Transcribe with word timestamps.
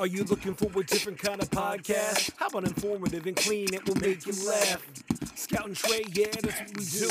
Are 0.00 0.08
you 0.08 0.24
looking 0.24 0.54
for 0.54 0.80
a 0.80 0.84
different 0.84 1.18
kind 1.18 1.40
of 1.40 1.48
podcast? 1.50 2.32
How 2.36 2.48
about 2.48 2.64
informative 2.64 3.26
and 3.26 3.36
clean? 3.36 3.72
It 3.72 3.88
will 3.88 3.94
make 3.96 4.26
you 4.26 4.32
laugh. 4.44 4.84
Scout 5.36 5.66
and 5.66 5.76
Trey, 5.76 6.02
yeah, 6.12 6.26
that's 6.42 6.60
what 6.60 6.76
we 6.76 6.84
do. 6.84 7.10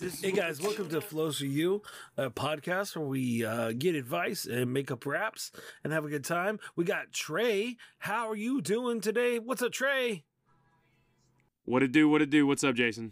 This 0.01 0.19
hey 0.19 0.31
guys, 0.31 0.59
welcome 0.59 0.89
to 0.89 0.99
Flows 0.99 1.37
to 1.37 1.47
You, 1.47 1.83
a 2.17 2.31
podcast 2.31 2.95
where 2.95 3.05
we 3.05 3.45
uh, 3.45 3.71
get 3.77 3.93
advice 3.93 4.47
and 4.47 4.73
make 4.73 4.89
up 4.89 5.05
raps 5.05 5.51
and 5.83 5.93
have 5.93 6.05
a 6.05 6.09
good 6.09 6.23
time. 6.23 6.59
We 6.75 6.85
got 6.85 7.11
Trey. 7.11 7.77
How 7.99 8.27
are 8.27 8.35
you 8.35 8.63
doing 8.63 8.99
today? 8.99 9.37
What's 9.37 9.61
up, 9.61 9.71
Trey? 9.71 10.23
What 11.65 11.83
it 11.83 11.91
do? 11.91 12.09
What 12.09 12.23
it 12.23 12.31
do? 12.31 12.47
What's 12.47 12.63
up, 12.63 12.73
Jason? 12.73 13.11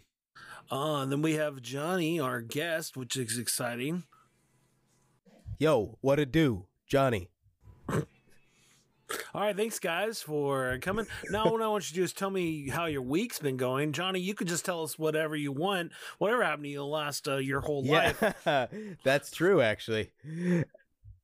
Uh, 0.68 1.02
and 1.02 1.12
then 1.12 1.22
we 1.22 1.34
have 1.34 1.62
Johnny, 1.62 2.18
our 2.18 2.40
guest, 2.40 2.96
which 2.96 3.16
is 3.16 3.38
exciting. 3.38 4.02
Yo, 5.60 5.96
what 6.00 6.18
it 6.18 6.32
do, 6.32 6.66
Johnny? 6.88 7.28
All 9.34 9.42
right, 9.42 9.56
thanks 9.56 9.78
guys 9.78 10.22
for 10.22 10.78
coming. 10.80 11.06
Now, 11.30 11.50
what 11.50 11.62
I 11.62 11.68
want 11.68 11.84
you 11.84 11.88
to 11.88 11.94
do 11.94 12.02
is 12.04 12.12
tell 12.12 12.30
me 12.30 12.68
how 12.68 12.86
your 12.86 13.02
week's 13.02 13.38
been 13.38 13.56
going. 13.56 13.92
Johnny, 13.92 14.20
you 14.20 14.34
could 14.34 14.48
just 14.48 14.64
tell 14.64 14.82
us 14.82 14.98
whatever 14.98 15.36
you 15.36 15.52
want, 15.52 15.92
whatever 16.18 16.44
happened 16.44 16.64
to 16.64 16.70
you 16.70 16.84
last 16.84 17.28
uh, 17.28 17.36
your 17.36 17.60
whole 17.60 17.84
life. 17.84 18.22
Yeah, 18.46 18.66
that's 19.04 19.30
true, 19.30 19.60
actually. 19.60 20.10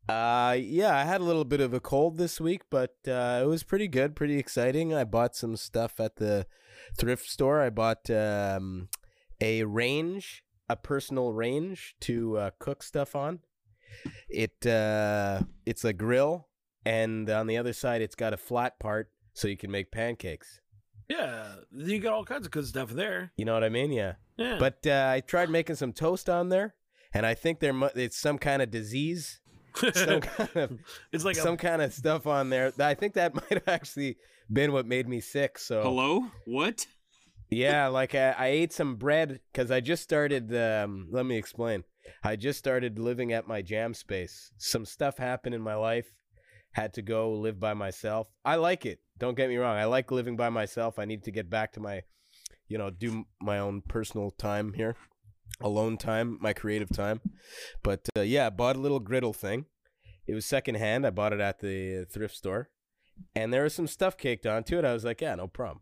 Uh, 0.09 0.57
yeah, 0.61 0.97
I 0.97 1.05
had 1.05 1.21
a 1.21 1.25
little 1.25 1.45
bit 1.45 1.61
of 1.61 1.75
a 1.75 1.81
cold 1.81 2.17
this 2.17 2.41
week, 2.41 2.63
but 2.71 2.97
uh, 3.09 3.41
it 3.43 3.47
was 3.47 3.65
pretty 3.65 3.89
good, 3.89 4.15
pretty 4.15 4.39
exciting. 4.39 4.95
I 4.95 5.05
bought 5.05 5.35
some 5.35 5.57
stuff 5.57 5.99
at 5.99 6.17
the 6.17 6.47
thrift 6.97 7.29
store. 7.29 7.61
I 7.61 7.71
bought 7.71 8.09
um, 8.11 8.89
a 9.41 9.65
range, 9.65 10.45
a 10.69 10.77
personal 10.77 11.33
range 11.33 11.97
to 12.01 12.39
uh, 12.39 12.51
cook 12.59 12.83
stuff 12.83 13.17
on. 13.17 13.41
It 14.29 14.67
uh, 14.67 15.43
it's 15.65 15.85
a 15.85 15.93
grill, 15.93 16.49
and 16.87 17.29
on 17.29 17.47
the 17.47 17.57
other 17.57 17.73
side, 17.73 18.01
it's 18.03 18.15
got 18.15 18.33
a 18.33 18.37
flat 18.37 18.79
part 18.79 19.11
so 19.35 19.49
you 19.49 19.57
can 19.57 19.71
make 19.71 19.91
pancakes. 19.91 20.61
Yeah, 21.09 21.57
you 21.73 21.99
got 22.01 22.15
all 22.15 22.25
kinds 22.25 22.47
of 22.47 22.53
good 22.53 22.67
stuff 22.67 22.91
there. 22.91 23.33
You 23.37 23.45
know 23.45 23.55
what 23.55 23.63
I 23.65 23.69
mean? 23.69 23.93
Yeah. 23.93 24.15
Yeah, 24.37 24.57
But 24.59 24.87
uh, 24.87 25.11
I 25.15 25.21
tried 25.21 25.49
making 25.51 25.77
some 25.77 25.93
toast 25.93 26.29
on 26.29 26.49
there, 26.51 26.75
and 27.15 27.25
I 27.25 27.35
think 27.35 27.61
there 27.61 27.73
mu- 27.73 27.89
it's 27.95 28.19
some 28.19 28.39
kind 28.39 28.61
of 28.61 28.71
disease, 28.71 29.41
some 29.95 30.21
kind 30.21 30.57
of 30.57 30.79
it's 31.13 31.25
like 31.25 31.37
some 31.37 31.55
a, 31.55 31.57
kind 31.57 31.81
of 31.81 31.95
stuff 31.95 32.27
on 32.27 32.51
there. 32.51 32.73
I 32.79 32.95
think 32.95 33.15
that 33.15 33.35
might 33.41 33.51
have 33.53 33.69
actually 33.69 34.19
been 34.53 34.73
what 34.73 34.87
made 34.87 35.09
me 35.09 35.21
sick. 35.21 35.59
So 35.59 35.83
Hello? 35.83 36.27
What? 36.45 36.87
yeah, 37.49 37.87
like 37.87 38.15
I, 38.15 38.33
I 38.33 38.47
ate 38.49 38.73
some 38.73 38.97
bread 38.97 39.41
because 39.53 39.71
I 39.71 39.81
just 39.81 40.03
started. 40.03 40.55
Um, 40.55 41.09
let 41.11 41.25
me 41.25 41.37
explain. 41.39 41.85
I 42.23 42.37
just 42.37 42.59
started 42.59 42.99
living 42.99 43.33
at 43.33 43.47
my 43.49 43.63
jam 43.63 43.95
space. 43.95 44.51
Some 44.59 44.85
stuff 44.85 45.17
happened 45.19 45.55
in 45.55 45.63
my 45.63 45.77
life. 45.77 46.13
Had 46.77 46.93
to 46.93 47.03
go 47.03 47.33
live 47.33 47.59
by 47.59 47.73
myself. 47.73 48.29
I 48.45 48.57
like 48.57 48.85
it. 48.85 48.99
Don't 49.17 49.35
get 49.35 49.49
me 49.49 49.57
wrong. 49.57 49.79
I 49.79 49.87
like 49.87 50.11
living 50.11 50.37
by 50.37 50.51
myself. 50.51 50.99
I 50.99 51.07
need 51.07 51.25
to 51.25 51.31
get 51.31 51.49
back 51.49 51.73
to 51.73 51.81
my, 51.81 52.03
you 52.69 52.77
know, 52.77 52.91
do 52.91 53.25
my 53.41 53.59
own 53.59 53.81
personal 53.81 54.31
time 54.31 54.75
here, 54.75 54.95
alone 55.63 55.97
time, 55.97 56.37
my 56.39 56.53
creative 56.53 56.91
time. 56.91 57.23
But 57.83 58.07
uh, 58.15 58.21
yeah, 58.21 58.49
I 58.49 58.51
bought 58.51 58.77
a 58.77 58.81
little 58.81 59.01
griddle 59.01 59.33
thing. 59.33 59.65
It 60.27 60.35
was 60.35 60.45
secondhand. 60.45 61.07
I 61.07 61.11
bought 61.11 61.33
it 61.33 61.41
at 61.41 61.61
the 61.61 62.05
thrift 62.13 62.37
store, 62.37 62.69
and 63.35 63.55
there 63.55 63.63
was 63.63 63.75
some 63.75 63.87
stuff 63.87 64.19
caked 64.19 64.45
onto 64.45 64.79
it. 64.79 64.85
I 64.85 64.93
was 64.93 65.05
like, 65.05 65.23
yeah, 65.23 65.35
no 65.35 65.47
problem. 65.47 65.81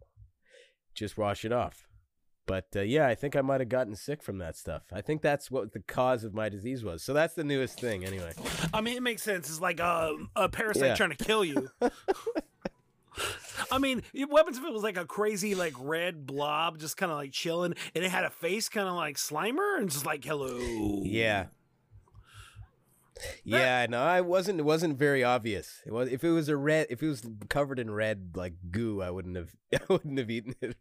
Just 0.95 1.19
wash 1.19 1.45
it 1.45 1.53
off. 1.53 1.89
But 2.47 2.67
uh, 2.77 2.81
yeah, 2.83 3.07
I 3.07 3.15
think 3.15 3.37
I 3.37 3.41
might 3.41 3.61
have 3.61 3.69
gotten 3.71 3.97
sick 3.97 4.23
from 4.23 4.39
that 4.39 4.57
stuff. 4.57 4.83
I 4.93 5.01
think 5.01 5.23
that's 5.23 5.51
what 5.51 5.73
the 5.73 5.81
cause 5.81 6.25
of 6.25 6.35
my 6.35 6.49
disease 6.49 6.85
was. 6.85 7.03
So 7.03 7.13
that's 7.15 7.35
the 7.35 7.45
newest 7.45 7.81
thing, 7.81 8.05
anyway. 8.05 8.33
I 8.73 8.81
mean, 8.83 8.97
it 8.97 9.03
makes 9.03 9.23
sense. 9.23 9.49
It's 9.49 9.61
like 9.61 9.81
a, 9.81 10.15
a 10.37 10.49
parasite 10.49 10.85
Yeah. 10.89 10.95
trying 10.95 11.11
to 11.17 11.25
kill 11.25 11.45
you. 11.45 11.69
I 13.71 13.79
mean, 13.79 14.03
what 14.29 14.39
happens 14.41 14.59
if 14.59 14.65
it 14.65 14.73
was 14.73 14.83
like 14.83 14.97
a 14.97 15.05
crazy, 15.07 15.55
like 15.55 15.75
red 15.79 16.27
blob, 16.27 16.79
just 16.79 16.97
kind 16.97 17.11
of 17.13 17.17
like 17.19 17.33
chilling, 17.33 17.75
and 17.95 18.05
it 18.05 18.11
had 18.11 18.25
a 18.25 18.31
face, 18.31 18.69
kind 18.69 18.89
of 18.89 18.95
like 18.95 19.17
Slimer, 19.17 19.79
and 19.79 19.89
just 19.91 20.05
like 20.05 20.25
hello. 20.25 20.59
Yeah. 21.05 21.47
Yeah, 23.45 23.87
no, 23.89 24.03
I 24.03 24.21
wasn't. 24.23 24.61
It 24.61 24.65
wasn't 24.65 24.99
very 24.99 25.23
obvious. 25.23 25.83
It 25.87 25.93
was 25.93 26.11
if 26.11 26.25
it 26.25 26.31
was 26.31 26.49
a 26.49 26.57
red, 26.57 26.89
if 26.91 27.03
it 27.03 27.09
was 27.09 27.23
covered 27.49 27.79
in 27.79 27.91
red 27.91 28.33
like 28.35 28.55
goo, 28.71 29.03
I 29.03 29.11
wouldn't 29.11 29.37
have. 29.37 29.55
I 29.75 29.81
wouldn't 29.89 30.19
have 30.19 30.31
eaten 30.31 30.55
it. 30.61 30.77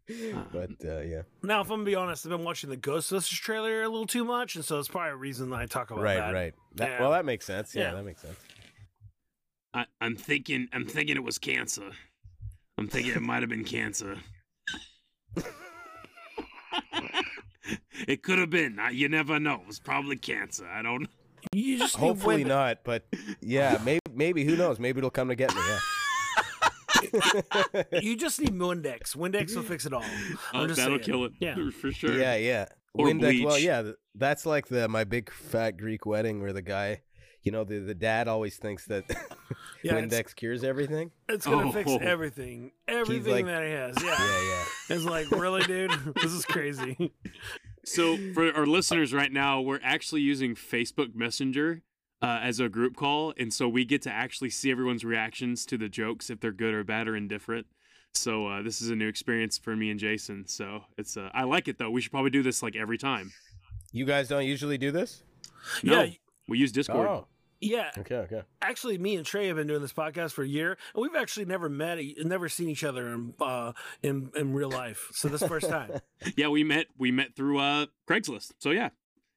But 0.52 0.72
uh, 0.84 1.02
yeah, 1.02 1.22
Now, 1.44 1.62
if 1.62 1.68
I'm 1.70 1.78
gonna 1.80 1.84
be 1.86 1.96
honest, 1.96 2.26
I've 2.26 2.32
been 2.32 2.44
watching 2.44 2.70
the 2.70 2.78
Ghostbusters 2.78 3.40
trailer 3.40 3.84
a 3.84 3.90
little 3.90 4.08
too 4.08 4.24
much, 4.24 4.56
and 4.56 4.66
so 4.66 4.80
it's 4.80 4.88
probably 4.88 5.12
a 5.12 5.16
reason 5.16 5.50
that 5.52 5.60
I 5.60 5.66
talk 5.68 5.92
about 5.92 6.04
right, 6.04 6.18
that. 6.18 6.34
right. 6.34 6.54
That, 6.76 6.90
Yeah. 6.90 7.02
Well, 7.02 7.12
that 7.12 7.26
makes 7.26 7.46
sense. 7.46 7.76
Yeah, 7.76 7.84
Yeah. 7.84 7.94
that 7.96 8.06
makes 8.06 8.22
sense. 8.22 8.38
I, 9.74 9.86
I'm 10.02 10.16
thinking. 10.16 10.68
I'm 10.74 10.86
thinking 10.86 11.16
it 11.16 11.24
was 11.24 11.38
cancer. 11.38 11.92
I'm 12.78 12.88
thinking 12.88 13.14
it 13.14 13.22
might 13.22 13.42
have 13.42 13.50
been 13.50 13.64
cancer. 13.64 14.18
it 18.08 18.24
could 18.24 18.40
have 18.40 18.50
been. 18.50 18.80
I, 18.80 18.90
you 18.90 19.08
never 19.10 19.40
know. 19.40 19.56
It 19.62 19.68
was 19.68 19.80
probably 19.80 20.16
cancer. 20.18 20.68
I 20.68 20.82
don't. 20.82 21.08
You 21.52 21.78
just 21.78 21.96
Hopefully 21.98 22.38
women- 22.38 22.48
not, 22.50 22.80
but 22.84 23.06
yeah, 23.42 23.80
maybe. 23.86 24.00
Maybe 24.16 24.44
who 24.46 24.56
knows? 24.56 24.80
Maybe 24.80 25.00
it'll 25.00 25.10
come 25.10 25.30
to 25.30 25.36
get 25.36 25.54
me. 25.56 25.62
Yeah. 25.68 25.80
You 28.02 28.16
just 28.16 28.40
need 28.40 28.54
Windex. 28.54 29.16
Windex 29.16 29.56
will 29.56 29.64
fix 29.64 29.86
it 29.86 29.94
all. 29.94 30.04
I'm 30.54 30.62
oh, 30.62 30.68
just 30.68 30.78
that'll 30.80 30.98
saying. 30.98 31.04
kill 31.04 31.26
it. 31.26 31.34
Yeah. 31.40 31.56
for 31.80 31.92
sure. 31.92 32.18
Yeah, 32.18 32.36
yeah. 32.36 32.66
Or 32.94 33.08
Windex, 33.08 33.44
well, 33.46 33.58
yeah, 33.58 33.92
that's 34.16 34.46
like 34.46 34.68
the 34.68 34.88
my 34.88 35.04
big 35.04 35.32
fat 35.32 35.78
Greek 35.78 36.06
wedding 36.06 36.42
where 36.42 36.54
the 36.54 36.62
guy, 36.62 37.02
you 37.42 37.52
know, 37.52 37.64
the 37.64 37.80
the 37.80 37.96
dad 37.96 38.28
always 38.28 38.58
thinks 38.58 38.86
that 38.86 39.04
Yeah, 39.84 39.94
Windex 39.94 40.36
cures 40.36 40.64
everything. 40.64 41.12
It's 41.28 41.46
gonna 41.46 41.74
fix 41.74 41.90
Oh. 41.92 41.98
everything, 41.98 42.72
everything 42.88 43.34
like- 43.34 43.46
that 43.48 43.64
he 43.64 43.72
has. 43.72 43.96
Yeah. 44.02 44.16
Yeah, 44.18 44.44
yeah. 44.90 44.96
it's 44.96 45.06
like 45.06 45.30
really, 45.32 45.64
dude. 45.64 45.92
This 46.22 46.32
is 46.32 46.46
crazy. 46.46 47.12
So 47.86 48.18
for 48.34 48.54
our 48.54 48.66
listeners 48.66 49.14
right 49.14 49.32
now, 49.32 49.62
we're 49.62 49.80
actually 49.84 50.22
using 50.22 50.56
Facebook 50.56 51.16
Messenger 51.16 51.82
uh, 52.22 52.40
as 52.42 52.60
a 52.60 52.70
group 52.70 52.96
call, 52.96 53.34
and 53.38 53.54
so 53.54 53.68
we 53.68 53.86
get 53.86 54.02
to 54.04 54.12
actually 54.12 54.50
see 54.50 54.72
everyone's 54.72 55.04
reactions 55.04 55.66
to 55.68 55.78
the 55.78 55.90
jokes 55.90 56.30
if 56.30 56.40
they're 56.40 56.52
good 56.52 56.74
or 56.74 56.84
bad 56.84 57.08
or 57.08 57.16
indifferent. 57.16 57.68
So 58.14 58.48
uh, 58.48 58.62
this 58.62 58.82
is 58.82 58.90
a 58.90 58.96
new 58.96 59.08
experience 59.08 59.58
for 59.58 59.76
me 59.76 59.90
and 59.90 60.00
Jason. 60.00 60.48
So 60.48 60.84
it's 60.98 61.18
uh, 61.18 61.30
I 61.34 61.44
like 61.44 61.68
it 61.68 61.78
though. 61.78 61.90
We 61.90 62.00
should 62.00 62.12
probably 62.12 62.30
do 62.30 62.44
this 62.44 62.62
like 62.64 62.76
every 62.76 62.98
time. 62.98 63.32
You 63.92 64.06
guys 64.06 64.28
don't 64.28 64.46
usually 64.46 64.78
do 64.78 64.92
this? 64.92 65.24
No, 65.84 66.04
Yeah, 66.04 66.12
we 66.48 66.58
use 66.58 66.72
Discord. 66.72 67.08
Oh, 67.08 67.28
yeah. 67.64 67.92
okay, 67.98 68.16
okay. 68.18 68.42
Actually, 68.62 68.98
me 68.98 69.16
and 69.16 69.26
Trey 69.26 69.48
have 69.48 69.56
been 69.58 69.68
doing 69.68 69.82
this 69.82 69.94
podcast 69.94 70.32
for 70.34 70.44
a 70.44 70.48
year, 70.48 70.78
and 70.94 71.02
we've 71.02 71.16
actually 71.16 71.46
never 71.46 71.70
met, 71.70 72.00
e- 72.00 72.16
never 72.24 72.50
seen 72.50 72.70
each 72.70 72.84
other 72.84 73.08
in 73.10 73.34
uh, 73.40 73.74
in 74.02 74.32
in 74.36 74.54
real 74.54 74.70
life. 74.70 75.10
So 75.14 75.28
this 75.28 75.44
first 75.44 75.68
time. 75.70 75.92
Yeah, 76.38 76.48
we 76.50 76.64
met 76.64 76.88
we 76.98 77.12
met 77.12 77.36
through 77.36 77.60
uh, 77.60 77.86
Craigslist. 78.10 78.52
So 78.60 78.72
yeah, 78.72 78.90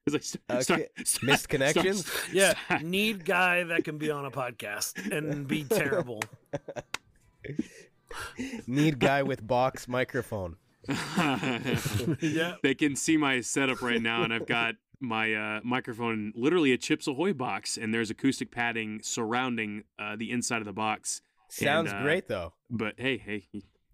it's 0.07 0.13
like 0.15 0.23
st- 0.23 0.43
start- 0.63 0.81
Okay. 0.81 0.89
start- 1.05 1.23
Missed 1.25 1.45
start- 1.45 1.49
connections? 1.49 2.11
Yeah, 2.33 2.55
need 2.83 3.25
guy 3.25 3.65
that 3.65 3.85
can 3.85 3.99
be 3.99 4.11
on 4.11 4.25
a 4.25 4.31
podcast 4.31 5.11
and 5.11 5.47
be 5.49 5.65
terrible. 5.65 6.23
Need 8.67 8.99
guy 8.99 9.23
with 9.23 9.47
box 9.47 9.87
microphone. 9.89 10.57
Yeah. 12.21 12.55
they 12.63 12.75
can 12.75 12.95
see 12.97 13.17
my 13.17 13.41
setup 13.41 13.83
right 13.83 14.01
now, 14.01 14.23
and 14.23 14.33
I've 14.33 14.47
got 14.47 14.75
my 15.01 15.35
uh, 15.35 15.61
microphone 15.65 16.33
literally 16.37 16.73
a 16.73 16.79
Chips 16.79 17.07
Ahoy 17.07 17.33
box, 17.33 17.77
and 17.77 17.93
there's 17.93 18.11
acoustic 18.11 18.51
padding 18.51 19.01
surrounding 19.03 19.85
uh, 19.99 20.17
the 20.17 20.31
inside 20.31 20.59
of 20.59 20.65
the 20.67 20.73
box. 20.73 21.21
Sounds 21.49 21.93
uh, 21.93 22.01
great 22.03 22.29
though. 22.29 22.55
But 22.71 22.95
hey, 22.99 23.19
hey, 23.19 23.47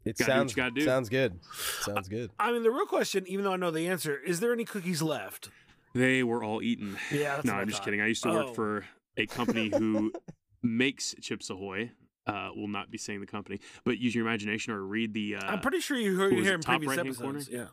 It 0.05 0.17
gotta 0.19 0.25
do 0.25 0.25
what 0.25 0.27
sounds 0.27 0.53
you 0.53 0.57
gotta 0.57 0.75
do. 0.75 0.85
sounds 0.85 1.09
good. 1.09 1.39
Sounds 1.81 2.09
good. 2.09 2.31
I 2.39 2.53
mean, 2.53 2.63
the 2.63 2.71
real 2.71 2.87
question, 2.87 3.25
even 3.27 3.45
though 3.45 3.53
I 3.53 3.57
know 3.57 3.71
the 3.71 3.87
answer, 3.89 4.17
is 4.19 4.41
there 4.41 4.53
any 4.53 4.65
cookies 4.65 5.03
left? 5.03 5.51
they 5.95 6.23
were 6.23 6.43
all 6.43 6.63
eaten. 6.63 6.97
Yeah, 7.11 7.35
that's 7.37 7.45
no, 7.45 7.53
what 7.53 7.59
I 7.59 7.63
I'm 7.63 7.69
just 7.69 7.81
thought. 7.81 7.85
kidding. 7.85 8.01
I 8.01 8.07
used 8.07 8.23
to 8.23 8.31
work 8.31 8.47
Oh. 8.51 8.55
for 8.55 8.85
a 9.19 9.27
company 9.27 9.69
who 9.77 10.11
makes 10.63 11.15
Chips 11.21 11.51
Ahoy. 11.51 11.91
Uh, 12.25 12.51
will 12.55 12.69
not 12.69 12.89
be 12.89 12.97
saying 12.97 13.19
the 13.21 13.27
company, 13.27 13.59
but 13.85 13.99
use 13.99 14.15
your 14.15 14.25
imagination 14.25 14.73
or 14.73 14.81
read 14.81 15.13
the. 15.13 15.35
Uh, 15.35 15.41
I'm 15.45 15.61
pretty 15.61 15.81
sure 15.81 15.97
you 15.99 16.17
heard 16.17 16.33
you 16.33 16.43
hear 16.45 16.53
it, 16.53 16.55
in 16.55 16.63
previous 16.63 16.89
right-hand 16.97 17.17
corner? 17.19 17.39
episodes. 17.39 17.49
Yeah. 17.53 17.67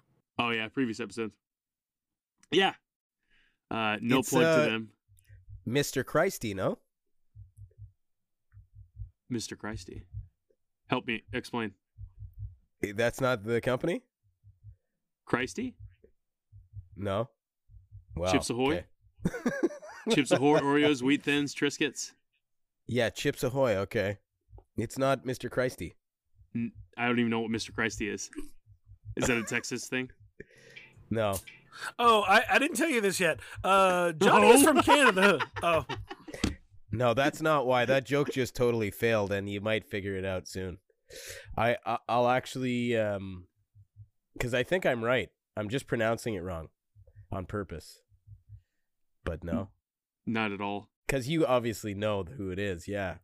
oh 0.43 0.49
yeah, 0.49 0.67
previous 0.69 0.99
episodes. 0.99 1.35
Yeah. 2.51 2.73
Uh, 3.71 3.98
no 4.01 4.19
It's, 4.19 4.30
plug 4.30 4.44
uh, 4.44 4.66
to 4.66 4.71
them, 4.71 4.89
Mr. 5.68 6.06
Christie, 6.06 6.54
no? 6.54 6.80
Mr. 9.31 9.57
Christie. 9.57 10.04
Help 10.88 11.06
me 11.06 11.24
explain. 11.33 11.74
That's 12.95 13.21
not 13.21 13.44
the 13.44 13.62
company? 13.62 14.01
Christie? 15.25 15.75
No. 16.95 17.30
Wow. 18.16 18.31
Chips 18.31 18.50
Ahoy? 18.50 18.86
okay. 19.27 19.68
Chips 20.15 20.31
Ahoy, 20.31 20.60
Oreos, 20.60 21.04
Wheat 21.04 21.22
Thins, 21.22 21.54
Triscuits. 21.54 22.13
Yeah, 22.88 23.10
Chips 23.12 23.44
Ahoy. 23.44 23.75
Okay. 23.77 24.18
It's 24.77 24.98
not 24.98 25.25
Mr. 25.25 25.51
Christie. 25.51 25.94
I 26.56 27.06
don't 27.06 27.19
even 27.19 27.30
know 27.30 27.42
what 27.42 27.51
Mr. 27.51 27.74
Christie 27.74 28.10
is. 28.10 28.31
Is 29.15 29.27
that 29.27 29.38
a 29.38 29.44
Texas 29.44 29.88
thing? 29.88 30.10
No. 31.12 31.33
Oh, 31.98 32.21
I, 32.21 32.44
I 32.51 32.60
didn't 32.60 32.77
tell 32.77 32.89
you 32.89 33.01
this 33.01 33.19
yet. 33.19 33.39
Uh, 33.63 34.12
Johnny 34.13 34.50
is 34.50 34.63
from 34.63 34.81
Canada. 34.81 35.39
Oh, 35.63 35.86
No, 36.92 37.13
that's 37.13 37.42
not 37.42 37.66
why. 37.68 37.86
That 37.86 38.06
joke 38.06 38.31
just 38.31 38.56
totally 38.56 38.89
failed, 38.92 39.31
and 39.31 39.50
you 39.50 39.62
might 39.62 39.86
figure 39.86 40.16
it 40.16 40.25
out 40.25 40.48
soon. 40.48 40.77
I, 41.57 41.77
I 41.86 41.98
I'll 42.07 42.27
actually 42.30 42.98
um, 42.98 43.45
because 44.33 44.54
I 44.54 44.63
think 44.63 44.86
I'm 44.86 45.04
right. 45.04 45.30
I'm 45.57 45.69
just 45.69 45.88
pronouncing 45.88 46.33
it 46.36 46.44
wrong, 46.44 46.69
on 47.31 47.45
purpose. 47.45 48.00
But 49.25 49.44
no, 49.44 49.69
Not 50.25 50.51
at 50.51 50.62
all. 50.62 50.89
because 51.06 51.27
you 51.27 51.45
obviously 51.45 51.94
know 51.94 52.24
who 52.24 52.50
it 52.51 52.57
is. 52.60 52.88
Yeah. 52.88 53.15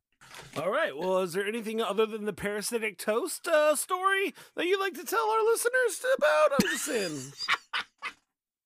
all 0.57 0.69
right. 0.69 0.95
Well, 0.98 1.19
is 1.19 1.33
there 1.33 1.45
anything 1.48 1.81
other 1.81 2.06
than 2.06 2.25
the 2.25 2.33
parasitic 2.33 2.98
toast 2.98 3.48
uh, 3.48 3.75
story 3.75 4.33
that 4.56 4.65
you'd 4.65 4.80
like 4.80 4.94
to 4.95 5.03
tell 5.06 5.30
our 5.30 5.44
listeners 5.44 6.03
about? 6.18 6.51
I'm 6.53 6.69
just 6.69 6.86
saying. 6.86 7.18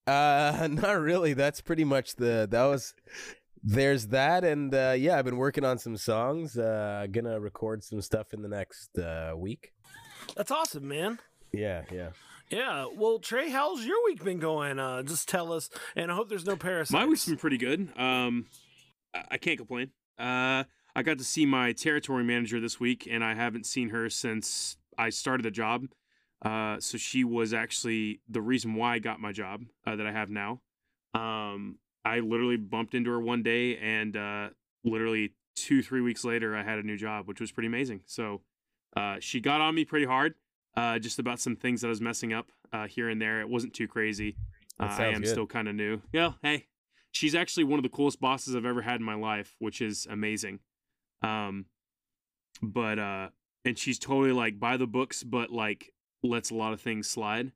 Uh, 0.09 0.67
not 0.71 0.99
really. 0.99 1.33
That's 1.33 1.61
pretty 1.61 1.83
much 1.83 2.15
the 2.15 2.47
that 2.49 2.65
was. 2.65 2.93
There's 3.61 4.07
that, 4.07 4.45
and 4.45 4.73
uh, 4.73 4.95
yeah, 4.97 5.17
I've 5.17 5.25
been 5.25 5.37
working 5.37 5.65
on 5.65 5.77
some 5.77 5.97
songs. 5.97 6.57
Uh, 6.57 7.07
gonna 7.11 7.39
record 7.39 7.83
some 7.83 8.01
stuff 8.01 8.33
in 8.33 8.41
the 8.41 8.47
next 8.47 8.97
uh, 8.97 9.33
week. 9.35 9.73
That's 10.35 10.51
awesome, 10.51 10.87
man. 10.87 11.19
Yeah, 11.51 11.83
yeah. 11.91 12.09
Yeah. 12.49 12.87
Well, 12.95 13.19
Trey, 13.19 13.49
how's 13.49 13.85
your 13.85 14.03
week 14.05 14.23
been 14.23 14.39
going? 14.39 14.79
Uh, 14.79 15.03
just 15.03 15.27
tell 15.27 15.51
us, 15.51 15.69
and 15.95 16.11
I 16.11 16.15
hope 16.15 16.29
there's 16.29 16.45
no 16.45 16.55
parasites. 16.55 16.91
My 16.91 17.05
week's 17.05 17.25
been 17.25 17.37
pretty 17.37 17.57
good. 17.57 17.89
Um, 17.97 18.47
I, 19.13 19.23
I 19.31 19.37
can't 19.37 19.57
complain. 19.57 19.91
Uh, 20.17 20.63
I 20.95 21.03
got 21.03 21.17
to 21.17 21.23
see 21.23 21.45
my 21.45 21.73
territory 21.73 22.23
manager 22.23 22.59
this 22.59 22.79
week, 22.79 23.07
and 23.09 23.23
I 23.23 23.35
haven't 23.35 23.65
seen 23.65 23.89
her 23.89 24.09
since 24.09 24.77
I 24.97 25.09
started 25.09 25.43
the 25.43 25.51
job. 25.51 25.87
Uh, 26.43 26.79
so 26.79 26.97
she 26.97 27.23
was 27.23 27.53
actually 27.53 28.21
the 28.29 28.41
reason 28.41 28.75
why 28.75 28.95
I 28.95 28.99
got 28.99 29.19
my 29.19 29.31
job 29.31 29.65
uh, 29.85 29.95
that 29.95 30.07
I 30.07 30.11
have 30.11 30.29
now. 30.29 30.61
Um, 31.13 31.79
I 32.05 32.19
literally 32.19 32.57
bumped 32.57 32.93
into 32.93 33.09
her 33.11 33.19
one 33.19 33.43
day, 33.43 33.77
and 33.77 34.15
uh, 34.15 34.49
literally 34.83 35.33
two, 35.55 35.81
three 35.83 36.01
weeks 36.01 36.23
later, 36.23 36.55
I 36.55 36.63
had 36.63 36.79
a 36.79 36.83
new 36.83 36.97
job, 36.97 37.27
which 37.27 37.41
was 37.41 37.51
pretty 37.51 37.67
amazing. 37.67 38.01
So 38.05 38.41
uh, 38.95 39.17
she 39.19 39.41
got 39.41 39.59
on 39.59 39.75
me 39.75 39.83
pretty 39.83 40.05
hard, 40.05 40.35
uh, 40.77 40.99
just 40.99 41.19
about 41.19 41.39
some 41.39 41.55
things 41.55 41.81
that 41.81 41.87
I 41.87 41.89
was 41.89 42.01
messing 42.01 42.31
up 42.31 42.51
uh, 42.71 42.87
here 42.87 43.09
and 43.09 43.21
there. 43.21 43.41
It 43.41 43.49
wasn't 43.49 43.73
too 43.73 43.87
crazy. 43.87 44.37
I 44.79 45.07
am 45.07 45.21
good. 45.21 45.29
still 45.29 45.45
kind 45.45 45.67
of 45.67 45.75
new. 45.75 46.01
Yeah, 46.13 46.33
hey, 46.41 46.67
she's 47.11 47.35
actually 47.35 47.65
one 47.65 47.79
of 47.79 47.83
the 47.83 47.89
coolest 47.89 48.21
bosses 48.21 48.55
I've 48.55 48.65
ever 48.65 48.81
had 48.81 49.01
in 49.01 49.05
my 49.05 49.15
life, 49.15 49.55
which 49.59 49.81
is 49.81 50.07
amazing. 50.09 50.59
Um, 51.21 51.65
but 52.61 52.97
uh, 52.97 53.29
and 53.65 53.77
she's 53.77 53.99
totally 53.99 54.31
like 54.31 54.57
by 54.57 54.77
the 54.77 54.87
books, 54.87 55.23
but 55.23 55.51
like 55.51 55.91
lets 56.23 56.49
a 56.51 56.55
lot 56.55 56.73
of 56.73 56.81
things 56.81 57.09
slide. 57.09 57.51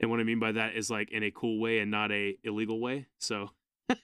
And 0.00 0.10
what 0.10 0.20
I 0.20 0.24
mean 0.24 0.38
by 0.38 0.52
that 0.52 0.74
is 0.76 0.90
like 0.90 1.10
in 1.10 1.22
a 1.22 1.30
cool 1.30 1.58
way 1.58 1.78
and 1.78 1.90
not 1.90 2.12
a 2.12 2.36
illegal 2.44 2.80
way. 2.80 3.06
So, 3.18 3.50
but 3.88 3.96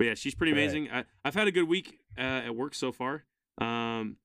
yeah, 0.00 0.14
she's 0.14 0.34
pretty 0.34 0.52
Right. 0.52 0.62
amazing. 0.62 0.90
I, 0.90 1.04
I've 1.24 1.34
had 1.34 1.48
a 1.48 1.52
good 1.52 1.68
week 1.68 1.98
uh, 2.16 2.20
at 2.46 2.54
work 2.54 2.74
so 2.74 2.92
far. 2.92 3.24
Um, 3.60 4.16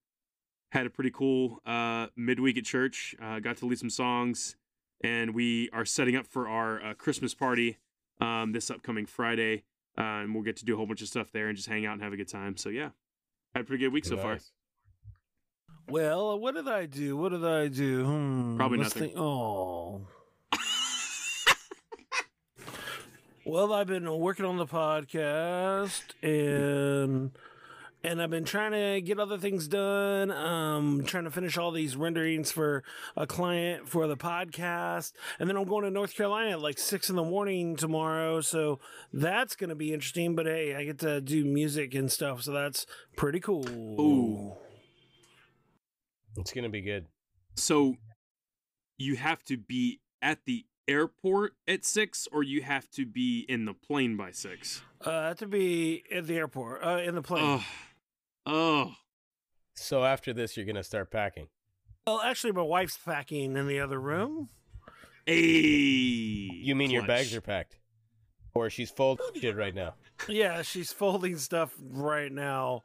had 0.72 0.86
a 0.86 0.90
pretty 0.90 1.10
cool 1.10 1.60
uh, 1.66 2.08
midweek 2.16 2.56
at 2.58 2.64
church. 2.64 3.14
Uh, 3.20 3.40
got 3.40 3.56
to 3.58 3.66
lead 3.66 3.78
some 3.78 3.90
songs, 3.90 4.56
and 5.02 5.34
we 5.34 5.68
are 5.72 5.84
setting 5.84 6.16
up 6.16 6.26
for 6.26 6.48
our 6.48 6.82
uh, 6.84 6.94
Christmas 6.94 7.34
party 7.34 7.78
um, 8.20 8.52
this 8.52 8.70
upcoming 8.70 9.06
Friday. 9.06 9.64
Uh, 9.96 10.22
and 10.22 10.34
we'll 10.34 10.42
get 10.42 10.56
to 10.56 10.64
do 10.64 10.74
a 10.74 10.76
whole 10.76 10.86
bunch 10.86 11.02
of 11.02 11.06
stuff 11.08 11.30
there 11.32 11.46
and 11.48 11.56
just 11.56 11.68
hang 11.68 11.86
out 11.86 11.92
and 11.92 12.02
have 12.02 12.12
a 12.12 12.16
good 12.16 12.26
time. 12.28 12.56
So 12.56 12.68
yeah, 12.68 12.90
had 13.54 13.62
a 13.62 13.64
pretty 13.64 13.84
good 13.84 13.92
week 13.92 14.04
so 14.04 14.16
far. 14.16 14.38
Well, 15.88 16.38
what 16.38 16.54
did 16.54 16.66
I 16.68 16.86
do? 16.86 17.16
What 17.16 17.30
did 17.32 17.44
I 17.44 17.68
do? 17.68 18.04
Hmm, 18.06 18.56
Probably 18.56 18.78
nothing. 18.78 19.02
think- 19.10 19.18
oh. 19.18 20.06
well, 23.44 23.72
I've 23.72 23.86
been 23.86 24.10
working 24.18 24.46
on 24.46 24.56
the 24.56 24.66
podcast 24.66 26.02
and 26.22 27.32
and 28.02 28.20
I've 28.20 28.28
been 28.30 28.44
trying 28.44 28.72
to 28.72 29.00
get 29.00 29.18
other 29.18 29.38
things 29.38 29.66
done. 29.66 30.30
Um, 30.30 31.04
trying 31.06 31.24
to 31.24 31.30
finish 31.30 31.56
all 31.56 31.70
these 31.70 31.96
renderings 31.96 32.52
for 32.52 32.82
a 33.16 33.26
client 33.26 33.88
for 33.88 34.06
the 34.06 34.16
podcast, 34.16 35.12
and 35.38 35.48
then 35.48 35.56
I'm 35.56 35.64
going 35.64 35.84
to 35.84 35.90
North 35.90 36.14
Carolina 36.14 36.50
at 36.50 36.60
like 36.60 36.78
six 36.78 37.08
in 37.08 37.16
the 37.16 37.24
morning 37.24 37.76
tomorrow. 37.76 38.40
So 38.42 38.78
that's 39.12 39.56
gonna 39.56 39.74
be 39.74 39.92
interesting. 39.92 40.34
But 40.34 40.46
hey, 40.46 40.74
I 40.74 40.84
get 40.84 40.98
to 41.00 41.20
do 41.22 41.44
music 41.44 41.94
and 41.94 42.10
stuff, 42.12 42.42
so 42.42 42.52
that's 42.52 42.86
pretty 43.16 43.40
cool. 43.40 43.66
Ooh. 43.70 44.52
It's 46.36 46.52
gonna 46.52 46.68
be 46.68 46.80
good. 46.80 47.06
So 47.56 47.96
you 48.98 49.16
have 49.16 49.42
to 49.44 49.56
be 49.56 50.00
at 50.22 50.44
the 50.46 50.66
airport 50.88 51.54
at 51.66 51.84
six, 51.84 52.28
or 52.32 52.42
you 52.42 52.62
have 52.62 52.90
to 52.90 53.06
be 53.06 53.44
in 53.48 53.64
the 53.64 53.74
plane 53.74 54.16
by 54.16 54.30
six. 54.32 54.82
Uh, 55.04 55.10
I 55.10 55.26
have 55.28 55.38
to 55.38 55.46
be 55.46 56.04
at 56.12 56.26
the 56.26 56.36
airport, 56.36 56.84
uh, 56.84 56.98
in 57.02 57.14
the 57.14 57.22
plane. 57.22 57.44
Oh, 57.44 57.64
oh, 58.46 58.92
So 59.74 60.04
after 60.04 60.32
this, 60.32 60.56
you're 60.56 60.66
gonna 60.66 60.84
start 60.84 61.10
packing. 61.10 61.48
well, 62.06 62.20
actually, 62.20 62.52
my 62.52 62.62
wife's 62.62 62.98
packing 62.98 63.56
in 63.56 63.66
the 63.66 63.80
other 63.80 64.00
room. 64.00 64.48
hey. 65.26 65.32
You 65.32 66.74
mean 66.74 66.90
your 66.90 67.06
bags 67.06 67.34
are 67.34 67.40
packed, 67.40 67.78
or 68.54 68.68
she's 68.70 68.90
folding 68.90 69.26
of 69.28 69.36
shit 69.40 69.56
right 69.56 69.74
now? 69.74 69.94
Yeah, 70.28 70.62
she's 70.62 70.92
folding 70.92 71.36
stuff 71.38 71.74
right 71.80 72.30
now. 72.32 72.82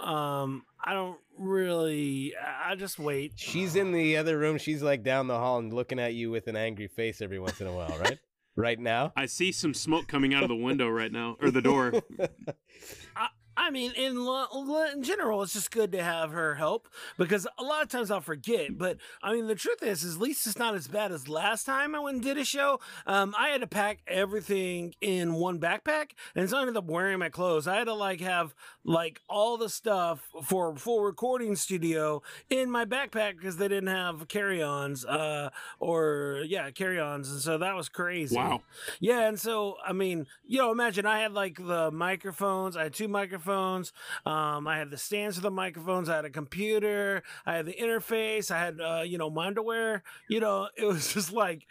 Um, 0.00 0.64
I 0.82 0.94
don't 0.94 1.18
really. 1.38 2.34
I 2.36 2.72
I 2.72 2.74
just 2.74 2.98
wait. 2.98 3.32
She's 3.36 3.76
in 3.76 3.92
the 3.92 4.16
other 4.16 4.38
room. 4.38 4.58
She's 4.58 4.82
like 4.82 5.02
down 5.02 5.26
the 5.26 5.38
hall 5.38 5.58
and 5.58 5.72
looking 5.72 5.98
at 5.98 6.14
you 6.14 6.30
with 6.30 6.46
an 6.48 6.56
angry 6.56 6.88
face 6.88 7.20
every 7.20 7.38
once 7.38 7.60
in 7.60 7.66
a 7.66 7.72
while, 7.72 7.96
right? 7.98 8.18
right 8.56 8.78
now. 8.78 9.12
I 9.16 9.26
see 9.26 9.52
some 9.52 9.72
smoke 9.72 10.08
coming 10.08 10.34
out 10.34 10.42
of 10.42 10.48
the 10.48 10.56
window 10.56 10.88
right 10.88 11.10
now, 11.12 11.36
or 11.40 11.50
the 11.50 11.62
door. 11.62 11.94
I 13.16 13.28
mean, 13.70 13.92
in 13.92 14.16
in 14.16 15.02
general, 15.02 15.42
it's 15.42 15.52
just 15.52 15.70
good 15.70 15.92
to 15.92 16.02
have 16.02 16.30
her 16.30 16.54
help 16.54 16.88
because 17.16 17.46
a 17.58 17.62
lot 17.62 17.82
of 17.82 17.88
times 17.88 18.10
I'll 18.10 18.20
forget. 18.20 18.78
But 18.78 18.98
I 19.22 19.32
mean, 19.32 19.46
the 19.46 19.54
truth 19.54 19.82
is, 19.82 20.04
is 20.04 20.16
at 20.16 20.20
least 20.20 20.46
it's 20.46 20.58
not 20.58 20.74
as 20.74 20.86
bad 20.86 21.12
as 21.12 21.28
last 21.28 21.64
time 21.64 21.94
I 21.94 22.00
went 22.00 22.16
and 22.16 22.24
did 22.24 22.38
a 22.38 22.44
show. 22.44 22.80
Um, 23.06 23.34
I 23.38 23.48
had 23.48 23.60
to 23.60 23.66
pack 23.66 23.98
everything 24.06 24.94
in 25.00 25.34
one 25.34 25.58
backpack, 25.58 26.10
and 26.34 26.48
so 26.48 26.56
I 26.58 26.60
ended 26.60 26.76
up 26.76 26.86
wearing 26.86 27.18
my 27.18 27.28
clothes. 27.28 27.66
I 27.66 27.76
had 27.76 27.84
to 27.84 27.94
like 27.94 28.20
have 28.20 28.54
like 28.84 29.20
all 29.28 29.56
the 29.56 29.68
stuff 29.68 30.28
for 30.44 30.72
a 30.72 30.76
full 30.76 31.00
recording 31.02 31.56
studio 31.56 32.22
in 32.48 32.70
my 32.70 32.84
backpack 32.84 33.36
because 33.36 33.56
they 33.56 33.68
didn't 33.68 33.88
have 33.88 34.28
carry-ons, 34.28 35.04
uh, 35.04 35.50
or 35.80 36.44
yeah, 36.46 36.70
carry-ons, 36.70 37.30
and 37.30 37.40
so 37.40 37.58
that 37.58 37.74
was 37.74 37.88
crazy. 37.88 38.36
Wow. 38.36 38.62
Yeah, 39.00 39.28
and 39.28 39.38
so 39.38 39.76
I 39.84 39.92
mean, 39.92 40.26
you 40.46 40.58
know, 40.58 40.70
imagine 40.70 41.06
I 41.06 41.20
had 41.20 41.32
like 41.32 41.56
the 41.56 41.90
microphones. 41.90 42.76
I 42.76 42.84
had 42.84 42.94
two 42.94 43.08
microphones. 43.08 43.47
Um, 43.50 44.66
I 44.66 44.78
had 44.78 44.90
the 44.90 44.96
stands 44.98 45.36
for 45.36 45.42
the 45.42 45.50
microphones. 45.50 46.08
I 46.08 46.16
had 46.16 46.24
a 46.24 46.30
computer. 46.30 47.22
I 47.46 47.54
had 47.54 47.66
the 47.66 47.74
interface. 47.74 48.50
I 48.50 48.58
had 48.58 48.80
uh, 48.80 49.02
you 49.04 49.18
know, 49.18 49.30
my 49.30 49.46
underwear. 49.46 50.02
You 50.28 50.40
know, 50.40 50.68
it 50.76 50.84
was 50.84 51.12
just 51.12 51.32
like 51.32 51.66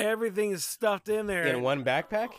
everything 0.00 0.50
is 0.52 0.64
stuffed 0.64 1.08
in 1.08 1.26
there. 1.26 1.46
in 1.46 1.62
one 1.62 1.84
backpack. 1.84 2.30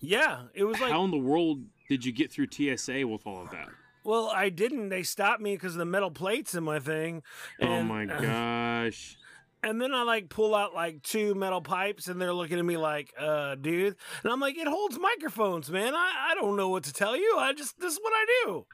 yeah, 0.00 0.42
it 0.54 0.64
was 0.64 0.80
like 0.80 0.90
How 0.92 1.04
in 1.04 1.10
the 1.10 1.18
world 1.18 1.64
did 1.88 2.04
you 2.04 2.12
get 2.12 2.30
through 2.32 2.46
TSA 2.50 3.06
with 3.06 3.26
all 3.26 3.42
of 3.42 3.50
that? 3.50 3.68
well, 4.02 4.28
I 4.34 4.48
didn't. 4.48 4.88
They 4.88 5.02
stopped 5.02 5.42
me 5.42 5.54
because 5.54 5.74
of 5.74 5.78
the 5.78 5.84
metal 5.84 6.10
plates 6.10 6.54
in 6.54 6.64
my 6.64 6.78
thing. 6.78 7.22
oh 7.60 7.82
my 7.82 8.04
gosh. 8.06 9.16
And 9.62 9.80
then 9.80 9.92
I 9.92 10.02
like 10.04 10.28
pull 10.30 10.54
out 10.54 10.74
like 10.74 11.02
two 11.02 11.34
metal 11.34 11.60
pipes 11.60 12.08
and 12.08 12.20
they're 12.20 12.32
looking 12.32 12.58
at 12.58 12.64
me 12.64 12.76
like, 12.78 13.12
uh, 13.18 13.56
dude. 13.56 13.96
And 14.22 14.32
I'm 14.32 14.40
like, 14.40 14.56
it 14.56 14.66
holds 14.66 14.98
microphones, 14.98 15.70
man. 15.70 15.94
I, 15.94 16.30
I 16.30 16.34
don't 16.34 16.56
know 16.56 16.70
what 16.70 16.84
to 16.84 16.92
tell 16.92 17.16
you. 17.16 17.36
I 17.38 17.52
just, 17.52 17.78
this 17.78 17.92
is 17.92 18.00
what 18.02 18.12
I 18.14 18.26
do. 18.44 18.66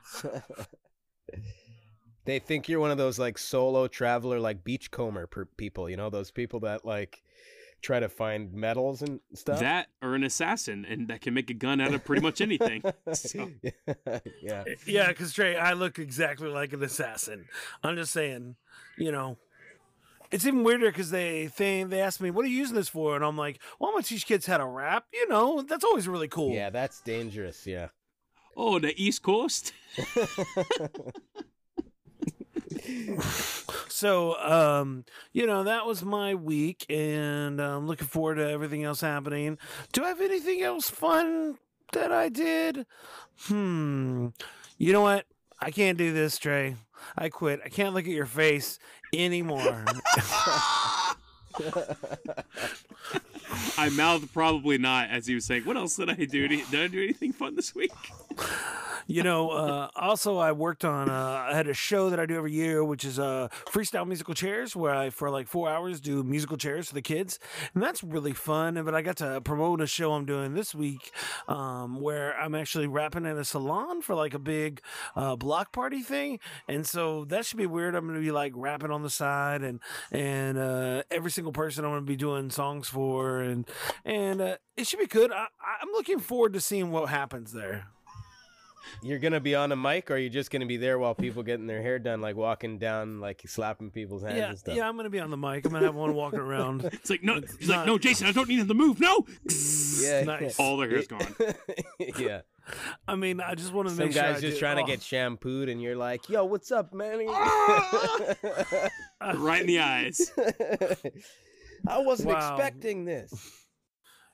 they 2.25 2.39
think 2.39 2.69
you're 2.69 2.81
one 2.81 2.91
of 2.91 2.99
those 2.99 3.19
like 3.19 3.39
solo 3.39 3.89
traveler, 3.89 4.39
like 4.41 4.65
beachcomber 4.65 5.27
per- 5.27 5.45
people. 5.45 5.89
You 5.91 5.97
know, 5.97 6.11
those 6.11 6.31
people 6.31 6.61
that 6.61 6.85
like 6.85 7.23
try 7.83 8.01
to 8.01 8.09
find 8.09 8.53
metals 8.53 9.03
and 9.03 9.21
stuff. 9.35 9.61
That 9.61 9.89
or 10.03 10.15
an 10.15 10.25
assassin, 10.25 10.85
and 10.89 11.09
that 11.09 11.21
can 11.21 11.35
make 11.35 11.51
a 11.51 11.55
gun 11.55 11.81
out 11.81 11.95
of 11.95 12.05
pretty 12.05 12.23
much 12.23 12.41
anything. 12.41 12.83
So- 13.13 13.51
yeah. 14.43 14.65
Yeah, 14.87 15.09
because 15.09 15.33
Trey, 15.33 15.57
I 15.57 15.73
look 15.73 15.99
exactly 15.99 16.49
like 16.49 16.73
an 16.73 16.83
assassin. 16.83 17.47
I'm 17.83 17.97
just 17.97 18.13
saying, 18.13 18.57
you 18.99 19.13
know. 19.13 19.39
It's 20.31 20.45
even 20.47 20.65
weirder 20.65 20.87
because 20.91 21.11
they 21.11 21.49
think 21.49 21.91
they 21.91 22.01
ask 22.01 22.21
me, 22.21 22.31
"What 22.31 22.45
are 22.45 22.49
you 22.49 22.59
using 22.59 22.75
this 22.77 22.89
for?" 22.89 23.15
And 23.17 23.25
I'm 23.25 23.37
like, 23.37 23.61
"Well, 23.79 23.91
I'm 23.91 23.95
gonna 23.95 24.03
teach 24.05 24.27
kids 24.27 24.47
how 24.47 24.59
to 24.59 24.65
rap." 24.67 25.07
You 25.13 25.29
know, 25.29 25.63
that's 25.63 25.85
always 25.85 26.09
really 26.09 26.29
cool. 26.29 26.53
Yeah, 26.53 26.71
that's 26.71 27.01
dangerous. 27.01 27.67
Yeah. 27.67 27.89
oh, 28.57 28.79
the 28.79 28.95
East 29.03 29.23
Coast. 29.23 29.73
so 33.89 34.35
um 34.41 35.05
you 35.33 35.47
know 35.47 35.65
that 35.65 35.87
was 35.87 36.05
my 36.05 36.35
week 36.35 36.85
and 36.89 37.61
i'm 37.61 37.87
looking 37.87 38.07
forward 38.07 38.37
to 38.37 38.49
everything 38.49 38.85
else 38.85 39.01
happening 39.01 39.59
do 39.93 40.05
i 40.05 40.09
have 40.09 40.21
anything 40.21 40.63
else 40.63 40.89
fun 40.91 41.57
that 41.93 42.13
i 42.13 42.29
did 42.29 42.87
hmm 43.45 44.29
you 44.79 44.93
know 44.93 45.01
what 45.01 45.27
i 45.61 45.71
can't 45.71 45.99
do 45.99 46.13
this 46.13 46.39
trey 46.39 46.77
i 47.17 47.29
quit 47.29 47.61
i 47.65 47.69
can't 47.69 47.95
look 47.95 48.05
at 48.05 48.11
your 48.11 48.27
face 48.27 48.79
anymore 49.19 49.85
I 53.79 53.89
mouthed 53.91 54.33
probably 54.33 54.79
not 54.79 55.11
as 55.11 55.27
he 55.27 55.35
was 55.35 55.45
saying, 55.45 55.63
"What 55.65 55.77
else 55.77 55.97
did 55.97 56.11
I 56.11 56.15
do? 56.15 56.49
Did 56.49 56.75
I 56.75 56.87
do 56.89 57.03
anything 57.03 57.33
fun 57.33 57.57
this 57.57 57.75
week?" 57.75 57.93
you 59.07 59.23
know, 59.23 59.51
uh, 59.51 59.89
also 59.95 60.39
I 60.39 60.53
worked 60.53 60.85
on. 60.85 61.09
Uh, 61.09 61.47
I 61.51 61.55
had 61.55 61.69
a 61.69 61.75
show 61.75 62.11
that 62.11 62.19
I 62.19 62.27
do 62.27 62.37
every 62.37 62.53
year, 62.53 62.85
which 62.85 63.05
is 63.05 63.19
uh, 63.19 63.49
freestyle 63.67 64.07
musical 64.07 64.35
chairs, 64.35 64.75
where 64.75 64.95
I 64.95 65.11
for 65.11 65.31
like 65.31 65.47
four 65.47 65.69
hours 65.69 66.01
do 66.01 66.23
musical 66.25 66.57
chairs 66.57 66.89
for 66.89 66.95
the 66.95 67.03
kids, 67.03 67.39
and 67.75 67.83
that's 67.83 68.03
really 68.03 68.33
fun. 68.33 68.83
But 68.85 68.95
I 68.95 69.03
got 69.03 69.17
to 69.19 69.41
promote 69.41 69.81
a 69.81 69.87
show 69.87 70.13
I'm 70.13 70.27
doing 70.27 70.55
this 70.55 70.75
week, 70.75 71.13
um, 71.47 72.01
where 72.01 72.37
I'm 72.39 72.55
actually 72.55 72.89
rapping 72.89 73.27
at 73.27 73.37
a 73.37 73.45
salon 73.45 74.03
for 74.03 74.15
like 74.15 74.35
a 74.35 74.39
big 74.39 74.81
uh, 75.15 75.37
block 75.37 75.73
party 75.73 76.03
thing, 76.03 76.41
and 76.69 76.87
so 76.87 77.25
that 77.27 77.45
should 77.45 77.59
be 77.59 77.67
weird. 77.67 77.95
I'm 77.95 78.05
going 78.05 78.17
to 78.19 78.25
be 78.25 78.33
like 78.33 78.53
rapping 78.57 78.91
on 78.91 79.03
the 79.03 79.11
side, 79.11 79.63
and 79.63 79.81
and 80.11 80.59
uh, 80.59 81.03
every 81.11 81.31
single 81.31 81.53
person 81.53 81.85
I'm 81.85 81.93
going 81.93 82.03
to 82.03 82.07
be 82.07 82.17
doing 82.17 82.51
songs 82.51 82.89
for, 82.89 83.41
and 83.49 83.69
and 84.05 84.41
uh, 84.41 84.57
it 84.77 84.87
should 84.87 84.99
be 85.01 85.07
good. 85.07 85.33
I, 85.33 85.47
I'm 85.83 85.91
looking 85.93 86.19
forward 86.19 86.53
to 86.55 86.61
seeing 86.61 86.91
what 86.91 87.09
happens 87.09 87.53
there. 87.53 87.87
You're 89.03 89.19
gonna 89.19 89.41
be 89.41 89.57
on 89.57 89.73
a 89.73 89.77
mic, 89.77 90.13
or 90.13 90.15
are 90.15 90.19
you 90.19 90.31
just 90.31 90.53
gonna 90.53 90.65
be 90.65 90.77
there 90.77 90.97
while 90.97 91.13
people 91.13 91.43
getting 91.43 91.67
their 91.67 91.83
hair 91.83 91.99
done, 91.99 92.21
like 92.21 92.37
walking 92.37 92.79
down, 92.79 93.19
like 93.21 93.43
slapping 93.45 93.91
people's 93.91 94.23
hands 94.23 94.37
Yeah, 94.37 94.49
and 94.51 94.59
stuff? 94.59 94.77
yeah, 94.77 94.89
I'm 94.89 94.97
gonna 94.97 95.11
be 95.11 95.19
on 95.19 95.31
the 95.31 95.37
mic. 95.37 95.67
I'm 95.67 95.73
gonna 95.73 95.87
have 95.87 95.97
one 95.97 96.15
walking 96.15 96.39
around. 96.39 96.85
It's 96.93 97.11
like 97.11 97.25
no, 97.25 97.35
It's 97.35 97.53
it's 97.55 97.67
like 97.69 97.79
not- 97.79 97.87
no, 97.89 97.99
Jason, 97.99 98.29
I 98.29 98.33
don't 98.33 98.49
need 98.49 98.61
him 98.61 98.69
to 98.69 98.75
move. 98.75 99.01
No, 99.01 99.27
yeah. 100.01 100.23
Nice. 100.23 100.61
all 100.61 100.77
their 100.77 100.89
hair's 100.89 101.09
gone. 101.09 101.35
yeah. 102.19 102.43
I 103.09 103.17
mean, 103.17 103.41
I 103.41 103.57
just 103.57 103.73
want 103.73 103.89
to 103.89 103.95
Some 103.95 104.05
make 104.07 104.13
sure. 104.13 104.23
guy's 104.23 104.37
I 104.37 104.41
just 104.41 104.53
did- 104.55 104.61
trying 104.61 104.79
oh, 104.79 104.87
to 104.87 104.93
get 104.93 105.03
shampooed, 105.03 105.69
and 105.69 105.83
you're 105.83 105.97
like, 105.97 106.29
"Yo, 106.29 106.45
what's 106.45 106.71
up, 106.71 106.95
man?" 106.95 107.27
right 109.21 109.61
in 109.63 109.67
the 109.67 109.81
eyes. 109.81 110.31
I 111.87 111.99
wasn't 111.99 112.31
Wow. 112.31 112.57
expecting 112.57 113.05
this. 113.05 113.33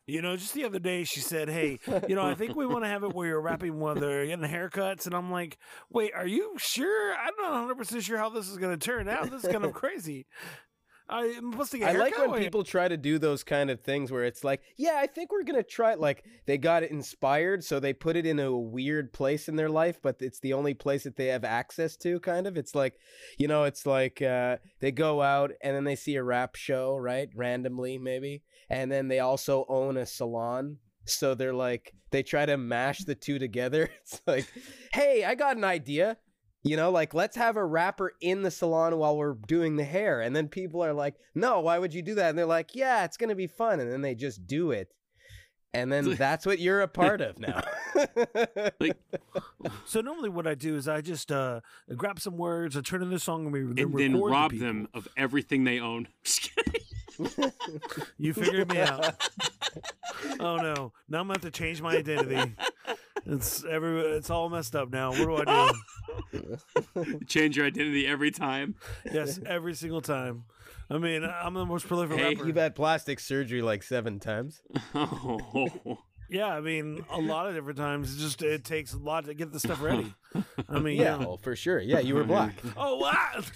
You 0.07 0.21
know, 0.21 0.37
just 0.37 0.53
the 0.55 0.65
other 0.65 0.81
day, 0.81 1.05
she 1.05 1.21
said, 1.21 1.49
"Hey, 1.49 1.79
you 2.09 2.17
know, 2.17 2.25
I 2.27 2.35
think 2.35 2.57
we 2.57 2.67
want 2.67 2.85
to 2.85 2.89
have 2.89 3.05
it 3.05 3.15
where 3.15 3.29
you're 3.29 3.41
rapping 3.41 3.79
while 3.79 3.95
they're 3.95 4.27
getting 4.27 4.45
haircuts," 4.45 5.07
and 5.07 5.15
I'm 5.15 5.31
like, 5.31 5.59
"Wait, 5.91 6.13
are 6.13 6.27
you 6.27 6.55
sure? 6.59 7.15
I'm 7.15 7.35
not 7.41 7.53
100 7.53 7.77
percent 7.77 8.03
sure 8.03 8.19
how 8.19 8.29
this 8.29 8.49
is 8.49 8.57
going 8.59 8.77
to 8.77 8.85
turn 8.85 9.09
out. 9.09 9.31
This 9.31 9.45
is 9.45 9.53
kind 9.53 9.65
of 9.65 9.73
crazy." 9.73 10.27
I'm 11.09 11.53
supposed 11.53 11.73
to 11.73 11.79
get 11.79 11.95
I 11.95 11.99
like 11.99 12.17
when 12.17 12.41
people 12.41 12.65
try 12.65 12.89
to 12.89 12.97
do 12.97 13.19
those 13.19 13.45
kind 13.45 13.71
of 13.71 13.81
things 13.81 14.11
where 14.11 14.25
it's 14.25 14.45
like, 14.45 14.63
yeah, 14.77 14.99
I 15.01 15.07
think 15.07 15.33
we're 15.33 15.43
gonna 15.43 15.63
try. 15.63 15.95
Like 15.95 16.25
they 16.47 16.59
got 16.59 16.83
it 16.83 16.91
inspired, 16.91 17.65
so 17.65 17.81
they 17.81 17.93
put 17.93 18.17
it 18.17 18.27
in 18.27 18.39
a 18.39 18.57
weird 18.57 19.13
place 19.13 19.49
in 19.49 19.57
their 19.57 19.69
life, 19.69 20.01
but 20.03 20.17
it's 20.21 20.41
the 20.41 20.53
only 20.53 20.75
place 20.75 21.05
that 21.05 21.17
they 21.17 21.27
have 21.27 21.45
access 21.45 21.97
to. 21.99 22.21
Kind 22.21 22.47
of, 22.47 22.57
it's 22.57 22.75
like, 22.75 22.99
you 23.39 23.49
know, 23.49 23.65
it's 23.65 23.87
like 23.87 24.23
uh, 24.23 24.57
they 24.81 24.93
go 24.93 25.21
out 25.21 25.53
and 25.63 25.77
then 25.77 25.85
they 25.85 25.97
see 25.97 26.17
a 26.17 26.23
rap 26.23 26.57
show, 26.57 26.97
right, 26.97 27.29
randomly 27.35 27.99
maybe, 27.99 28.43
and 28.71 28.91
then 28.91 29.09
they 29.09 29.19
also 29.19 29.65
own 29.69 29.97
a 29.97 30.07
salon. 30.07 30.79
So 31.05 31.35
they're 31.35 31.55
like, 31.55 31.93
they 32.11 32.23
try 32.23 32.47
to 32.47 32.57
mash 32.57 33.01
the 33.01 33.15
two 33.15 33.39
together. 33.39 33.91
It's 34.03 34.21
like, 34.27 34.47
hey, 34.93 35.25
I 35.25 35.35
got 35.35 35.57
an 35.57 35.65
idea. 35.65 36.17
You 36.65 36.77
know, 36.77 36.91
like 36.91 37.13
let's 37.13 37.37
have 37.37 37.57
a 37.57 37.65
rapper 37.65 38.13
in 38.21 38.43
the 38.43 38.51
salon 38.51 38.97
while 38.97 39.17
we're 39.17 39.35
doing 39.35 39.77
the 39.77 39.85
hair. 39.85 40.21
And 40.21 40.35
then 40.35 40.49
people 40.49 40.85
are 40.85 40.93
like, 40.93 41.17
no, 41.35 41.61
why 41.61 41.79
would 41.79 41.93
you 41.93 42.03
do 42.03 42.15
that? 42.17 42.31
And 42.31 42.39
they're 42.39 42.47
like, 42.47 42.75
yeah, 42.75 43.05
it's 43.05 43.17
going 43.17 43.31
to 43.31 43.35
be 43.35 43.49
fun. 43.49 43.81
And 43.81 43.91
then 43.91 44.01
they 44.01 44.15
just 44.15 44.47
do 44.47 44.71
it. 44.71 44.89
And 45.75 45.91
then 45.91 46.15
that's 46.15 46.47
what 46.47 46.59
you're 46.59 46.83
a 46.83 46.89
part 46.89 47.21
of 47.21 47.39
now. 47.39 47.63
Like, 48.81 48.97
So 49.85 50.01
normally, 50.01 50.29
what 50.31 50.47
I 50.47 50.55
do 50.55 50.77
is 50.77 50.89
I 50.89 51.03
just 51.03 51.31
uh, 51.31 51.61
grab 51.97 52.19
some 52.21 52.37
words, 52.37 52.77
I 52.77 52.81
turn 52.81 53.03
in 53.03 53.11
the 53.11 53.19
song, 53.19 53.45
and 53.45 53.53
we 53.53 53.61
and 53.61 53.77
then 53.77 53.93
then 53.93 54.15
record 54.15 54.15
the 54.15 54.33
rob 54.33 54.53
them 54.55 54.89
of 54.95 55.09
everything 55.17 55.65
they 55.65 55.79
own. 55.79 56.09
You 58.19 58.33
figured 58.33 58.73
me 58.73 58.81
out. 58.81 59.23
Oh 60.41 60.57
no! 60.57 60.93
Now 61.09 61.21
I'm 61.21 61.27
gonna 61.27 61.35
have 61.35 61.43
to 61.43 61.51
change 61.51 61.83
my 61.83 61.97
identity. 61.97 62.55
It's 63.27 63.65
every. 63.65 64.01
It's 64.01 64.31
all 64.31 64.49
messed 64.51 64.75
up 64.75 64.91
now. 64.91 65.11
What 65.11 65.47
do 65.47 65.53
I 65.53 65.73
do? 66.33 66.59
Change 67.27 67.57
your 67.57 67.67
identity 67.67 68.07
every 68.07 68.31
time. 68.31 68.75
yes, 69.11 69.41
every 69.47 69.75
single 69.75 70.01
time. 70.01 70.45
I 70.91 70.99
mean, 70.99 71.25
I'm 71.25 71.55
the 71.55 71.65
most 71.65 71.87
prolific 71.87 72.19
Hey, 72.19 72.35
rapper. 72.35 72.47
You've 72.47 72.57
had 72.57 72.75
plastic 72.75 73.21
surgery 73.21 73.63
like 73.63 73.83
seven 73.83 74.19
times. 74.21 74.63
Oh, 74.95 75.99
Yeah, 76.29 76.49
I 76.49 76.61
mean, 76.61 77.05
a 77.11 77.21
lot 77.21 77.47
of 77.47 77.55
different 77.55 77.79
times. 77.79 78.13
It's 78.13 78.21
just 78.23 78.43
it 78.43 78.65
takes 78.65 78.93
a 78.93 78.99
lot 78.99 79.25
to 79.27 79.35
get 79.35 79.53
the 79.53 79.61
stuff 79.61 79.81
ready. 79.83 80.15
I 80.69 80.79
mean, 80.81 80.97
Yeah, 80.97 81.03
yeah. 81.03 81.17
Oh, 81.17 81.29
well, 81.29 81.37
for 81.37 81.55
sure. 81.57 81.81
Yeah, 81.81 82.01
you 82.01 82.15
were 82.15 82.25
black. 82.25 82.55
Oh 82.77 82.97
wow! 82.97 83.31
that's 83.35 83.51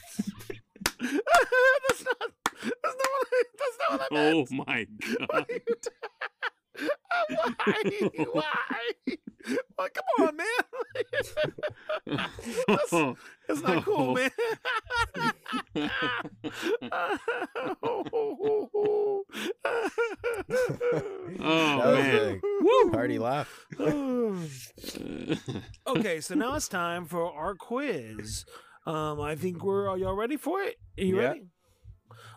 not. 2.05 2.31
That's 2.63 2.85
not 2.85 3.11
what. 3.13 3.27
I, 3.33 3.43
that's 3.59 3.79
not 3.91 3.91
what 3.91 4.13
I 4.13 4.13
oh 4.13 4.47
my 4.51 4.87
god. 5.31 5.47
Why? 7.29 7.53
Why? 8.33 9.15
Well, 9.79 9.89
come 9.95 10.27
on, 10.27 10.37
man. 10.37 10.47
that's, 12.67 12.95
that's 13.49 13.63
not 13.63 13.85
cool, 13.85 14.15
man. 14.15 14.31
Oh 21.39 21.95
man. 21.95 22.41
a 22.87 22.91
Party 22.91 23.19
laugh. 23.19 23.65
okay, 25.87 26.21
so 26.21 26.35
now 26.35 26.55
it's 26.55 26.69
time 26.69 27.05
for 27.07 27.33
our 27.33 27.55
quiz. 27.55 28.45
Um, 28.87 29.21
I 29.21 29.35
think 29.37 29.65
we're. 29.65 29.89
Are 29.91 29.99
y'all 29.99 30.15
ready 30.15 30.37
for 30.37 30.61
it? 30.63 30.77
Are 30.99 31.03
you 31.05 31.17
Yeah. 31.21 31.29
ready? 31.29 31.47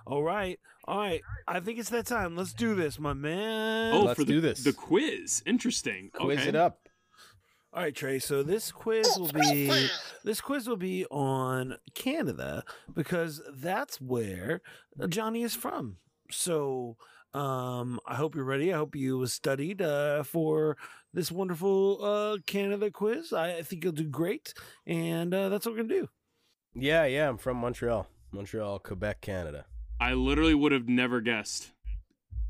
All 0.05 0.23
right, 0.23 0.59
all 0.85 0.97
right. 0.97 1.21
I 1.47 1.59
think 1.59 1.79
it's 1.79 1.89
that 1.89 2.05
time. 2.05 2.35
Let's 2.35 2.53
do 2.53 2.75
this, 2.75 2.99
my 2.99 3.13
man. 3.13 3.93
Oh, 3.93 4.03
Let's 4.03 4.19
for 4.19 4.25
the, 4.25 4.33
do 4.33 4.41
this. 4.41 4.63
The 4.63 4.73
quiz. 4.73 5.43
Interesting. 5.45 6.09
Quiz 6.13 6.39
okay. 6.39 6.49
it 6.49 6.55
up. 6.55 6.89
All 7.71 7.83
right, 7.83 7.95
Trey. 7.95 8.17
So 8.17 8.41
this 8.41 8.71
quiz 8.71 9.15
will 9.17 9.31
be 9.31 9.89
this 10.23 10.41
quiz 10.41 10.67
will 10.67 10.75
be 10.75 11.05
on 11.11 11.77
Canada 11.93 12.63
because 12.95 13.41
that's 13.53 14.01
where 14.01 14.61
Johnny 15.07 15.43
is 15.43 15.53
from. 15.53 15.97
So 16.31 16.97
um, 17.33 17.99
I 18.07 18.15
hope 18.15 18.35
you're 18.35 18.43
ready. 18.43 18.73
I 18.73 18.77
hope 18.77 18.95
you 18.95 19.23
studied 19.27 19.83
uh, 19.83 20.23
for 20.23 20.77
this 21.13 21.31
wonderful 21.31 22.03
uh, 22.03 22.38
Canada 22.47 22.89
quiz. 22.89 23.33
I, 23.33 23.57
I 23.57 23.61
think 23.61 23.83
you'll 23.83 23.93
do 23.93 24.07
great, 24.07 24.53
and 24.88 25.31
uh, 25.33 25.49
that's 25.49 25.65
what 25.65 25.75
we're 25.75 25.83
gonna 25.83 26.01
do. 26.01 26.09
Yeah, 26.73 27.05
yeah. 27.05 27.29
I'm 27.29 27.38
from 27.38 27.57
Montreal, 27.57 28.07
Montreal, 28.31 28.79
Quebec, 28.79 29.21
Canada. 29.21 29.65
I 30.00 30.13
literally 30.13 30.55
would 30.55 30.71
have 30.71 30.88
never 30.88 31.19
guessed 31.21 31.71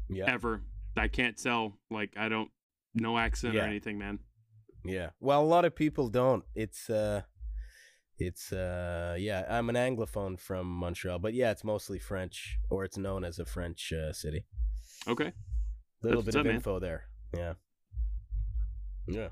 Yeah, 0.09 0.25
ever. 0.31 0.62
I 0.98 1.07
can't 1.07 1.38
tell. 1.41 1.77
Like 1.89 2.12
I 2.17 2.29
don't 2.29 2.51
no 2.93 3.17
accent 3.17 3.55
or 3.55 3.62
anything, 3.62 3.98
man. 3.98 4.19
yeah. 4.86 5.09
Well, 5.19 5.41
a 5.41 5.45
lot 5.45 5.65
of 5.65 5.75
people 5.75 6.09
don't. 6.09 6.43
It's 6.55 6.89
uh, 6.89 7.21
it's 8.17 8.51
uh, 8.51 9.15
yeah. 9.19 9.45
I'm 9.50 9.69
an 9.69 9.75
anglophone 9.75 10.39
from 10.39 10.67
Montreal, 10.67 11.19
but 11.19 11.33
yeah, 11.33 11.51
it's 11.51 11.63
mostly 11.63 12.00
French, 12.00 12.57
or 12.69 12.83
it's 12.83 12.98
known 12.98 13.24
as 13.24 13.39
a 13.39 13.45
French 13.45 13.93
uh, 13.93 14.12
city. 14.13 14.45
Okay. 15.07 15.31
Little 16.03 16.21
That's 16.21 16.36
bit 16.36 16.39
of 16.39 16.39
up, 16.41 16.45
man. 16.48 16.55
info 16.55 16.79
there. 16.79 17.03
Yeah. 17.36 17.53
Yeah. 19.07 19.29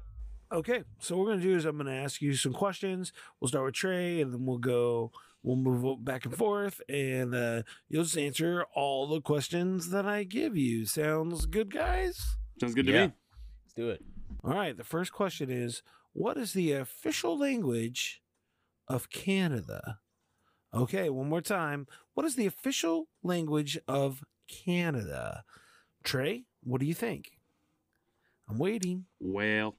Okay, 0.52 0.84
so 1.00 1.18
what 1.18 1.26
we're 1.26 1.32
gonna 1.34 1.44
do 1.44 1.56
is 1.56 1.66
I'm 1.66 1.78
gonna 1.78 1.92
ask 1.92 2.22
you 2.22 2.34
some 2.34 2.54
questions. 2.54 3.12
We'll 3.40 3.50
start 3.50 3.66
with 3.66 3.76
Trey, 3.76 4.22
and 4.22 4.34
then 4.34 4.46
we'll 4.46 4.58
go. 4.60 5.12
We'll 5.48 5.56
move 5.56 6.04
back 6.04 6.26
and 6.26 6.36
forth, 6.36 6.82
and 6.90 7.34
uh, 7.34 7.62
you'll 7.88 8.04
just 8.04 8.18
answer 8.18 8.66
all 8.76 9.08
the 9.08 9.22
questions 9.22 9.92
that 9.92 10.06
I 10.06 10.24
give 10.26 10.58
you. 10.58 10.86
Sounds 10.86 11.46
good, 11.46 11.72
guys? 11.74 12.22
Sounds 12.60 12.76
good 12.76 12.86
to 12.88 12.92
Yeah. 12.92 13.08
me. 13.08 13.14
Let's 13.64 13.74
do 13.74 13.90
it. 13.90 14.04
All 14.44 14.54
right. 14.54 14.76
The 14.76 14.84
first 14.84 15.14
question 15.14 15.50
is: 15.50 15.84
What 16.12 16.36
is 16.36 16.52
the 16.52 16.74
official 16.74 17.40
language 17.40 18.22
of 18.90 19.10
Canada? 19.10 20.00
Okay, 20.74 21.10
one 21.10 21.30
more 21.30 21.40
time. 21.40 21.88
What 22.14 22.26
is 22.26 22.36
the 22.36 22.46
official 22.46 23.08
language 23.24 23.80
of 23.88 24.26
Canada? 24.50 25.46
Trey, 26.04 26.44
what 26.62 26.82
do 26.82 26.86
you 26.88 26.94
think? 26.94 27.32
I'm 28.50 28.58
waiting. 28.58 29.06
Well, 29.22 29.78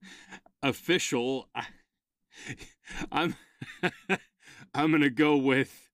official. 0.62 1.48
I, 1.56 1.66
I'm. 3.10 3.34
I'm 4.74 4.90
gonna 4.90 5.10
go 5.10 5.36
with 5.36 5.88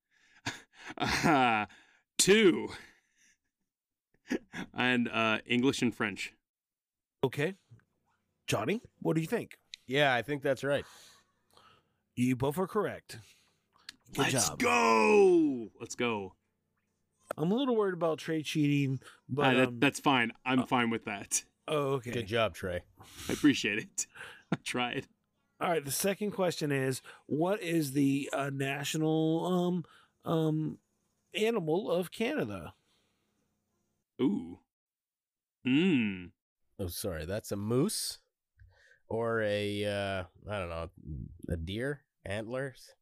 uh, 0.99 1.67
two, 2.19 2.69
and 4.75 5.09
uh, 5.09 5.39
English 5.47 5.83
and 5.83 5.95
French. 5.95 6.33
Okay, 7.23 7.55
Johnny, 8.47 8.81
what 9.01 9.15
do 9.15 9.21
you 9.21 9.27
think? 9.27 9.59
Yeah, 9.87 10.15
I 10.15 10.23
think 10.23 10.43
that's 10.43 10.65
right. 10.65 10.85
You 12.17 12.37
both 12.37 12.59
are 12.59 12.67
correct. 12.67 13.19
Good 14.15 14.27
job. 14.27 14.33
Let's 14.35 14.49
job. 14.49 14.59
go. 14.59 15.69
Let's 15.79 15.95
go. 15.95 16.35
I'm 17.37 17.53
a 17.53 17.55
little 17.55 17.77
worried 17.77 17.95
about 17.95 18.19
Trey 18.19 18.43
cheating, 18.43 19.01
but 19.29 19.47
Ah, 19.47 19.55
that, 19.55 19.69
um, 19.69 19.79
that's 19.79 20.01
fine. 20.01 20.33
I'm 20.45 20.61
uh, 20.61 20.67
fine 20.67 20.91
with 20.91 21.05
that. 21.05 21.45
oh, 21.69 21.93
okay. 21.95 22.11
Good 22.11 22.27
job, 22.27 22.55
Trey. 22.55 22.81
I 23.29 23.33
appreciate 23.33 23.79
it. 23.79 24.07
I 24.53 24.57
tried. 24.65 25.07
All 25.61 25.69
right. 25.69 25.85
The 25.85 25.91
second 25.91 26.31
question 26.31 26.73
is, 26.73 27.03
what 27.27 27.63
is 27.63 27.93
the 27.93 28.31
uh, 28.33 28.51
national 28.53 29.85
um 30.25 30.33
um 30.33 30.79
animal 31.35 31.91
of 31.91 32.11
Canada? 32.11 32.75
Ooh. 34.21 34.59
Mmm. 35.67 36.31
Oh, 36.79 36.87
sorry. 36.87 37.27
That's 37.27 37.53
a 37.53 37.57
moose 37.57 38.19
or 39.09 39.43
a 39.43 39.85
uh 39.85 40.25
I 40.51 40.59
don't 40.59 40.71
know, 40.71 40.91
a 41.49 41.57
deer 41.57 42.03
antlers. 42.25 42.95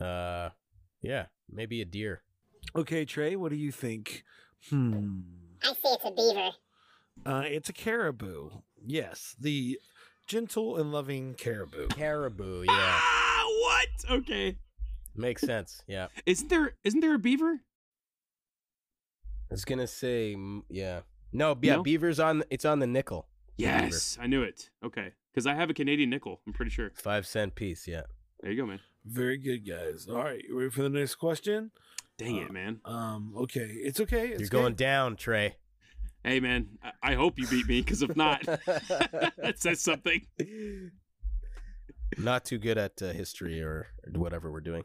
Uh 0.00 0.50
yeah, 1.02 1.26
maybe 1.50 1.82
a 1.82 1.84
deer. 1.84 2.22
Okay, 2.74 3.04
Trey. 3.04 3.36
What 3.36 3.50
do 3.50 3.56
you 3.56 3.70
think? 3.70 4.24
Hmm. 4.70 5.20
I 5.62 5.68
say 5.68 5.78
it's 5.84 6.04
a 6.04 6.10
beaver. 6.10 6.50
Uh, 7.24 7.44
it's 7.46 7.68
a 7.68 7.72
caribou. 7.72 8.50
Yes, 8.84 9.34
the 9.40 9.78
gentle 10.26 10.76
and 10.76 10.92
loving 10.92 11.34
caribou. 11.34 11.86
Caribou, 11.88 12.62
yeah. 12.62 12.68
Ah, 12.70 13.44
what? 13.60 14.18
Okay. 14.18 14.56
Makes 15.14 15.42
sense. 15.42 15.82
Yeah. 15.86 16.08
Isn't 16.26 16.48
there 16.50 16.74
isn't 16.84 17.00
there 17.00 17.14
a 17.14 17.18
beaver? 17.18 17.60
I 19.50 19.54
was 19.54 19.64
going 19.64 19.78
to 19.78 19.86
say 19.86 20.36
yeah. 20.68 21.00
No, 21.32 21.56
yeah, 21.62 21.76
No? 21.76 21.82
beaver's 21.82 22.20
on 22.20 22.42
it's 22.50 22.64
on 22.64 22.78
the 22.80 22.86
nickel. 22.86 23.28
Yes, 23.58 24.18
I 24.20 24.26
knew 24.26 24.42
it. 24.42 24.68
Okay, 24.84 25.12
because 25.32 25.46
I 25.46 25.54
have 25.54 25.70
a 25.70 25.74
Canadian 25.74 26.10
nickel. 26.10 26.40
I'm 26.46 26.52
pretty 26.52 26.70
sure. 26.70 26.90
5 26.94 27.26
cent 27.26 27.54
piece, 27.54 27.88
yeah. 27.88 28.02
There 28.40 28.50
you 28.52 28.60
go, 28.60 28.66
man. 28.66 28.80
Very 29.06 29.38
good, 29.38 29.66
guys. 29.66 30.06
All 30.10 30.16
right, 30.16 30.42
you 30.46 30.58
ready 30.58 30.70
for 30.70 30.82
the 30.82 30.90
next 30.90 31.14
question? 31.14 31.70
Dang 32.18 32.38
Uh, 32.38 32.42
it, 32.42 32.52
man. 32.52 32.80
Um, 32.84 33.32
okay, 33.34 33.60
it's 33.60 33.98
okay. 34.00 34.28
It's 34.28 34.40
You're 34.40 34.48
going 34.50 34.74
down, 34.74 35.16
Trey. 35.16 35.56
Hey, 36.26 36.40
man. 36.40 36.66
I, 36.82 37.12
I 37.12 37.14
hope 37.14 37.38
you 37.38 37.46
beat 37.46 37.68
me, 37.68 37.80
because 37.80 38.02
if 38.02 38.16
not, 38.16 38.42
that 38.66 39.54
says 39.58 39.80
something. 39.80 40.26
Not 42.18 42.44
too 42.44 42.58
good 42.58 42.76
at 42.78 43.00
uh, 43.00 43.12
history 43.12 43.62
or 43.62 43.86
whatever 44.12 44.50
we're 44.50 44.60
doing. 44.60 44.82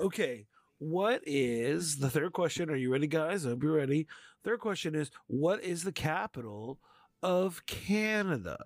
Okay, 0.00 0.46
what 0.78 1.20
is 1.26 1.98
the 1.98 2.08
third 2.08 2.32
question? 2.32 2.70
Are 2.70 2.76
you 2.76 2.90
ready, 2.90 3.06
guys? 3.06 3.44
I 3.44 3.50
hope 3.50 3.62
you're 3.62 3.76
ready. 3.76 4.06
Third 4.44 4.60
question 4.60 4.94
is, 4.94 5.10
what 5.26 5.62
is 5.62 5.84
the 5.84 5.92
capital 5.92 6.78
of 7.22 7.66
Canada? 7.66 8.56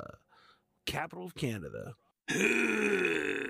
Capital 0.86 1.24
of 1.24 1.34
Canada. 1.34 1.96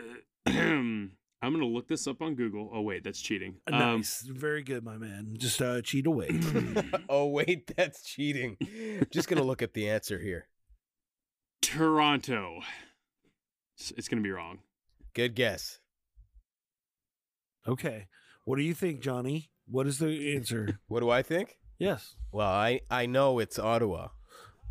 I'm 1.46 1.52
gonna 1.52 1.64
look 1.66 1.86
this 1.86 2.06
up 2.08 2.22
on 2.22 2.34
Google. 2.34 2.68
Oh 2.74 2.80
wait, 2.80 3.04
that's 3.04 3.20
cheating. 3.20 3.56
Um, 3.72 3.78
Nice, 3.98 4.22
very 4.22 4.62
good, 4.64 4.82
my 4.84 4.96
man. 4.96 5.34
Just 5.38 5.62
uh, 5.62 5.80
cheat 5.80 6.06
away. 6.06 6.28
oh 7.08 7.26
wait, 7.28 7.70
that's 7.76 8.02
cheating. 8.02 8.56
Just 9.10 9.28
gonna 9.28 9.44
look 9.44 9.62
at 9.62 9.72
the 9.72 9.88
answer 9.88 10.18
here. 10.18 10.48
Toronto. 11.62 12.60
It's, 13.78 13.92
it's 13.96 14.08
gonna 14.08 14.22
be 14.22 14.30
wrong. 14.30 14.58
Good 15.14 15.34
guess. 15.36 15.78
okay, 17.68 18.06
what 18.44 18.56
do 18.56 18.62
you 18.62 18.74
think, 18.74 19.00
Johnny? 19.00 19.50
What 19.68 19.86
is 19.86 19.98
the 19.98 20.34
answer? 20.36 20.80
What 20.88 21.00
do 21.00 21.10
I 21.10 21.22
think? 21.22 21.58
yes. 21.78 22.16
Well, 22.32 22.48
I 22.48 22.80
I 22.90 23.06
know 23.06 23.38
it's 23.38 23.58
Ottawa. 23.58 24.08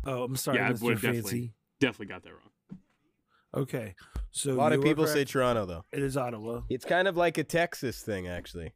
Oh, 0.04 0.24
I'm 0.24 0.36
sorry, 0.36 0.58
Yeah, 0.58 0.68
I 0.68 0.72
Mr. 0.72 0.82
would've 0.82 1.00
Fancy. 1.00 1.16
definitely- 1.22 1.52
Definitely 1.80 2.06
got 2.06 2.22
that 2.22 2.30
wrong. 2.32 2.78
Okay, 3.54 3.94
so 4.36 4.52
A 4.52 4.54
lot 4.54 4.72
of 4.72 4.82
people 4.82 5.06
say. 5.06 5.24
Toronto 5.24 5.64
though. 5.64 5.84
it 5.92 6.02
is 6.02 6.16
Ottawa. 6.16 6.60
It's 6.68 6.84
kind 6.84 7.08
of 7.08 7.16
like 7.16 7.38
a 7.38 7.44
Texas 7.44 8.02
thing, 8.02 8.28
actually. 8.28 8.72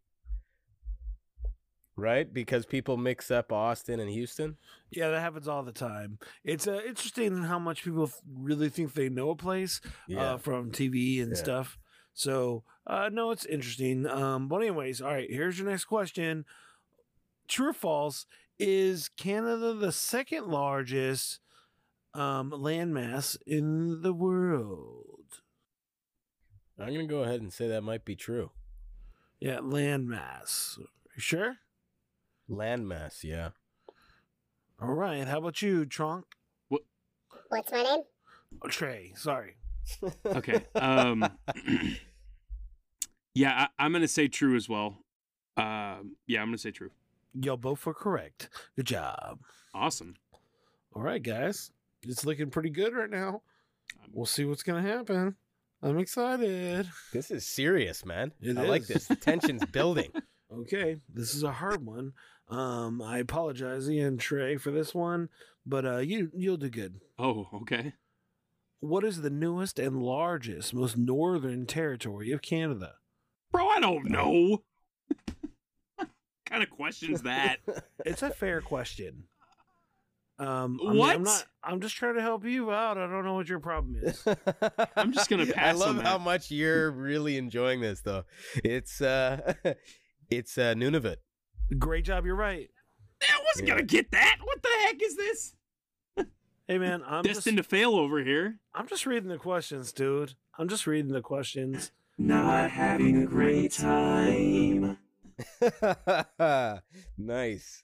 Right? 1.97 2.33
Because 2.33 2.65
people 2.65 2.97
mix 2.97 3.31
up 3.31 3.53
Austin 3.53 4.01
and 4.01 4.09
Houston. 4.09 4.57
Yeah, 4.91 5.11
that 5.11 5.21
happens 5.21 5.47
all 5.49 5.63
the 5.63 5.73
time. 5.73 6.19
It's 6.45 6.67
uh, 6.67 6.81
interesting 6.87 7.43
how 7.43 7.59
much 7.59 7.85
people 7.85 8.11
really 8.39 8.71
think 8.71 8.95
they 8.95 9.11
know 9.11 9.31
a 9.31 9.37
place 9.37 9.83
uh, 10.17 10.39
from 10.39 10.71
TV 10.71 11.21
and 11.23 11.33
Yeah. 11.33 11.37
stuff. 11.39 11.79
So, 12.15 12.65
uh, 12.87 13.11
no, 13.13 13.31
it's 13.33 13.45
interesting. 13.45 14.07
Um, 14.07 14.49
but 14.49 14.63
anyways, 14.63 15.03
all 15.03 15.13
right. 15.13 15.29
Here's 15.31 15.59
your 15.59 15.69
next 15.69 15.85
question: 15.85 16.47
True 17.49 17.69
or 17.69 17.73
false? 17.75 18.25
Is 18.59 19.09
Canada 19.11 19.75
the 19.75 19.93
second 19.93 20.47
largest 20.47 21.41
um, 22.15 22.51
landmass 22.51 23.37
in 23.47 24.01
the 24.03 24.13
world? 24.15 25.43
I'm 26.81 26.93
gonna 26.93 27.07
go 27.07 27.23
ahead 27.23 27.41
and 27.41 27.53
say 27.53 27.69
that 27.69 27.83
might 27.83 28.05
be 28.05 28.17
true. 28.17 28.51
Yeah, 29.39 29.59
landmass. 29.59 30.79
You 30.79 30.87
sure? 31.19 31.57
Landmass, 32.49 33.23
yeah. 33.23 33.51
All 34.81 34.95
right. 34.95 35.27
How 35.27 35.39
about 35.39 35.63
you, 35.63 35.85
Trunk? 35.87 36.25
What's 36.69 37.73
my 37.73 37.83
name? 37.83 38.03
Oh, 38.63 38.69
Trey. 38.69 39.13
Sorry. 39.17 39.57
Okay. 40.27 40.65
Um, 40.77 41.29
yeah, 43.35 43.67
I, 43.79 43.85
I'm 43.85 43.93
gonna 43.93 44.07
say 44.07 44.29
true 44.29 44.55
as 44.55 44.69
well. 44.69 44.99
Um, 45.57 46.17
yeah, 46.27 46.41
I'm 46.41 46.49
gonna 46.49 46.59
say 46.59 46.71
true. 46.71 46.91
Y'all 47.35 47.57
both 47.57 47.85
were 47.87 47.95
correct. 47.95 48.49
Good 48.77 48.87
job. 48.87 49.41
Awesome. 49.75 50.15
All 50.95 51.03
right, 51.03 51.23
guys. 51.23 51.71
It's 52.03 52.25
looking 52.25 52.51
pretty 52.51 52.71
good 52.71 52.95
right 52.95 53.11
now. 53.11 53.43
We'll 54.13 54.27
see 54.27 54.45
what's 54.45 54.63
going 54.63 54.83
to 54.83 54.91
happen. 54.91 55.37
I'm 55.83 55.99
excited. 55.99 56.89
This 57.13 57.31
is 57.31 57.47
serious, 57.47 58.05
man. 58.05 58.33
It 58.41 58.59
I 58.59 58.67
like 58.67 58.87
this. 58.87 59.07
The 59.07 59.17
tension's 59.17 59.65
building. 59.67 60.11
Okay, 60.53 60.97
this 61.09 61.33
is 61.33 61.45
a 61.45 61.53
hard 61.53 61.87
one. 61.87 62.13
Um, 62.49 63.01
I 63.01 63.19
apologize, 63.19 63.89
Ian 63.89 64.19
Trey, 64.19 64.57
for 64.57 64.73
this 64.73 64.93
one, 64.93 65.29
but 65.65 65.87
uh, 65.87 65.99
you 65.99 66.33
you'll 66.35 66.57
do 66.57 66.69
good. 66.69 67.01
Oh, 67.21 67.47
okay. 67.63 67.93
What 68.81 69.05
is 69.05 69.23
the 69.23 69.31
newest 69.31 69.79
and 69.79 70.03
largest, 70.03 70.75
most 70.75 70.97
northern 70.97 71.67
territory 71.67 72.33
of 72.33 72.43
Canada? 72.43 72.95
Bro, 73.53 73.69
I 73.69 73.79
don't 73.79 74.11
know. 74.11 74.63
kind 76.47 76.65
of 76.65 76.71
questions 76.71 77.23
that? 77.23 77.59
It's 78.05 78.23
a 78.23 78.31
fair 78.31 78.61
question. 78.61 79.25
Um, 80.41 80.81
I 80.83 80.89
mean, 80.91 80.99
What? 80.99 81.17
I'm 81.17 81.23
not. 81.23 81.47
I'm 81.63 81.81
just 81.81 81.95
trying 81.97 82.15
to 82.15 82.23
help 82.23 82.45
you 82.47 82.71
out. 82.73 82.97
I 82.97 83.07
don't 83.07 83.25
know 83.25 83.35
what 83.35 83.49
your 83.49 83.61
problem 83.61 83.97
is. 84.03 84.25
I'm 84.97 85.13
just 85.13 85.29
gonna 85.29 85.45
pass. 85.53 85.75
I 85.77 85.79
love 85.79 85.99
on 85.99 86.05
how 86.05 86.17
that. 86.19 86.25
much 86.25 86.51
you're 86.51 86.91
really 86.91 87.37
enjoying 87.37 87.81
this, 87.83 88.01
though. 88.01 88.25
It's 88.65 89.01
uh, 89.03 89.53
it's 90.31 90.57
uh, 90.57 90.75
Nunavut. 90.75 91.17
Great 91.79 92.07
job. 92.07 92.25
You're 92.25 92.35
right. 92.37 92.71
I 93.23 93.43
wasn't 93.45 93.69
Yeah. 93.69 93.75
gonna 93.75 93.87
get 93.87 94.11
that. 94.13 94.39
What 94.43 94.63
the 94.63 94.69
heck 94.87 95.03
is 95.03 95.17
this? 95.17 95.55
Hey 96.67 96.79
man, 96.79 97.03
I'm 97.07 97.25
just 97.25 97.39
Destined 97.39 97.57
to 97.59 97.63
fail 97.65 97.95
over 97.97 98.23
here. 98.25 98.61
I'm 98.75 98.87
just 98.87 99.05
reading 99.05 99.29
the 99.29 99.37
questions, 99.39 99.93
dude. 99.93 100.35
I'm 100.57 100.69
just 100.69 100.87
reading 100.87 101.11
the 101.13 101.21
questions. 101.21 101.91
Not 102.17 102.71
having 102.71 103.21
a 103.23 103.27
great 103.27 103.73
time. 103.73 104.97
nice. 107.19 107.83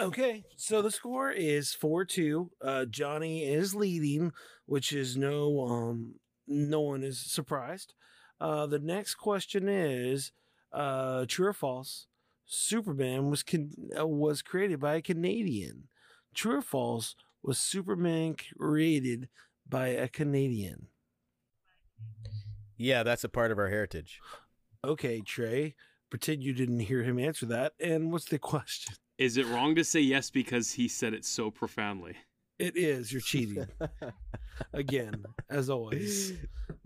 Okay, 0.00 0.44
so 0.56 0.80
the 0.80 0.90
score 0.90 1.30
is 1.30 1.74
four 1.74 2.06
two. 2.06 2.50
Uh, 2.64 2.86
Johnny 2.86 3.44
is 3.44 3.74
leading, 3.74 4.32
which 4.64 4.92
is 4.92 5.14
no 5.16 5.60
um 5.60 6.14
no 6.46 6.80
one 6.80 7.02
is 7.02 7.20
surprised. 7.20 7.92
Uh, 8.40 8.66
the 8.66 8.78
next 8.78 9.16
question 9.16 9.68
is 9.68 10.32
uh, 10.72 11.26
true 11.28 11.48
or 11.48 11.52
false? 11.52 12.06
Superman 12.46 13.28
was 13.28 13.42
con- 13.42 13.72
uh, 13.98 14.06
was 14.06 14.40
created 14.40 14.80
by 14.80 14.94
a 14.94 15.02
Canadian. 15.02 15.88
True 16.34 16.58
or 16.58 16.62
false? 16.62 17.14
Was 17.42 17.58
Superman 17.58 18.36
created 18.58 19.28
by 19.68 19.88
a 19.88 20.08
Canadian? 20.08 20.86
Yeah, 22.78 23.02
that's 23.02 23.24
a 23.24 23.28
part 23.28 23.52
of 23.52 23.58
our 23.58 23.68
heritage. 23.68 24.18
Okay, 24.82 25.20
Trey. 25.20 25.74
Pretend 26.08 26.42
you 26.42 26.54
didn't 26.54 26.80
hear 26.80 27.02
him 27.02 27.18
answer 27.18 27.46
that. 27.46 27.74
And 27.78 28.10
what's 28.10 28.24
the 28.24 28.38
question? 28.38 28.94
Is 29.20 29.36
it 29.36 29.46
wrong 29.48 29.74
to 29.74 29.84
say 29.84 30.00
yes 30.00 30.30
because 30.30 30.72
he 30.72 30.88
said 30.88 31.12
it 31.12 31.26
so 31.26 31.50
profoundly? 31.50 32.16
It 32.58 32.74
is. 32.74 33.12
You're 33.12 33.20
cheating 33.20 33.66
again, 34.72 35.26
as 35.50 35.68
always. 35.68 36.32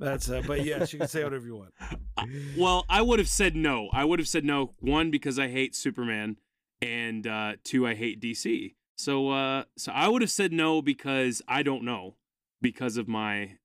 That's. 0.00 0.28
Uh, 0.28 0.42
but 0.44 0.64
yes, 0.64 0.92
you 0.92 0.98
can 0.98 1.06
say 1.06 1.22
whatever 1.22 1.46
you 1.46 1.56
want. 1.56 1.74
Well, 2.56 2.86
I 2.88 3.02
would 3.02 3.18
have 3.18 3.28
said 3.28 3.54
no. 3.54 3.90
I 3.92 4.04
would 4.04 4.18
have 4.18 4.28
said 4.28 4.44
no. 4.44 4.72
One 4.80 5.10
because 5.10 5.38
I 5.38 5.48
hate 5.48 5.74
Superman, 5.74 6.38
and 6.80 7.26
uh, 7.26 7.54
two 7.64 7.86
I 7.86 7.94
hate 7.94 8.20
DC. 8.20 8.74
So, 8.96 9.30
uh, 9.30 9.64
so 9.76 9.92
I 9.92 10.08
would 10.08 10.22
have 10.22 10.30
said 10.30 10.52
no 10.52 10.80
because 10.80 11.42
I 11.46 11.62
don't 11.62 11.84
know 11.84 12.14
because 12.62 12.96
of 12.96 13.08
my 13.08 13.58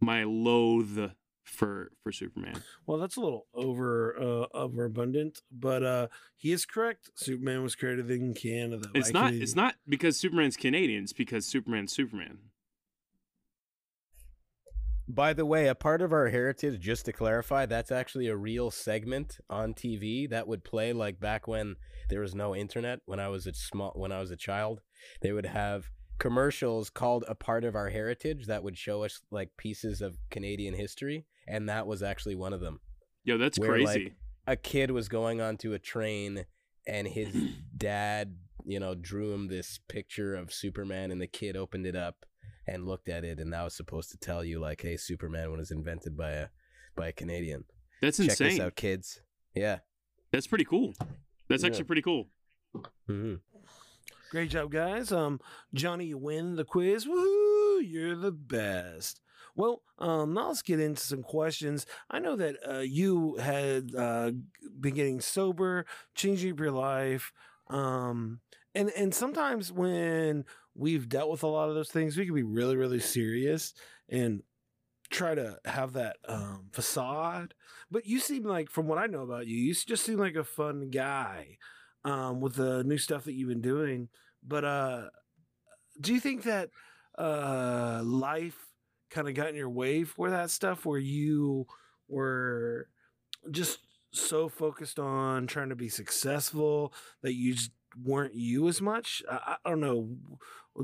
my 0.00 0.24
loathe 0.24 1.10
for 1.46 1.92
for 2.02 2.12
Superman. 2.12 2.62
Well, 2.86 2.98
that's 2.98 3.16
a 3.16 3.20
little 3.20 3.46
over 3.54 4.14
uh, 4.20 4.46
overabundant, 4.54 5.40
but 5.50 5.82
uh, 5.82 6.06
he 6.36 6.52
is 6.52 6.66
correct. 6.66 7.10
Superman 7.14 7.62
was 7.62 7.74
created 7.74 8.10
in 8.10 8.34
Canada. 8.34 8.88
It's 8.94 9.12
not. 9.12 9.26
Canadian- 9.26 9.42
It's 9.42 9.56
not 9.56 9.74
because 9.88 10.18
Superman's 10.18 10.56
Canadian. 10.56 11.04
It's 11.04 11.12
because 11.12 11.46
Superman's 11.46 11.92
Superman. 11.92 12.38
By 15.08 15.34
the 15.34 15.46
way, 15.46 15.68
a 15.68 15.74
part 15.76 16.02
of 16.02 16.12
our 16.12 16.28
heritage, 16.30 16.80
just 16.80 17.04
to 17.04 17.12
clarify, 17.12 17.64
that's 17.66 17.92
actually 17.92 18.26
a 18.26 18.34
real 18.36 18.72
segment 18.72 19.38
on 19.48 19.72
TV 19.72 20.28
that 20.30 20.48
would 20.48 20.64
play 20.64 20.92
like 20.92 21.20
back 21.20 21.46
when 21.46 21.76
there 22.10 22.20
was 22.20 22.34
no 22.34 22.56
internet. 22.56 22.98
When 23.06 23.20
I 23.20 23.28
was 23.28 23.46
a 23.46 23.54
small, 23.54 23.92
when 23.94 24.10
I 24.10 24.18
was 24.18 24.32
a 24.32 24.36
child, 24.36 24.80
they 25.22 25.30
would 25.30 25.46
have 25.46 25.84
commercials 26.18 26.90
called 26.90 27.24
"A 27.28 27.34
Part 27.34 27.64
of 27.64 27.74
Our 27.74 27.90
Heritage" 27.90 28.46
that 28.46 28.62
would 28.62 28.76
show 28.78 29.04
us 29.04 29.20
like 29.30 29.56
pieces 29.56 30.00
of 30.02 30.18
Canadian 30.30 30.74
history, 30.74 31.26
and 31.46 31.68
that 31.68 31.86
was 31.86 32.02
actually 32.02 32.34
one 32.34 32.52
of 32.52 32.60
them. 32.60 32.80
Yo, 33.24 33.38
that's 33.38 33.58
Where, 33.58 33.70
crazy. 33.70 34.04
like, 34.04 34.12
a 34.46 34.56
kid 34.56 34.90
was 34.92 35.08
going 35.08 35.40
onto 35.40 35.72
a 35.72 35.78
train, 35.78 36.46
and 36.86 37.06
his 37.08 37.34
dad, 37.76 38.36
you 38.64 38.78
know, 38.80 38.94
drew 38.94 39.32
him 39.32 39.48
this 39.48 39.80
picture 39.88 40.34
of 40.34 40.52
Superman, 40.52 41.10
and 41.10 41.20
the 41.20 41.26
kid 41.26 41.56
opened 41.56 41.86
it 41.86 41.96
up 41.96 42.24
and 42.66 42.86
looked 42.86 43.08
at 43.08 43.24
it, 43.24 43.38
and 43.40 43.52
that 43.52 43.62
was 43.64 43.74
supposed 43.74 44.10
to 44.10 44.16
tell 44.16 44.44
you 44.44 44.58
like, 44.60 44.82
hey, 44.82 44.96
Superman 44.96 45.52
was 45.56 45.70
invented 45.70 46.16
by 46.16 46.30
a 46.32 46.46
by 46.96 47.08
a 47.08 47.12
Canadian. 47.12 47.64
that's 48.00 48.16
Check 48.16 48.28
insane. 48.30 48.48
this 48.50 48.60
out, 48.60 48.74
kids. 48.76 49.20
Yeah. 49.54 49.80
That's 50.32 50.46
pretty 50.46 50.64
cool. 50.64 50.94
That's 51.48 51.62
Yeah. 51.62 51.68
actually 51.68 51.84
pretty 51.84 52.02
cool. 52.02 52.28
hmm 53.06 53.34
Great 54.30 54.50
job, 54.50 54.72
guys. 54.72 55.12
Um, 55.12 55.40
Johnny, 55.72 56.06
you 56.06 56.18
win 56.18 56.56
the 56.56 56.64
quiz. 56.64 57.06
Woo! 57.06 57.80
You're 57.80 58.16
the 58.16 58.32
best. 58.32 59.20
Well, 59.54 59.82
um, 59.98 60.34
now 60.34 60.48
let's 60.48 60.62
get 60.62 60.80
into 60.80 61.00
some 61.00 61.22
questions. 61.22 61.86
I 62.10 62.18
know 62.18 62.36
that 62.36 62.56
uh, 62.68 62.80
you 62.80 63.36
had 63.36 63.94
uh, 63.96 64.32
been 64.80 64.94
getting 64.94 65.20
sober, 65.20 65.86
changing 66.14 66.52
up 66.52 66.60
your 66.60 66.72
life, 66.72 67.32
um, 67.68 68.40
and 68.74 68.90
and 68.96 69.14
sometimes 69.14 69.72
when 69.72 70.44
we've 70.74 71.08
dealt 71.08 71.30
with 71.30 71.42
a 71.42 71.46
lot 71.46 71.68
of 71.70 71.74
those 71.74 71.88
things, 71.88 72.16
we 72.16 72.26
can 72.26 72.34
be 72.34 72.42
really, 72.42 72.76
really 72.76 73.00
serious 73.00 73.72
and 74.10 74.42
try 75.08 75.34
to 75.34 75.58
have 75.64 75.94
that 75.94 76.16
um, 76.28 76.68
facade. 76.72 77.54
But 77.90 78.06
you 78.06 78.20
seem 78.20 78.42
like, 78.44 78.70
from 78.70 78.86
what 78.88 78.98
I 78.98 79.06
know 79.06 79.22
about 79.22 79.46
you, 79.46 79.56
you 79.56 79.72
just 79.74 80.04
seem 80.04 80.18
like 80.18 80.34
a 80.34 80.44
fun 80.44 80.90
guy 80.90 81.56
um, 82.06 82.40
with 82.40 82.54
the 82.54 82.84
new 82.84 82.98
stuff 82.98 83.24
that 83.24 83.34
you've 83.34 83.48
been 83.48 83.60
doing. 83.60 84.08
But 84.46 84.64
uh, 84.64 85.02
do 86.00 86.14
you 86.14 86.20
think 86.20 86.44
that 86.44 86.70
uh, 87.18 88.00
life 88.04 88.56
kind 89.10 89.28
of 89.28 89.34
got 89.34 89.48
in 89.48 89.56
your 89.56 89.70
way 89.70 90.04
for 90.04 90.30
that 90.30 90.50
stuff, 90.50 90.86
where 90.86 90.98
you 90.98 91.66
were 92.08 92.88
just 93.50 93.80
so 94.12 94.48
focused 94.48 94.98
on 94.98 95.46
trying 95.46 95.68
to 95.68 95.76
be 95.76 95.88
successful 95.88 96.92
that 97.22 97.34
you 97.34 97.54
just 97.54 97.72
weren't 98.04 98.34
you 98.34 98.68
as 98.68 98.80
much? 98.80 99.22
I, 99.30 99.56
I 99.64 99.70
don't 99.70 99.80
know. 99.80 100.08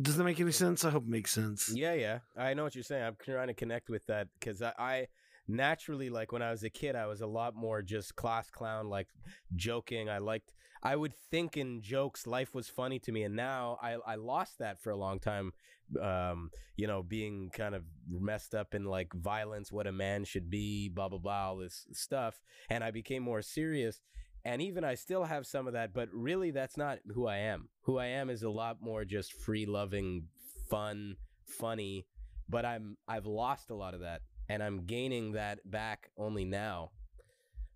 Does 0.01 0.17
that 0.17 0.25
make 0.25 0.41
any 0.41 0.53
sense? 0.53 0.85
I 0.85 0.91
hope 0.91 1.05
it 1.05 1.09
makes 1.11 1.33
sense. 1.33 1.71
Yeah, 1.75 1.95
yeah. 1.95 2.19
I 2.37 2.55
know 2.55 2.65
what 2.65 2.75
you're 2.75 2.83
saying. 2.83 3.05
I'm 3.05 3.17
trying 3.23 3.49
to 3.49 3.55
connect 3.55 3.91
with 3.91 4.07
that 4.07 4.29
because 4.41 4.63
I, 4.63 4.73
I 4.79 5.07
naturally, 5.47 6.09
like 6.09 6.33
when 6.33 6.43
I 6.43 6.51
was 6.51 6.63
a 6.65 6.71
kid, 6.71 6.97
I 6.97 7.07
was 7.07 7.21
a 7.21 7.27
lot 7.27 7.55
more 7.55 7.83
just 7.83 8.17
class 8.17 8.51
clown, 8.51 8.89
like 8.89 9.09
joking. 9.55 10.09
I 10.09 10.19
liked, 10.19 10.55
I 10.83 10.97
would 10.97 11.15
think 11.31 11.57
in 11.57 11.81
jokes. 11.81 12.27
Life 12.27 12.55
was 12.55 12.69
funny 12.69 12.99
to 13.01 13.13
me, 13.13 13.23
and 13.23 13.37
now 13.37 13.79
I, 13.83 13.97
I 14.07 14.15
lost 14.17 14.59
that 14.59 14.83
for 14.83 14.91
a 14.91 14.97
long 14.97 15.21
time. 15.21 15.53
Um, 16.01 16.51
you 16.77 16.87
know, 16.87 17.03
being 17.03 17.51
kind 17.51 17.75
of 17.75 17.85
messed 18.09 18.55
up 18.55 18.75
in 18.75 18.85
like 18.85 19.13
violence, 19.13 19.71
what 19.71 19.87
a 19.87 19.93
man 19.93 20.25
should 20.25 20.51
be, 20.51 20.89
blah 20.89 21.09
blah 21.09 21.19
blah, 21.19 21.49
all 21.49 21.57
this 21.59 21.87
stuff, 21.93 22.41
and 22.71 22.83
I 22.83 22.91
became 22.91 23.23
more 23.23 23.43
serious. 23.43 24.01
And 24.45 24.61
even 24.61 24.83
I 24.83 24.97
still 24.97 25.25
have 25.25 25.47
some 25.47 25.69
of 25.69 25.75
that, 25.75 25.95
but 25.95 26.09
really 26.13 26.51
that's 26.51 26.77
not 26.77 26.99
who 27.15 27.29
I 27.29 27.37
am. 27.39 27.69
Who 27.83 27.99
I 27.99 28.07
am 28.07 28.29
is 28.29 28.43
a 28.43 28.51
lot 28.51 28.79
more 28.81 29.05
just 29.05 29.33
free 29.35 29.67
loving, 29.67 30.27
fun, 30.69 31.15
funny, 31.47 32.07
but 32.49 32.65
I'm 32.65 32.97
I've 33.07 33.27
lost 33.27 33.71
a 33.71 33.75
lot 33.77 33.95
of 33.95 34.01
that 34.01 34.23
and 34.49 34.63
I'm 34.63 34.85
gaining 34.85 35.33
that 35.33 35.59
back 35.71 36.11
only 36.17 36.45
now. 36.45 36.91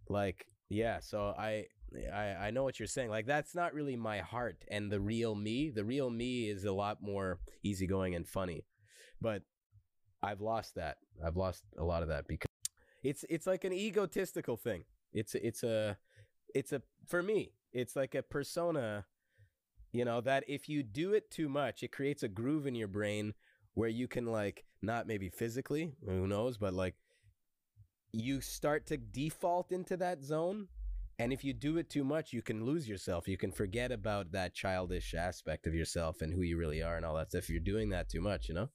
Like, 0.09 0.47
yeah, 0.69 1.01
so 1.01 1.35
I 1.39 1.67
I 1.95 2.47
I 2.47 2.51
know 2.51 2.65
what 2.65 2.79
you're 2.79 2.87
saying. 2.87 3.11
Like 3.11 3.27
that's 3.27 3.55
not 3.55 3.75
really 3.75 3.97
my 3.97 4.19
heart 4.19 4.65
and 4.69 4.91
the 4.91 5.01
real 5.01 5.35
me. 5.35 5.71
The 5.71 5.85
real 5.85 6.11
me 6.11 6.49
is 6.49 6.65
a 6.65 6.73
lot 6.73 7.03
more 7.03 7.39
easygoing 7.63 8.15
and 8.15 8.27
funny. 8.27 8.65
But 9.21 9.43
I've 10.23 10.41
lost 10.41 10.75
that. 10.75 10.99
I've 11.25 11.37
lost 11.37 11.63
a 11.79 11.85
lot 11.85 12.03
of 12.03 12.09
that 12.09 12.27
because 12.27 12.51
it's 13.03 13.25
it's 13.29 13.47
like 13.47 13.65
an 13.65 13.73
egotistical 13.73 14.57
thing. 14.57 14.85
It's 15.13 15.35
it's 15.35 15.63
a 15.63 15.97
it's 16.55 16.73
a 16.73 16.83
for 17.07 17.23
me, 17.23 17.53
it's 17.73 17.97
like 17.97 18.15
a 18.15 18.23
persona 18.23 19.07
you 19.93 20.05
know 20.05 20.21
that 20.21 20.45
if 20.49 20.69
you 20.69 20.83
do 20.83 21.15
it 21.15 21.31
too 21.31 21.49
much, 21.49 21.83
it 21.83 21.93
creates 21.93 22.23
a 22.23 22.29
groove 22.29 22.67
in 22.67 22.75
your 22.75 22.89
brain 22.89 23.35
where 23.75 23.89
you 23.89 24.09
can 24.09 24.27
like 24.27 24.65
not 24.83 25.07
maybe 25.07 25.29
physically, 25.29 25.93
who 26.05 26.27
knows, 26.27 26.59
but 26.59 26.75
like 26.75 26.95
you 28.13 28.41
start 28.41 28.87
to 28.87 28.97
default 28.97 29.73
into 29.73 29.97
that 29.97 30.23
zone 30.23 30.69
and 31.19 31.33
if 31.33 31.45
you 31.45 31.53
do 31.53 31.79
it 31.79 31.89
too 31.89 32.05
much, 32.05 32.33
you 32.33 32.43
can 32.43 32.65
lose 32.65 32.89
yourself. 32.89 33.27
You 33.27 33.37
can 33.37 33.51
forget 33.51 33.91
about 33.91 34.33
that 34.33 34.55
childish 34.55 35.15
aspect 35.15 35.67
of 35.67 35.75
yourself 35.75 36.21
and 36.21 36.33
who 36.33 36.43
you 36.43 36.59
really 36.59 36.83
are 36.83 36.97
and 36.97 37.07
all 37.07 37.15
that 37.17 37.31
stuff. 37.31 37.45
If 37.45 37.51
you're 37.51 37.61
doing 37.61 37.91
that 37.91 38.09
too 38.09 38.21
much, 38.21 38.49
you 38.49 38.55
know? 38.55 38.69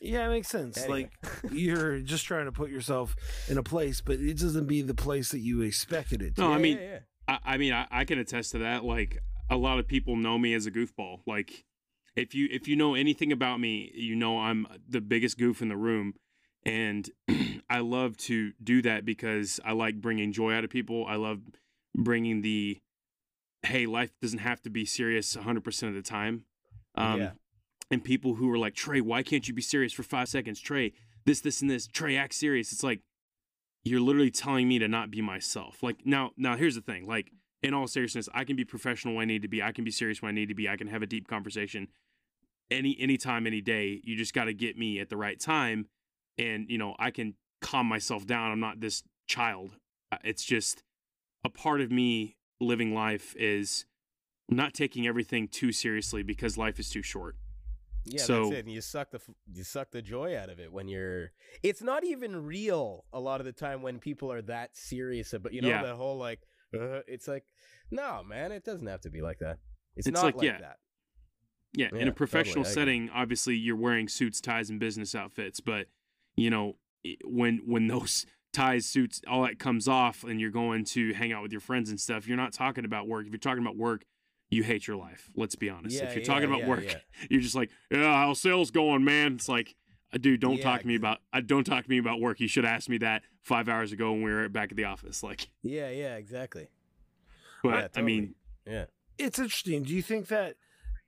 Yeah, 0.00 0.26
it 0.26 0.30
makes 0.30 0.48
sense. 0.48 0.78
Anyway. 0.78 1.10
Like 1.22 1.32
you're 1.52 2.00
just 2.00 2.26
trying 2.26 2.46
to 2.46 2.52
put 2.52 2.70
yourself 2.70 3.14
in 3.48 3.56
a 3.56 3.62
place, 3.62 4.00
but 4.00 4.16
it 4.16 4.38
doesn't 4.38 4.66
be 4.66 4.82
the 4.82 4.94
place 4.94 5.30
that 5.30 5.38
you 5.38 5.62
expected 5.62 6.20
it 6.20 6.34
to. 6.36 6.42
Be. 6.42 6.42
No, 6.42 6.52
I 6.52 6.58
mean, 6.58 6.76
yeah, 6.76 6.84
yeah. 6.84 6.98
I, 7.28 7.54
I 7.54 7.56
mean, 7.56 7.72
I, 7.72 7.86
I 7.90 8.04
can 8.04 8.18
attest 8.18 8.50
to 8.52 8.58
that. 8.58 8.84
Like 8.84 9.22
a 9.48 9.56
lot 9.56 9.78
of 9.78 9.86
people 9.86 10.16
know 10.16 10.38
me 10.38 10.54
as 10.54 10.66
a 10.66 10.70
goofball. 10.70 11.20
Like 11.26 11.64
if 12.16 12.34
you 12.34 12.48
if 12.50 12.68
you 12.68 12.76
know 12.76 12.94
anything 12.94 13.32
about 13.32 13.60
me, 13.60 13.92
you 13.94 14.16
know 14.16 14.40
I'm 14.40 14.66
the 14.88 15.00
biggest 15.00 15.38
goof 15.38 15.62
in 15.62 15.68
the 15.68 15.76
room, 15.76 16.14
and 16.66 17.08
I 17.70 17.78
love 17.78 18.16
to 18.18 18.52
do 18.62 18.82
that 18.82 19.04
because 19.04 19.60
I 19.64 19.72
like 19.72 20.00
bringing 20.00 20.32
joy 20.32 20.52
out 20.52 20.64
of 20.64 20.70
people. 20.70 21.06
I 21.06 21.14
love 21.14 21.40
bringing 21.94 22.42
the 22.42 22.78
hey, 23.64 23.86
life 23.86 24.10
doesn't 24.20 24.40
have 24.40 24.60
to 24.60 24.70
be 24.70 24.84
serious 24.84 25.36
100% 25.36 25.88
of 25.88 25.94
the 25.94 26.02
time. 26.02 26.44
Um, 26.96 27.20
Yeah. 27.20 27.30
And 27.92 28.02
people 28.02 28.34
who 28.34 28.50
are 28.50 28.58
like, 28.58 28.74
Trey, 28.74 29.00
why 29.00 29.22
can't 29.22 29.46
you 29.46 29.54
be 29.54 29.62
serious 29.62 29.92
for 29.92 30.02
five 30.02 30.28
seconds? 30.28 30.58
Trey, 30.60 30.94
this, 31.26 31.40
this, 31.40 31.60
and 31.60 31.70
this. 31.70 31.86
Trey, 31.86 32.16
act 32.16 32.34
serious. 32.34 32.72
It's 32.72 32.82
like, 32.82 33.02
you're 33.84 34.00
literally 34.00 34.30
telling 34.30 34.66
me 34.66 34.78
to 34.78 34.88
not 34.88 35.10
be 35.10 35.20
myself. 35.20 35.82
Like 35.82 36.04
now, 36.04 36.30
now 36.36 36.56
here's 36.56 36.74
the 36.74 36.80
thing. 36.80 37.06
Like 37.06 37.30
in 37.62 37.74
all 37.74 37.86
seriousness, 37.86 38.28
I 38.34 38.44
can 38.44 38.56
be 38.56 38.64
professional 38.64 39.14
when 39.14 39.22
I 39.22 39.26
need 39.26 39.42
to 39.42 39.48
be. 39.48 39.62
I 39.62 39.72
can 39.72 39.84
be 39.84 39.90
serious 39.90 40.22
when 40.22 40.30
I 40.30 40.34
need 40.34 40.48
to 40.48 40.54
be. 40.54 40.68
I 40.68 40.76
can 40.76 40.88
have 40.88 41.02
a 41.02 41.06
deep 41.06 41.28
conversation 41.28 41.88
any 42.70 42.96
anytime, 42.98 43.46
any 43.46 43.60
day. 43.60 44.00
You 44.04 44.16
just 44.16 44.34
got 44.34 44.44
to 44.44 44.54
get 44.54 44.76
me 44.76 44.98
at 44.98 45.10
the 45.10 45.16
right 45.16 45.38
time, 45.38 45.86
and 46.38 46.68
you 46.70 46.78
know 46.78 46.96
I 46.98 47.10
can 47.10 47.34
calm 47.60 47.86
myself 47.86 48.26
down. 48.26 48.50
I'm 48.50 48.60
not 48.60 48.80
this 48.80 49.02
child. 49.26 49.76
Uh, 50.10 50.18
It's 50.24 50.44
just 50.44 50.82
a 51.44 51.48
part 51.48 51.80
of 51.80 51.90
me 51.90 52.36
living 52.60 52.94
life 52.94 53.34
is 53.36 53.84
not 54.48 54.74
taking 54.74 55.06
everything 55.06 55.48
too 55.48 55.72
seriously 55.72 56.22
because 56.22 56.56
life 56.56 56.78
is 56.78 56.88
too 56.90 57.02
short. 57.02 57.36
Yeah, 58.04 58.22
So- 58.22 58.44
that's 58.44 58.56
it. 58.56 58.64
And 58.64 58.72
you 58.72 58.80
suck 58.80 59.10
the 59.10 59.20
you 59.52 59.62
suck 59.64 59.90
the 59.92 60.02
joy 60.02 60.36
out 60.36 60.50
of 60.50 60.58
it 60.58 60.72
when 60.72 60.88
you're. 60.88 61.30
It's 61.62 61.82
not 61.82 62.04
even 62.04 62.44
real 62.44 63.04
a 63.12 63.20
lot 63.20 63.40
of 63.40 63.46
the 63.46 63.52
time 63.52 63.80
when 63.82 63.98
people 64.00 64.32
are 64.32 64.42
that 64.42 64.76
serious 64.76 65.32
about 65.32 65.52
you 65.52 65.62
know 65.62 65.68
Yeah. 65.68 65.82
the 65.82 65.96
whole 65.96 66.18
like. 66.18 66.40
Uh, 66.74 67.00
it's 67.06 67.28
like, 67.28 67.44
no, 67.90 68.24
man, 68.24 68.50
it 68.50 68.64
doesn't 68.64 68.86
have 68.86 69.02
to 69.02 69.10
be 69.10 69.20
like 69.20 69.38
that. 69.40 69.58
It's, 69.94 70.06
It's 70.06 70.14
not 70.14 70.24
like, 70.24 70.36
like, 70.36 70.44
yeah. 70.46 70.58
that. 70.60 70.78
Yeah, 71.74 71.88
in 71.94 72.08
a 72.08 72.12
professional 72.12 72.64
totally, 72.64 72.74
setting, 72.74 73.10
obviously 73.10 73.56
you're 73.56 73.76
wearing 73.76 74.08
suits, 74.08 74.40
ties, 74.40 74.68
and 74.70 74.78
business 74.80 75.14
outfits. 75.14 75.60
But 75.60 75.86
you 76.34 76.50
know, 76.50 76.76
when 77.24 77.58
when 77.66 77.86
those 77.88 78.26
ties, 78.52 78.86
suits, 78.86 79.20
all 79.28 79.42
that 79.42 79.58
comes 79.58 79.88
off, 79.88 80.24
and 80.24 80.40
you're 80.40 80.50
going 80.50 80.84
to 80.86 81.12
hang 81.14 81.32
out 81.32 81.42
with 81.42 81.52
your 81.52 81.60
friends 81.60 81.90
and 81.90 82.00
stuff, 82.00 82.26
you're 82.26 82.36
not 82.36 82.52
talking 82.52 82.84
about 82.84 83.08
work. 83.08 83.26
If 83.26 83.32
you're 83.32 83.38
talking 83.38 83.62
about 83.62 83.76
work, 83.76 84.04
you 84.50 84.62
hate 84.62 84.86
your 84.86 84.96
life. 84.96 85.30
Let's 85.36 85.54
be 85.56 85.70
honest. 85.70 85.96
Yeah, 85.96 86.04
if 86.04 86.14
you're 86.14 86.22
yeah, 86.22 86.26
talking 86.26 86.44
about 86.44 86.60
yeah, 86.60 86.68
work, 86.68 86.84
yeah. 86.84 86.98
you're 87.30 87.40
just 87.40 87.54
like, 87.54 87.70
yeah, 87.90 88.24
how's 88.24 88.40
sales 88.40 88.70
going, 88.70 89.02
man? 89.04 89.34
It's 89.34 89.48
like, 89.48 89.74
uh, 90.12 90.18
dude, 90.18 90.40
don't 90.40 90.58
Yeah, 90.58 90.64
talk 90.64 90.82
to 90.82 90.86
me 90.86 90.94
about. 90.94 91.18
I 91.32 91.40
don't 91.40 91.64
talk 91.64 91.84
to 91.84 91.90
me 91.90 91.98
about 91.98 92.20
work. 92.20 92.38
You 92.38 92.48
should 92.48 92.66
ask 92.66 92.88
me 92.88 92.98
that 92.98 93.22
five 93.40 93.68
hours 93.68 93.92
ago 93.92 94.12
when 94.12 94.22
we 94.22 94.30
were 94.30 94.48
back 94.48 94.70
at 94.70 94.76
the 94.76 94.84
office. 94.84 95.22
Like, 95.22 95.48
Yeah, 95.62 95.88
yeah, 95.88 96.16
exactly. 96.16 96.68
but 97.62 97.92
Yeah, 97.94 98.00
I 98.00 98.02
mean, 98.02 98.34
Yeah. 98.66 98.84
It's 99.18 99.38
interesting. 99.38 99.84
Do 99.84 99.94
you 99.94 100.02
think 100.02 100.28
that 100.28 100.56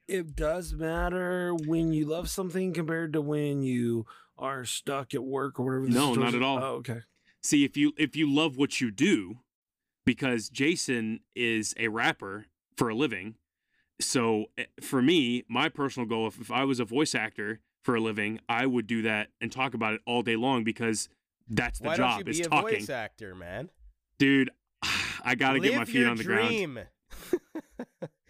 it 0.06 0.36
does 0.36 0.72
matter 0.72 1.54
when 1.54 1.92
you 1.92 2.06
love 2.06 2.28
something 2.30 2.72
compared 2.72 3.12
to 3.14 3.20
when 3.20 3.62
you 3.62 4.06
are 4.38 4.64
stuck 4.64 5.14
at 5.14 5.24
work 5.24 5.58
or 5.58 5.64
whatever? 5.64 5.88
No, 5.88 6.14
not 6.14 6.34
at 6.34 6.42
all. 6.42 6.58
Oh, 6.58 6.74
okay. 6.76 7.00
See 7.44 7.64
if 7.64 7.76
you 7.76 7.92
if 7.96 8.16
you 8.16 8.28
love 8.28 8.56
what 8.56 8.80
you 8.80 8.90
do 8.90 9.36
because 10.06 10.48
jason 10.48 11.20
is 11.36 11.74
a 11.78 11.88
rapper 11.88 12.46
for 12.76 12.88
a 12.88 12.94
living 12.94 13.34
so 14.00 14.46
eh, 14.58 14.64
for 14.80 15.00
me 15.02 15.44
my 15.48 15.68
personal 15.68 16.08
goal 16.08 16.26
if, 16.26 16.40
if 16.40 16.50
i 16.50 16.64
was 16.64 16.80
a 16.80 16.84
voice 16.84 17.14
actor 17.14 17.60
for 17.84 17.94
a 17.94 18.00
living 18.00 18.40
i 18.48 18.66
would 18.66 18.86
do 18.86 19.02
that 19.02 19.28
and 19.40 19.52
talk 19.52 19.74
about 19.74 19.92
it 19.94 20.00
all 20.06 20.22
day 20.22 20.36
long 20.36 20.64
because 20.64 21.08
that's 21.48 21.78
the 21.78 21.88
Why 21.88 21.96
job 21.96 22.18
don't 22.24 22.26
you 22.26 22.30
is 22.30 22.38
be 22.40 22.44
a 22.46 22.48
talking 22.48 22.78
voice 22.80 22.90
actor, 22.90 23.34
man? 23.34 23.70
dude 24.18 24.50
i 25.24 25.34
gotta 25.34 25.60
get 25.60 25.76
my 25.76 25.84
feet 25.84 25.96
your 25.96 26.10
on 26.10 26.16
the 26.16 26.24
ground 26.24 26.48
dream. 26.48 26.80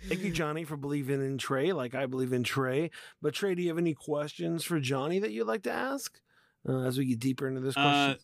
Thank 0.09 0.21
you, 0.21 0.33
Johnny, 0.33 0.65
for 0.65 0.77
believing 0.77 1.25
in 1.25 1.39
Trey, 1.39 1.73
like 1.73 1.95
I 1.95 2.05
believe 2.05 2.35
in 2.35 2.43
Trey. 2.43 2.91
But 3.23 3.33
Trey, 3.33 3.55
do 3.55 3.63
you 3.63 3.69
have 3.69 3.79
any 3.79 3.95
questions 3.95 4.63
for 4.63 4.79
Johnny 4.79 5.19
that 5.21 5.31
you'd 5.31 5.47
like 5.47 5.63
to 5.63 5.73
ask? 5.73 6.21
uh, 6.69 6.81
as 6.81 6.99
we 6.99 7.07
get 7.07 7.21
deeper 7.21 7.49
into 7.49 7.61
this 7.63 7.75
Uh, 7.75 7.81
question? 7.83 8.19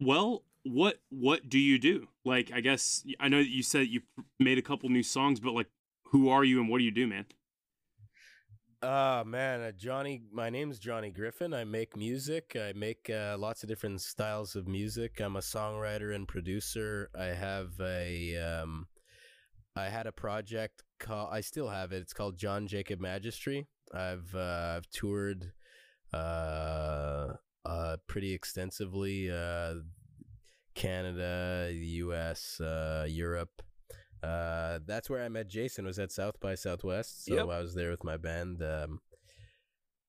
Well, 0.00 0.44
what 0.64 1.00
what 1.10 1.48
do 1.48 1.58
you 1.58 1.78
do? 1.78 2.08
Like, 2.24 2.50
I 2.52 2.60
guess 2.60 3.04
I 3.18 3.28
know 3.28 3.38
that 3.38 3.50
you 3.50 3.62
said 3.62 3.88
you 3.88 4.02
made 4.38 4.58
a 4.58 4.62
couple 4.62 4.88
new 4.88 5.02
songs, 5.02 5.40
but 5.40 5.52
like, 5.52 5.68
who 6.04 6.28
are 6.28 6.44
you 6.44 6.60
and 6.60 6.68
what 6.68 6.78
do 6.78 6.84
you 6.84 6.90
do, 6.90 7.06
man? 7.06 7.26
Uh 8.82 9.22
man, 9.26 9.60
uh, 9.60 9.72
Johnny. 9.72 10.22
My 10.32 10.48
name's 10.48 10.78
Johnny 10.78 11.10
Griffin. 11.10 11.52
I 11.52 11.64
make 11.64 11.98
music. 11.98 12.56
I 12.58 12.72
make 12.74 13.10
uh, 13.10 13.36
lots 13.38 13.62
of 13.62 13.68
different 13.68 14.00
styles 14.00 14.56
of 14.56 14.66
music. 14.66 15.20
I'm 15.20 15.36
a 15.36 15.40
songwriter 15.40 16.14
and 16.14 16.26
producer. 16.26 17.10
I 17.18 17.26
have 17.26 17.78
a 17.78 18.38
um, 18.38 18.86
I 19.76 19.90
had 19.90 20.06
a 20.06 20.12
project 20.12 20.82
called. 20.98 21.28
I 21.30 21.42
still 21.42 21.68
have 21.68 21.92
it. 21.92 22.00
It's 22.00 22.14
called 22.14 22.38
John 22.38 22.66
Jacob 22.66 23.00
Magistery. 23.00 23.66
I've 23.92 24.34
uh, 24.34 24.76
I've 24.78 24.88
toured 24.90 25.52
uh, 26.14 27.34
uh, 27.64 27.96
pretty 28.06 28.32
extensively. 28.32 29.30
Uh, 29.30 29.74
Canada, 30.74 31.66
the 31.68 31.74
U.S., 32.04 32.60
uh, 32.60 33.06
Europe. 33.08 33.62
Uh, 34.22 34.78
that's 34.86 35.08
where 35.10 35.24
I 35.24 35.28
met 35.28 35.48
Jason. 35.48 35.84
Was 35.84 35.98
at 35.98 36.12
South 36.12 36.38
by 36.40 36.54
Southwest, 36.54 37.24
so 37.24 37.34
Yep. 37.34 37.48
I 37.48 37.60
was 37.60 37.74
there 37.74 37.90
with 37.90 38.04
my 38.04 38.16
band. 38.16 38.62
Um, 38.62 39.00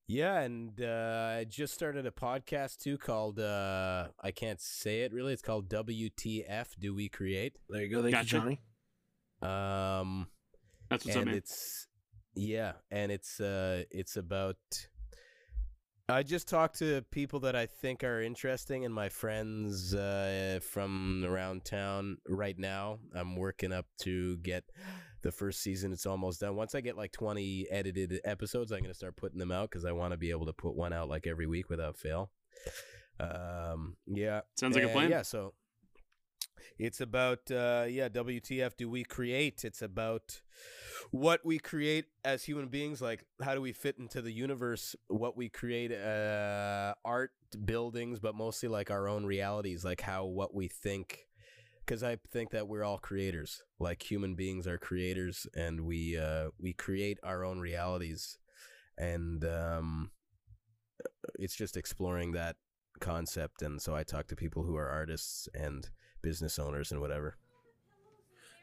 yeah, 0.08 0.42
and 0.42 0.80
uh, 0.82 1.38
I 1.40 1.46
just 1.48 1.74
started 1.74 2.06
a 2.06 2.12
podcast 2.12 2.80
too 2.80 2.98
called 2.98 3.40
uh, 3.40 4.10
I 4.22 4.32
can't 4.32 4.60
say 4.60 5.02
it 5.02 5.14
really. 5.14 5.32
It's 5.34 5.42
called 5.42 5.70
WTF 5.70 6.68
Do 6.80 6.94
We 6.94 7.08
Create? 7.08 7.58
there 7.70 7.84
you 7.84 7.90
go. 7.90 8.02
Thank 8.02 8.16
Gotcha. 8.16 8.36
you, 8.36 8.42
Johnny. 8.42 8.62
Um, 9.42 10.28
That's 10.90 11.06
what's 11.06 11.16
up, 11.16 11.22
and 11.22 11.32
man. 11.32 11.38
it's 11.38 11.88
yeah, 12.36 12.74
and 12.92 13.12
it's 13.12 13.40
uh, 13.40 13.84
it's 13.92 14.16
about. 14.18 14.58
I 16.14 16.24
just 16.24 16.48
talk 16.48 16.74
to 16.74 17.04
people 17.12 17.40
that 17.42 17.56
I 17.56 17.66
think 17.66 18.04
are 18.04 18.22
interesting 18.22 18.86
and 18.86 18.94
my 18.94 19.10
friends 19.10 19.94
uh, 19.96 20.60
from 20.62 21.24
around 21.26 21.66
town 21.66 22.18
right 22.28 22.58
now. 22.58 23.00
I'm 23.16 23.36
working 23.36 23.72
up 23.72 23.86
to 24.02 24.38
get 24.38 24.64
the 25.22 25.32
first 25.32 25.62
season. 25.62 25.92
It's 25.92 26.06
almost 26.06 26.42
done. 26.42 26.56
Once 26.56 26.76
I 26.76 26.82
get 26.82 26.98
like 26.98 27.12
20 27.12 27.68
edited 27.70 28.20
episodes, 28.26 28.72
I'm 28.72 28.80
going 28.80 28.92
to 28.92 28.98
start 28.98 29.16
putting 29.16 29.40
them 29.40 29.52
out 29.52 29.70
because 29.70 29.86
I 29.86 29.92
want 29.92 30.12
to 30.12 30.18
be 30.18 30.32
able 30.32 30.46
to 30.48 30.54
put 30.54 30.76
one 30.76 30.94
out 30.94 31.10
like 31.10 31.28
every 31.28 31.48
week 31.48 31.70
without 31.70 31.98
fail. 31.98 32.32
Um, 33.20 33.96
yeah. 34.08 34.42
Sounds 34.60 34.76
like 34.76 34.86
a 34.86 34.90
Uh, 34.90 34.94
plan. 34.94 35.10
Yeah, 35.10 35.22
so 35.22 35.54
it's 36.78 37.02
about 37.02 37.52
uh 37.52 37.86
yeah, 37.90 38.10
WTF 38.10 38.76
do 38.78 38.90
we 38.90 39.04
create? 39.04 39.64
It's 39.64 39.82
about 39.82 40.42
what 41.12 41.46
we 41.46 41.60
create 41.60 42.06
as 42.24 42.44
human 42.44 42.68
beings, 42.68 43.02
like 43.02 43.26
how 43.44 43.56
do 43.56 43.62
we 43.62 43.74
fit 43.74 43.98
into 43.98 44.22
the 44.22 44.32
universe, 44.32 44.96
what 45.08 45.36
we 45.38 45.50
create 45.50 45.92
uh 45.92 46.94
art, 47.04 47.32
buildings, 47.66 48.20
but 48.20 48.36
mostly 48.36 48.70
like 48.70 48.92
our 48.92 49.08
own 49.08 49.26
realities, 49.26 49.84
like 49.84 50.02
how 50.02 50.26
what 50.26 50.54
we 50.54 50.68
think 50.68 51.28
because 51.86 52.04
I 52.04 52.18
think 52.32 52.52
that 52.52 52.68
we're 52.68 52.84
all 52.84 53.00
creators. 53.00 53.64
Like 53.80 54.10
human 54.10 54.36
beings 54.36 54.68
are 54.68 54.78
creators 54.78 55.48
and 55.56 55.82
we 55.82 56.18
uh 56.18 56.50
we 56.60 56.74
create 56.74 57.20
our 57.24 57.44
own 57.44 57.60
realities 57.60 58.38
and 58.98 59.44
um 59.46 60.12
it's 61.40 61.56
just 61.56 61.78
exploring 61.78 62.32
that 62.34 62.56
concept 63.00 63.62
and 63.62 63.82
so 63.82 63.96
I 63.96 64.04
talk 64.04 64.28
to 64.28 64.36
people 64.36 64.64
who 64.64 64.76
are 64.76 64.88
artists 64.88 65.50
and 65.54 65.90
business 66.22 66.60
owners 66.60 66.92
and 66.92 67.02
whatever. 67.02 67.36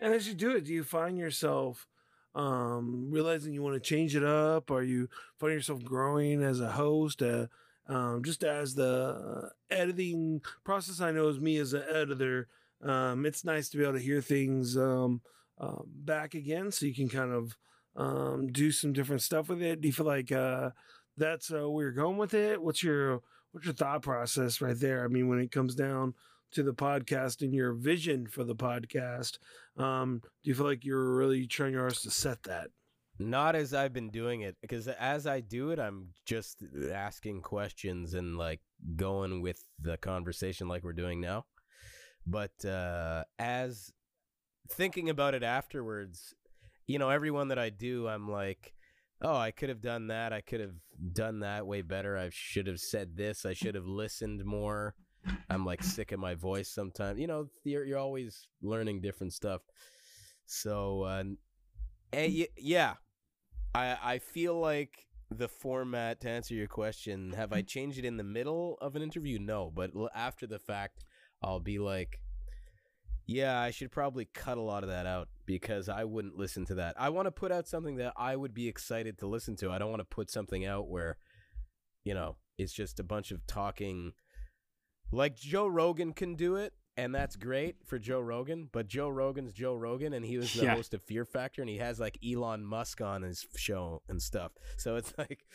And 0.00 0.14
as 0.14 0.28
you 0.28 0.34
do 0.34 0.54
it, 0.54 0.64
do 0.64 0.72
you 0.72 0.84
find 0.84 1.18
yourself 1.18 1.86
um, 2.34 3.10
realizing 3.10 3.52
you 3.52 3.62
want 3.62 3.74
to 3.74 3.80
change 3.80 4.14
it 4.14 4.24
up? 4.24 4.70
Are 4.70 4.82
you 4.82 5.08
find 5.38 5.52
yourself 5.52 5.82
growing 5.82 6.42
as 6.42 6.60
a 6.60 6.70
host? 6.70 7.22
Uh, 7.22 7.46
um, 7.88 8.22
just 8.22 8.44
as 8.44 8.74
the 8.74 9.50
editing 9.70 10.42
process, 10.64 11.00
I 11.00 11.10
know 11.10 11.28
as 11.28 11.40
me 11.40 11.56
as 11.56 11.72
an 11.72 11.84
editor, 11.90 12.48
um, 12.82 13.26
it's 13.26 13.44
nice 13.44 13.68
to 13.70 13.78
be 13.78 13.82
able 13.82 13.94
to 13.94 13.98
hear 13.98 14.20
things 14.20 14.76
um, 14.76 15.20
um, 15.58 15.84
back 15.86 16.34
again, 16.34 16.70
so 16.70 16.86
you 16.86 16.94
can 16.94 17.08
kind 17.08 17.32
of 17.32 17.56
um, 17.96 18.52
do 18.52 18.70
some 18.70 18.92
different 18.92 19.22
stuff 19.22 19.48
with 19.48 19.62
it. 19.62 19.80
Do 19.80 19.88
you 19.88 19.92
feel 19.92 20.06
like 20.06 20.30
uh, 20.30 20.70
that's 21.16 21.52
uh, 21.52 21.68
where 21.68 21.84
you're 21.84 21.92
going 21.92 22.18
with 22.18 22.34
it? 22.34 22.62
What's 22.62 22.82
your 22.82 23.22
what's 23.50 23.66
your 23.66 23.74
thought 23.74 24.02
process 24.02 24.60
right 24.60 24.78
there? 24.78 25.04
I 25.04 25.08
mean, 25.08 25.28
when 25.28 25.40
it 25.40 25.50
comes 25.50 25.74
down 25.74 26.14
to 26.52 26.62
the 26.62 26.74
podcast 26.74 27.42
and 27.42 27.54
your 27.54 27.72
vision 27.72 28.26
for 28.26 28.44
the 28.44 28.54
podcast, 28.54 29.38
um, 29.76 30.20
do 30.42 30.50
you 30.50 30.54
feel 30.54 30.66
like 30.66 30.84
you're 30.84 31.16
really 31.16 31.46
trying 31.46 31.72
your 31.72 31.82
hardest 31.82 32.02
to 32.04 32.10
set 32.10 32.42
that? 32.44 32.68
Not 33.18 33.56
as 33.56 33.74
I've 33.74 33.92
been 33.92 34.10
doing 34.10 34.42
it 34.42 34.56
because 34.62 34.86
as 34.86 35.26
I 35.26 35.40
do 35.40 35.70
it 35.70 35.80
I'm 35.80 36.10
just 36.24 36.62
asking 36.92 37.42
questions 37.42 38.14
and 38.14 38.38
like 38.38 38.60
going 38.94 39.42
with 39.42 39.60
the 39.80 39.96
conversation 39.96 40.68
like 40.68 40.84
we're 40.84 40.92
doing 40.92 41.20
now. 41.20 41.44
But 42.24 42.64
uh 42.64 43.24
as 43.38 43.92
thinking 44.70 45.10
about 45.10 45.34
it 45.34 45.42
afterwards, 45.42 46.32
you 46.86 47.00
know, 47.00 47.10
everyone 47.10 47.48
that 47.48 47.58
I 47.58 47.70
do 47.70 48.06
I'm 48.06 48.30
like 48.30 48.72
Oh, 49.20 49.34
I 49.34 49.50
could 49.50 49.68
have 49.68 49.80
done 49.80 50.06
that. 50.08 50.32
I 50.32 50.40
could 50.40 50.60
have 50.60 50.76
done 51.12 51.40
that 51.40 51.66
way 51.66 51.82
better. 51.82 52.16
I 52.16 52.28
should 52.30 52.68
have 52.68 52.78
said 52.78 53.16
this. 53.16 53.44
I 53.44 53.52
should 53.52 53.74
have 53.74 53.86
listened 53.86 54.44
more. 54.44 54.94
I'm 55.50 55.64
like 55.64 55.82
sick 55.82 56.12
of 56.12 56.20
my 56.20 56.34
voice 56.34 56.68
sometimes. 56.68 57.20
You 57.20 57.26
know, 57.26 57.48
you're, 57.64 57.84
you're 57.84 57.98
always 57.98 58.48
learning 58.62 59.00
different 59.00 59.32
stuff. 59.32 59.62
So, 60.46 61.02
uh, 61.02 61.24
eh, 62.12 62.28
y- 62.40 62.48
yeah, 62.56 62.94
I 63.74 63.96
I 64.02 64.18
feel 64.18 64.58
like 64.58 65.06
the 65.30 65.48
format 65.48 66.20
to 66.20 66.30
answer 66.30 66.54
your 66.54 66.68
question. 66.68 67.32
Have 67.32 67.52
I 67.52 67.62
changed 67.62 67.98
it 67.98 68.04
in 68.04 68.16
the 68.16 68.24
middle 68.24 68.78
of 68.80 68.96
an 68.96 69.02
interview? 69.02 69.38
No, 69.38 69.70
but 69.74 69.90
l- 69.94 70.10
after 70.14 70.46
the 70.46 70.58
fact, 70.58 71.04
I'll 71.42 71.60
be 71.60 71.78
like, 71.78 72.20
yeah, 73.26 73.60
I 73.60 73.70
should 73.70 73.92
probably 73.92 74.24
cut 74.32 74.56
a 74.56 74.62
lot 74.62 74.82
of 74.82 74.88
that 74.88 75.04
out 75.06 75.28
because 75.44 75.88
I 75.90 76.04
wouldn't 76.04 76.36
listen 76.36 76.64
to 76.66 76.76
that. 76.76 76.94
I 76.98 77.10
want 77.10 77.26
to 77.26 77.30
put 77.30 77.52
out 77.52 77.68
something 77.68 77.96
that 77.96 78.14
I 78.16 78.34
would 78.36 78.54
be 78.54 78.68
excited 78.68 79.18
to 79.18 79.26
listen 79.26 79.54
to. 79.56 79.70
I 79.70 79.78
don't 79.78 79.90
want 79.90 80.00
to 80.00 80.04
put 80.06 80.30
something 80.30 80.64
out 80.64 80.88
where, 80.88 81.18
you 82.04 82.14
know, 82.14 82.36
it's 82.56 82.72
just 82.72 82.98
a 83.00 83.04
bunch 83.04 83.30
of 83.30 83.46
talking. 83.46 84.12
Like 85.10 85.36
Joe 85.36 85.66
Rogan 85.66 86.12
can 86.12 86.34
do 86.34 86.56
it, 86.56 86.72
and 86.96 87.14
that's 87.14 87.36
great 87.36 87.76
for 87.86 87.98
Joe 87.98 88.20
Rogan. 88.20 88.68
But 88.70 88.88
Joe 88.88 89.08
Rogan's 89.08 89.52
Joe 89.52 89.74
Rogan, 89.74 90.12
and 90.12 90.24
he 90.24 90.36
was 90.38 90.52
the 90.52 90.64
Yeah. 90.64 90.74
host 90.74 90.92
of 90.94 91.02
Fear 91.02 91.24
Factor, 91.24 91.62
and 91.62 91.68
he 91.68 91.78
has 91.78 91.98
like 91.98 92.18
Elon 92.24 92.64
Musk 92.64 93.00
on 93.00 93.22
his 93.22 93.46
show 93.56 94.02
and 94.08 94.20
stuff. 94.22 94.52
So 94.76 94.96
it's 94.96 95.12
like 95.18 95.46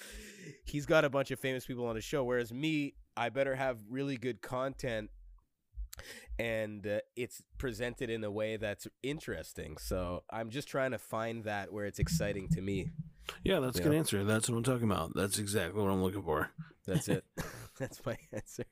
he's 0.66 0.86
got 0.86 1.06
a 1.06 1.10
bunch 1.10 1.32
of 1.32 1.40
famous 1.40 1.66
people 1.66 1.86
on 1.86 1.96
his 1.96 2.04
show. 2.04 2.24
Whereas 2.24 2.52
me, 2.52 2.96
I 3.16 3.30
better 3.30 3.56
have 3.56 3.78
really 3.90 4.18
good 4.18 4.42
content, 4.42 5.12
and 6.40 6.86
uh, 6.88 7.00
it's 7.16 7.44
presented 7.58 8.10
in 8.10 8.24
a 8.24 8.32
way 8.32 8.58
that's 8.58 8.88
interesting. 9.04 9.78
So 9.78 10.24
I'm 10.32 10.50
just 10.50 10.68
trying 10.68 10.92
to 10.92 10.98
find 10.98 11.44
that 11.44 11.72
where 11.72 11.86
it's 11.86 12.00
exciting 12.00 12.50
to 12.50 12.62
me. 12.62 12.90
Yeah, 13.44 13.60
that's 13.60 13.78
a 13.78 13.82
Yeah. 13.82 13.90
good 13.90 13.96
answer. 13.96 14.24
That's 14.24 14.50
what 14.50 14.58
I'm 14.58 14.64
talking 14.64 14.90
about. 14.90 15.12
That's 15.16 15.38
exactly 15.40 15.82
what 15.82 15.92
I'm 15.92 16.02
looking 16.02 16.24
for. 16.24 16.50
That's 16.88 17.08
it. 17.08 17.24
that's 17.80 18.04
my 18.06 18.18
answer. 18.32 18.64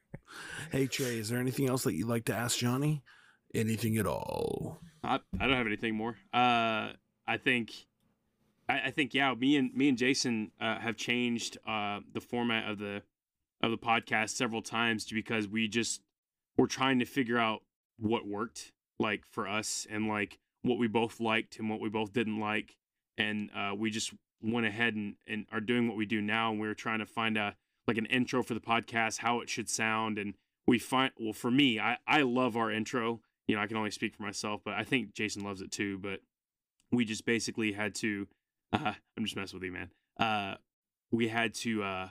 Hey 0.71 0.87
Trey, 0.87 1.17
is 1.17 1.29
there 1.29 1.39
anything 1.39 1.67
else 1.67 1.83
that 1.83 1.93
you'd 1.93 2.07
like 2.07 2.25
to 2.25 2.35
ask 2.35 2.57
Johnny? 2.57 3.03
Anything 3.53 3.97
at 3.97 4.05
all? 4.05 4.79
I, 5.03 5.19
I 5.39 5.47
don't 5.47 5.57
have 5.57 5.67
anything 5.67 5.95
more. 5.95 6.15
Uh, 6.33 6.91
I 7.27 7.37
think, 7.37 7.71
I, 8.69 8.81
I 8.85 8.91
think 8.91 9.13
yeah. 9.13 9.33
Me 9.33 9.57
and 9.57 9.73
me 9.73 9.89
and 9.89 9.97
Jason 9.97 10.51
uh, 10.59 10.79
have 10.79 10.95
changed 10.95 11.57
uh, 11.67 11.99
the 12.13 12.21
format 12.21 12.69
of 12.69 12.79
the 12.79 13.01
of 13.61 13.71
the 13.71 13.77
podcast 13.77 14.29
several 14.31 14.61
times 14.61 15.05
because 15.11 15.47
we 15.47 15.67
just 15.67 16.01
we're 16.57 16.67
trying 16.67 16.99
to 16.99 17.05
figure 17.05 17.37
out 17.37 17.61
what 17.99 18.27
worked 18.27 18.71
like 18.99 19.23
for 19.29 19.47
us 19.47 19.85
and 19.89 20.07
like 20.07 20.39
what 20.61 20.77
we 20.77 20.87
both 20.87 21.19
liked 21.19 21.59
and 21.59 21.69
what 21.69 21.79
we 21.79 21.89
both 21.89 22.13
didn't 22.13 22.39
like, 22.39 22.77
and 23.17 23.49
uh, 23.55 23.73
we 23.75 23.89
just 23.89 24.13
went 24.41 24.65
ahead 24.65 24.95
and, 24.95 25.15
and 25.27 25.45
are 25.51 25.59
doing 25.59 25.87
what 25.87 25.97
we 25.97 26.05
do 26.05 26.21
now, 26.21 26.51
and 26.51 26.59
we 26.59 26.67
are 26.67 26.73
trying 26.73 26.99
to 26.99 27.05
find 27.05 27.37
a 27.37 27.55
like 27.91 27.97
an 27.97 28.05
intro 28.07 28.43
for 28.43 28.53
the 28.53 28.59
podcast, 28.59 29.19
how 29.19 29.41
it 29.41 29.49
should 29.49 29.69
sound, 29.69 30.17
and 30.17 30.35
we 30.65 30.79
find 30.79 31.11
well 31.19 31.33
for 31.33 31.51
me, 31.51 31.79
I 31.79 31.97
I 32.07 32.21
love 32.21 32.55
our 32.55 32.71
intro 32.71 33.21
you 33.51 33.57
know, 33.57 33.61
I 33.61 33.67
can 33.67 33.75
only 33.75 33.91
speak 33.91 34.15
for 34.15 34.23
myself, 34.23 34.61
but 34.63 34.75
I 34.75 34.85
think 34.85 35.13
Jason 35.13 35.43
loves 35.43 35.61
it 35.61 35.71
too. 35.71 35.97
But 35.97 36.21
we 36.89 37.03
just 37.03 37.25
basically 37.25 37.73
had 37.73 37.93
to, 37.95 38.27
uh, 38.71 38.93
I'm 39.17 39.25
just 39.25 39.35
messing 39.35 39.59
with 39.59 39.65
you, 39.65 39.73
man. 39.73 39.89
Uh, 40.17 40.55
we 41.11 41.27
had 41.27 41.53
to, 41.55 41.83
uh, 41.83 42.09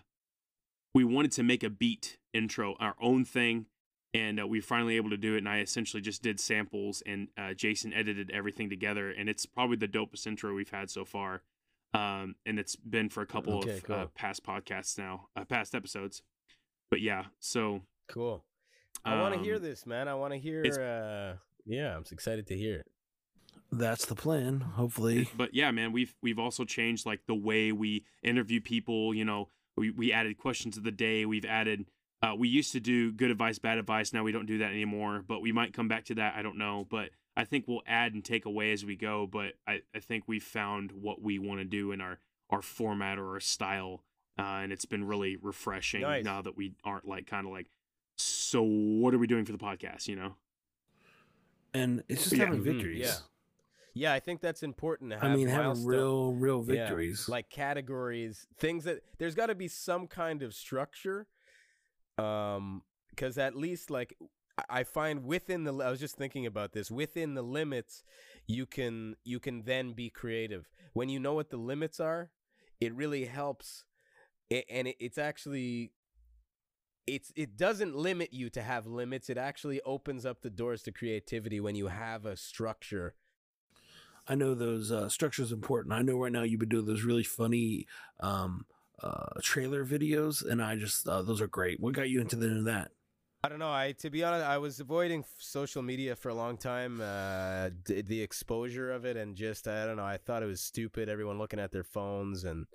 we 0.95 1.03
wanted 1.03 1.33
to 1.33 1.43
make 1.43 1.63
a 1.63 1.71
beat 1.71 2.19
intro, 2.35 2.77
our 2.79 2.95
own 3.01 3.25
thing. 3.25 3.67
And 4.13 4.39
uh, 4.39 4.47
we 4.47 4.59
were 4.59 4.63
finally 4.63 4.97
able 4.97 5.09
to 5.11 5.17
do 5.17 5.35
it. 5.35 5.39
And 5.39 5.49
I 5.49 5.61
essentially 5.61 6.03
just 6.03 6.23
did 6.23 6.39
samples 6.39 7.03
and 7.07 7.29
uh, 7.39 7.55
Jason 7.55 7.95
edited 7.95 8.31
everything 8.33 8.69
together. 8.69 9.11
And 9.11 9.29
it's 9.29 9.47
probably 9.47 9.77
the 9.77 9.89
dopest 9.89 10.27
intro 10.27 10.53
we've 10.53 10.69
had 10.69 10.91
so 10.91 11.07
far. 11.07 11.43
Um, 11.93 12.37
and 12.47 12.59
it's 12.59 12.77
been 12.77 13.09
for 13.09 13.23
a 13.23 13.27
couple 13.27 13.59
Okay, 13.59 13.81
of 13.89 13.91
uh, 13.91 14.07
past 14.15 14.45
podcasts 14.45 14.97
now, 14.97 15.29
uh, 15.37 15.45
past 15.45 15.75
episodes. 15.75 16.23
But 16.91 17.01
yeah, 17.01 17.25
so 17.39 17.83
Cool. 18.09 18.45
I 19.05 19.21
want 19.21 19.35
to 19.35 19.41
hear 19.41 19.57
um, 19.57 19.63
this, 19.63 19.87
man. 19.87 20.09
I 20.09 20.15
want 20.15 20.33
to 20.33 20.39
hear. 20.39 20.63
Uh, 20.65 21.39
yeah, 21.65 21.97
I'm 21.97 22.05
excited 22.11 22.47
to 22.49 22.57
hear 22.57 22.77
it. 22.81 22.87
That's 23.73 24.05
the 24.05 24.15
plan. 24.17 24.61
Hopefully, 24.61 25.29
but 25.37 25.55
yeah 25.55 25.71
man 25.71 25.93
we've 25.93 26.15
we've 26.23 26.39
also 26.39 26.65
changed 26.65 27.07
like 27.07 27.21
the 27.27 27.35
way 27.35 27.71
we 27.71 28.05
interview 28.23 28.61
people 28.61 29.15
you 29.15 29.25
know 29.25 29.49
we, 29.77 29.91
we 29.91 30.13
added 30.13 30.39
questions 30.39 30.77
of 30.77 30.83
the 30.83 30.91
day 30.91 31.25
we've 31.25 31.45
added 31.45 31.87
Uh, 32.23 32.35
we 32.37 32.49
used 32.49 32.73
to 32.73 32.81
do 32.81 33.13
good 33.13 33.31
advice, 33.31 33.59
bad 33.59 33.79
advice. 33.79 34.13
Now 34.13 34.25
we 34.25 34.33
don't 34.33 34.47
do 34.47 34.59
that 34.59 34.73
anymore, 34.73 35.25
but 35.27 35.41
we 35.41 35.53
might 35.53 35.73
come 35.73 35.89
back 35.89 36.05
to 36.07 36.15
that. 36.17 36.35
I 36.37 36.43
don't 36.43 36.59
know, 36.59 36.87
but 36.91 37.11
I 37.37 37.45
think 37.45 37.67
we'll 37.69 37.83
add 37.87 38.13
and 38.15 38.25
take 38.25 38.45
away 38.45 38.73
as 38.73 38.85
we 38.85 38.97
go. 38.97 39.27
But 39.27 39.55
I, 39.67 39.83
I 39.95 40.01
think 40.01 40.25
we 40.27 40.41
found 40.41 40.93
what 40.93 41.23
we 41.23 41.39
want 41.39 41.61
to 41.61 41.65
do 41.65 41.93
in 41.93 42.01
our 42.01 42.19
our 42.51 42.63
format 42.63 43.19
or 43.19 43.35
our 43.35 43.41
style, 43.41 44.03
uh, 44.39 44.43
and 44.43 44.73
it's 44.73 44.85
been 44.85 45.05
really 45.05 45.37
refreshing 45.37 46.01
Nice. 46.03 46.25
now 46.25 46.43
that 46.43 46.57
we 46.57 46.75
aren't 46.85 47.07
like 47.07 47.27
kind 47.29 47.47
of 47.47 47.53
like, 47.53 47.71
so 48.19 48.63
what 48.63 49.15
are 49.15 49.19
we 49.19 49.29
doing 49.29 49.45
for 49.45 49.53
the 49.53 49.59
podcast? 49.59 50.09
You 50.09 50.17
know? 50.17 50.35
And 51.73 52.03
it's 52.09 52.25
just 52.25 52.37
Yeah. 52.37 52.47
having 52.47 52.61
Mhm, 52.61 52.65
victories. 52.65 52.99
yeah. 53.01 53.15
Yeah, 53.93 54.13
I 54.13 54.21
think 54.21 54.41
that's 54.41 54.63
important 54.63 55.11
to 55.11 55.19
have. 55.19 55.31
I 55.31 55.35
mean, 55.35 55.49
having 55.49 55.67
milestone- 55.67 55.87
real, 55.91 56.33
real 56.35 56.65
Yeah, 56.67 56.87
victories. 56.87 57.29
like 57.29 57.51
categories, 57.51 58.47
things 58.57 58.85
that 58.85 59.03
there's 59.19 59.35
got 59.35 59.47
to 59.47 59.55
be 59.55 59.67
some 59.69 60.07
kind 60.07 60.43
of 60.43 60.55
structure. 60.55 61.27
Um, 62.19 62.83
because 63.11 63.37
at 63.39 63.57
least 63.57 63.91
like 63.91 64.17
I- 64.69 64.85
find 64.85 65.25
within 65.25 65.65
the 65.65 65.75
I 65.75 65.91
was 65.91 66.01
just 66.01 66.17
thinking 66.17 66.47
about 66.47 66.73
this 66.73 66.91
within 66.91 67.35
the 67.35 67.43
limits, 67.43 68.05
you 68.47 68.67
can 68.67 69.17
you 69.25 69.41
can 69.41 69.63
then 69.63 69.93
be 69.93 70.11
creative 70.11 70.69
when 70.93 71.09
you 71.09 71.19
know 71.21 71.35
what 71.35 71.51
the 71.51 71.57
limits 71.57 72.01
are. 72.01 72.31
It 72.81 72.95
really 72.95 73.27
helps, 73.27 73.85
A- 74.51 74.71
and 74.71 74.89
it, 74.89 74.97
it's 75.01 75.19
actually. 75.19 75.93
It's 77.07 77.33
it 77.35 77.57
doesn't 77.57 77.97
limit 77.97 78.33
you 78.33 78.51
to 78.51 78.63
have 78.63 78.87
limits. 78.87 79.31
It 79.31 79.39
actually 79.39 79.81
opens 79.83 80.25
up 80.25 80.43
the 80.43 80.51
doors 80.51 80.83
to 80.85 80.93
creativity 80.93 81.59
when 81.59 81.75
you 81.75 81.89
have 81.89 82.25
a 82.25 82.37
structure 82.37 83.15
I 84.29 84.35
know 84.35 84.55
those 84.55 84.93
uh, 84.93 85.09
structures 85.09 85.51
important. 85.51 85.93
I 85.93 86.03
know 86.03 86.17
right 86.17 86.31
now 86.31 86.43
you've 86.43 86.61
been 86.61 86.69
doing 86.69 86.87
those 86.87 87.03
really 87.03 87.25
funny 87.25 87.87
um, 88.21 88.65
uh, 89.03 89.41
trailer 89.43 89.85
videos, 89.85 90.49
and 90.49 90.63
I 90.63 90.77
just 90.77 91.09
uh, 91.09 91.23
those 91.23 91.41
are 91.41 91.49
great. 91.49 91.81
What 91.81 91.95
got 91.95 92.09
you 92.09 92.21
into 92.21 92.37
the, 92.37 92.47
into 92.47 92.63
that? 92.63 92.93
I 93.43 93.49
don't 93.49 93.59
know. 93.59 93.73
I 93.73 93.93
to 94.01 94.11
be 94.11 94.23
honest, 94.23 94.45
I 94.45 94.59
was 94.59 94.81
avoiding 94.81 95.25
social 95.39 95.81
media 95.83 96.15
for 96.15 96.29
a 96.29 96.35
long 96.35 96.59
time. 96.59 97.01
Uh, 97.01 97.71
d- 97.85 98.03
the 98.03 98.21
exposure 98.21 98.93
of 98.93 99.07
it, 99.07 99.17
and 99.17 99.35
just 99.35 99.67
I 99.67 99.87
don't 99.87 99.97
know. 99.97 100.05
I 100.05 100.19
thought 100.19 100.43
it 100.43 100.47
was 100.47 100.61
stupid. 100.61 101.09
Everyone 101.09 101.39
looking 101.39 101.59
at 101.59 101.73
their 101.73 101.85
phones, 101.85 102.45
and 102.45 102.67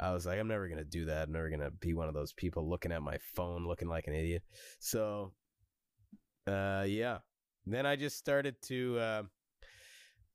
I 0.00 0.12
was 0.12 0.24
like, 0.24 0.38
I'm 0.38 0.48
never 0.48 0.68
gonna 0.68 0.84
do 0.84 1.04
that. 1.06 1.24
I'm 1.28 1.32
never 1.32 1.50
gonna 1.50 1.70
be 1.70 1.92
one 1.92 2.08
of 2.08 2.14
those 2.14 2.32
people 2.32 2.66
looking 2.68 2.92
at 2.92 3.02
my 3.02 3.18
phone, 3.34 3.66
looking 3.66 3.88
like 3.88 4.06
an 4.06 4.14
idiot. 4.14 4.42
So, 4.78 5.32
uh, 6.46 6.84
yeah. 6.88 7.18
Then 7.66 7.84
I 7.84 7.96
just 7.96 8.16
started 8.16 8.56
to 8.62 8.98
uh, 8.98 9.22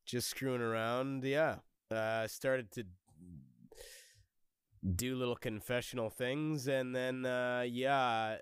just 0.05 0.29
screwing 0.29 0.61
around. 0.61 1.23
Yeah, 1.23 1.55
uh, 1.91 2.27
started 2.27 2.71
to 2.73 2.85
do 4.95 5.15
little 5.15 5.35
confessional 5.35 6.09
things 6.09 6.67
and 6.67 6.95
then 6.95 7.25
uh 7.25 7.63
yeah 7.67 8.35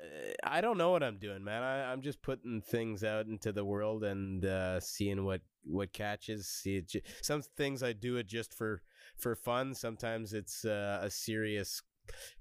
i 0.44 0.60
don't 0.60 0.78
know 0.78 0.92
what 0.92 1.02
i'm 1.02 1.18
doing 1.18 1.42
man. 1.44 1.64
I, 1.64 1.92
i'm 1.92 2.02
just 2.02 2.22
putting 2.22 2.62
things 2.62 3.04
out 3.04 3.28
into 3.28 3.54
the 3.54 3.64
world 3.64 4.04
and 4.04 4.44
uh 4.44 4.80
seeing 4.82 5.24
what 5.24 5.42
what 5.64 5.94
catches 5.94 6.48
see 6.48 6.84
some 7.22 7.42
things 7.56 7.82
i 7.82 7.94
do 7.94 8.18
it 8.18 8.28
just 8.28 8.54
for 8.54 8.82
for 9.18 9.36
fun. 9.36 9.74
Sometimes 9.74 10.34
it's 10.34 10.66
uh, 10.66 11.00
a 11.02 11.10
serious 11.10 11.82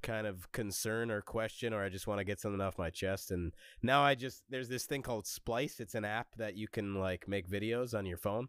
kind 0.03 0.27
of 0.27 0.51
concern 0.51 1.09
or 1.09 1.21
question 1.21 1.73
or 1.73 1.85
i 1.85 1.89
just 1.89 2.09
want 2.09 2.19
to 2.19 2.25
get 2.25 2.41
something 2.41 2.61
off 2.61 2.79
my 2.79 2.91
chest 2.91 3.31
and 3.31 3.53
now 3.81 4.03
i 4.03 4.13
just 4.13 4.43
there's 4.51 4.69
this 4.69 4.87
thing 4.87 5.03
called 5.03 5.25
splice. 5.25 5.79
It's 5.79 5.95
an 5.95 6.05
app 6.05 6.35
that 6.37 6.57
you 6.57 6.67
can 6.67 6.97
like 6.97 7.29
make 7.29 7.49
videos 7.49 7.95
on 7.97 8.05
your 8.05 8.17
phone 8.17 8.49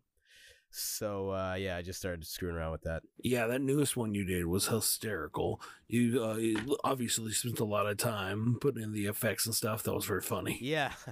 so 0.75 1.29
uh 1.31 1.53
yeah 1.53 1.77
i 1.77 1.81
just 1.83 1.99
started 1.99 2.25
screwing 2.25 2.55
around 2.55 2.71
with 2.71 2.81
that 2.81 3.03
Yeah, 3.23 3.45
that 3.47 3.61
newest 3.61 3.95
one 3.95 4.15
you 4.15 4.25
did 4.25 4.45
was 4.45 4.67
hysterical. 4.67 5.61
You, 5.87 6.23
uh, 6.23 6.35
you 6.35 6.77
obviously 6.83 7.31
spent 7.31 7.59
a 7.59 7.65
lot 7.65 7.85
of 7.85 7.97
time 7.97 8.57
putting 8.59 8.81
in 8.81 8.91
the 8.91 9.05
effects 9.05 9.45
and 9.45 9.53
stuff. 9.53 9.83
That 9.83 9.93
was 9.93 10.05
very 10.05 10.21
funny. 10.21 10.57
Yeah. 10.61 10.91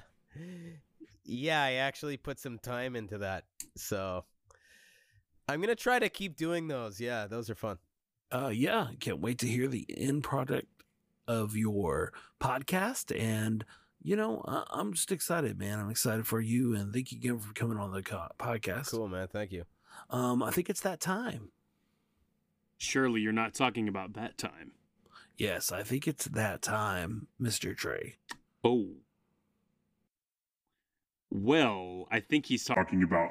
Yeah, 1.24 1.62
I 1.64 1.74
actually 1.74 2.18
put 2.18 2.40
some 2.40 2.58
time 2.58 2.96
into 2.96 3.20
that. 3.20 3.46
So 3.78 4.26
I'm 5.48 5.60
going 5.60 5.70
to 5.70 5.76
try 5.76 6.00
to 6.00 6.10
keep 6.10 6.36
doing 6.36 6.68
those. 6.68 7.00
Yeah, 7.00 7.28
those 7.28 7.50
are 7.50 7.56
fun. 7.56 7.78
Uh, 8.32 8.52
yeah, 8.54 8.88
can't 9.00 9.20
wait 9.20 9.38
to 9.40 9.48
hear 9.48 9.68
the 9.68 9.86
end 9.96 10.24
product 10.24 10.68
of 11.28 11.56
your 11.56 12.12
podcast. 12.42 13.18
And 13.18 13.64
you 14.04 14.16
know, 14.16 14.44
I- 14.48 14.66
I'm 14.72 14.94
just 14.94 15.12
excited, 15.12 15.58
man. 15.60 15.80
I'm 15.80 15.90
excited 15.90 16.26
for 16.28 16.40
you, 16.42 16.76
and 16.76 16.94
thank 16.94 17.12
you 17.12 17.18
again 17.18 17.40
for 17.40 17.54
coming 17.54 17.78
on 17.78 17.92
the 17.92 18.02
co- 18.04 18.28
podcast. 18.40 18.92
Cool, 18.92 19.08
man. 19.08 19.28
Thank 19.28 19.52
you. 19.52 19.66
Um, 20.10 20.42
I 20.44 20.52
think 20.52 20.70
it's 20.70 20.82
that 20.82 21.00
time. 21.00 21.52
Surely 22.78 23.22
you're 23.22 23.32
not 23.32 23.54
talking 23.54 23.88
about 23.88 24.14
that 24.14 24.38
time. 24.38 24.72
Yes, 25.38 25.72
I 25.72 25.84
think 25.84 26.08
it's 26.08 26.26
that 26.26 26.62
time, 26.62 27.28
Mister 27.40 27.74
Trey. 27.74 28.16
Oh. 28.64 28.90
Well, 31.30 32.08
I 32.12 32.20
think 32.20 32.46
he's 32.48 32.64
talking. 32.66 32.84
talking 32.84 33.04
about. 33.04 33.30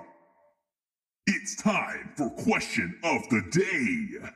It's 1.26 1.56
time 1.62 2.12
for 2.16 2.30
question 2.30 2.98
of 3.04 3.22
the 3.28 3.42
day. 3.50 4.28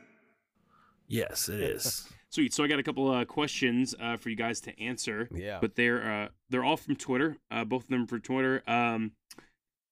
Yes, 1.07 1.49
it 1.49 1.59
is. 1.59 2.07
Sweet. 2.31 2.53
So 2.53 2.63
I 2.63 2.67
got 2.67 2.79
a 2.79 2.83
couple 2.83 3.09
uh, 3.09 3.23
questions 3.25 3.95
uh, 3.99 4.17
for 4.17 4.29
you 4.29 4.35
guys 4.35 4.59
to 4.61 4.79
answer. 4.81 5.29
Yeah. 5.33 5.59
but 5.61 5.75
they're 5.75 6.11
uh, 6.11 6.27
they're 6.49 6.63
all 6.63 6.77
from 6.77 6.95
Twitter. 6.95 7.37
Uh, 7.49 7.63
both 7.63 7.83
of 7.83 7.89
them 7.89 8.07
from 8.07 8.21
Twitter. 8.21 8.61
Um, 8.67 9.11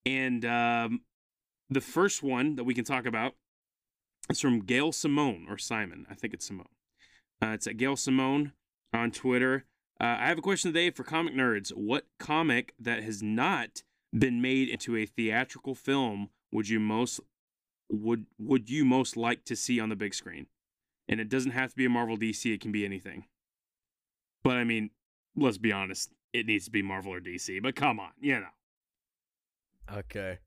and 0.06 0.44
um, 0.44 1.02
the 1.70 1.82
first 1.82 2.22
one 2.22 2.56
that 2.56 2.66
we 2.66 2.74
can 2.74 2.84
talk 2.84 3.06
about 3.06 3.36
is 4.30 4.42
from 4.42 4.60
Gail 4.62 4.92
Simone 4.92 5.46
or 5.50 5.58
Simon. 5.58 6.06
I 6.10 6.16
think 6.16 6.34
it's 6.34 6.46
Simone. 6.48 6.68
Uh, 7.42 7.50
it's 7.50 7.68
at 7.68 7.78
Gail 7.78 7.96
Simone 7.96 8.54
on 8.94 9.12
Twitter. 9.12 9.66
Uh, 10.02 10.18
I 10.20 10.28
have 10.28 10.38
a 10.38 10.42
question 10.42 10.74
today 10.74 10.90
for 10.90 11.04
comic 11.04 11.34
nerds. 11.34 11.70
What 11.70 12.08
comic 12.20 12.74
that 12.80 13.04
has 13.04 13.24
not 13.24 13.84
been 14.18 14.42
made 14.42 14.70
into 14.70 14.96
a 14.96 15.06
theatrical 15.06 15.76
film 15.76 16.30
would 16.52 16.70
you 16.70 16.80
most 16.80 17.20
would 17.90 18.26
would 18.38 18.70
you 18.70 18.86
most 18.86 19.16
like 19.18 19.46
to 19.46 19.56
see 19.56 19.80
on 19.80 19.90
the 19.90 19.96
big 19.96 20.14
screen? 20.14 20.48
And 21.14 21.22
it 21.22 21.30
doesn't 21.30 21.52
have 21.52 21.70
to 21.70 21.76
be 21.76 21.86
a 21.86 21.90
Marvel 21.90 22.18
DC. 22.18 22.52
It 22.52 22.60
can 22.60 22.72
be 22.72 22.84
anything. 22.86 23.26
But 24.44 24.58
I 24.58 24.64
mean, 24.64 24.90
let's 25.36 25.60
be 25.60 25.72
honest, 25.72 26.10
it 26.34 26.48
needs 26.48 26.66
to 26.66 26.72
be 26.72 26.82
Marvel 26.82 27.14
or 27.14 27.20
DC. 27.22 27.62
But 27.62 27.76
come 27.76 28.00
on, 28.00 28.10
you 28.20 28.40
know. 28.40 28.48
Okay. 29.96 30.40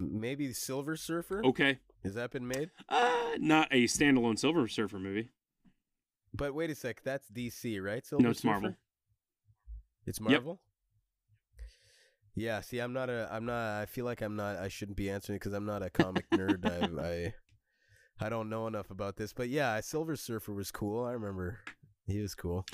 Maybe 0.00 0.52
Silver 0.52 0.96
Surfer? 0.96 1.44
Okay, 1.44 1.78
Has 2.02 2.14
that 2.14 2.32
been 2.32 2.48
made? 2.48 2.72
uh, 2.88 3.12
not 3.38 3.68
a 3.70 3.84
standalone 3.84 4.36
Silver 4.36 4.66
Surfer 4.66 4.98
movie. 4.98 5.28
But 6.34 6.52
wait 6.52 6.68
a 6.70 6.74
sec. 6.74 7.00
That's 7.04 7.30
DC, 7.30 7.80
right? 7.80 8.04
Silver 8.04 8.24
No, 8.24 8.30
it's 8.30 8.40
Surfer? 8.40 8.48
Marvel. 8.48 8.74
It's 10.04 10.20
Marvel? 10.20 10.60
Yeah, 12.34 12.60
see, 12.60 12.80
I'm 12.80 12.92
not 12.92 13.10
a, 13.10 13.28
I'm 13.30 13.46
not, 13.46 13.80
I 13.80 13.86
feel 13.86 14.04
like 14.04 14.20
I'm 14.20 14.36
not, 14.36 14.56
I 14.58 14.68
shouldn't 14.68 14.96
be 14.96 15.08
answering 15.08 15.38
because 15.38 15.52
I'm 15.52 15.66
not 15.66 15.82
a 15.82 15.90
comic 15.90 16.28
nerd. 16.30 16.64
I, 16.66 17.34
I, 18.20 18.26
I 18.26 18.28
don't 18.28 18.48
know 18.48 18.66
enough 18.66 18.90
about 18.90 19.16
this. 19.16 19.32
But 19.32 19.48
yeah, 19.48 19.78
Silver 19.80 20.16
Surfer 20.16 20.52
was 20.52 20.70
cool. 20.70 21.04
I 21.04 21.12
remember 21.12 21.60
he 22.06 22.20
was 22.20 22.34
cool. 22.34 22.66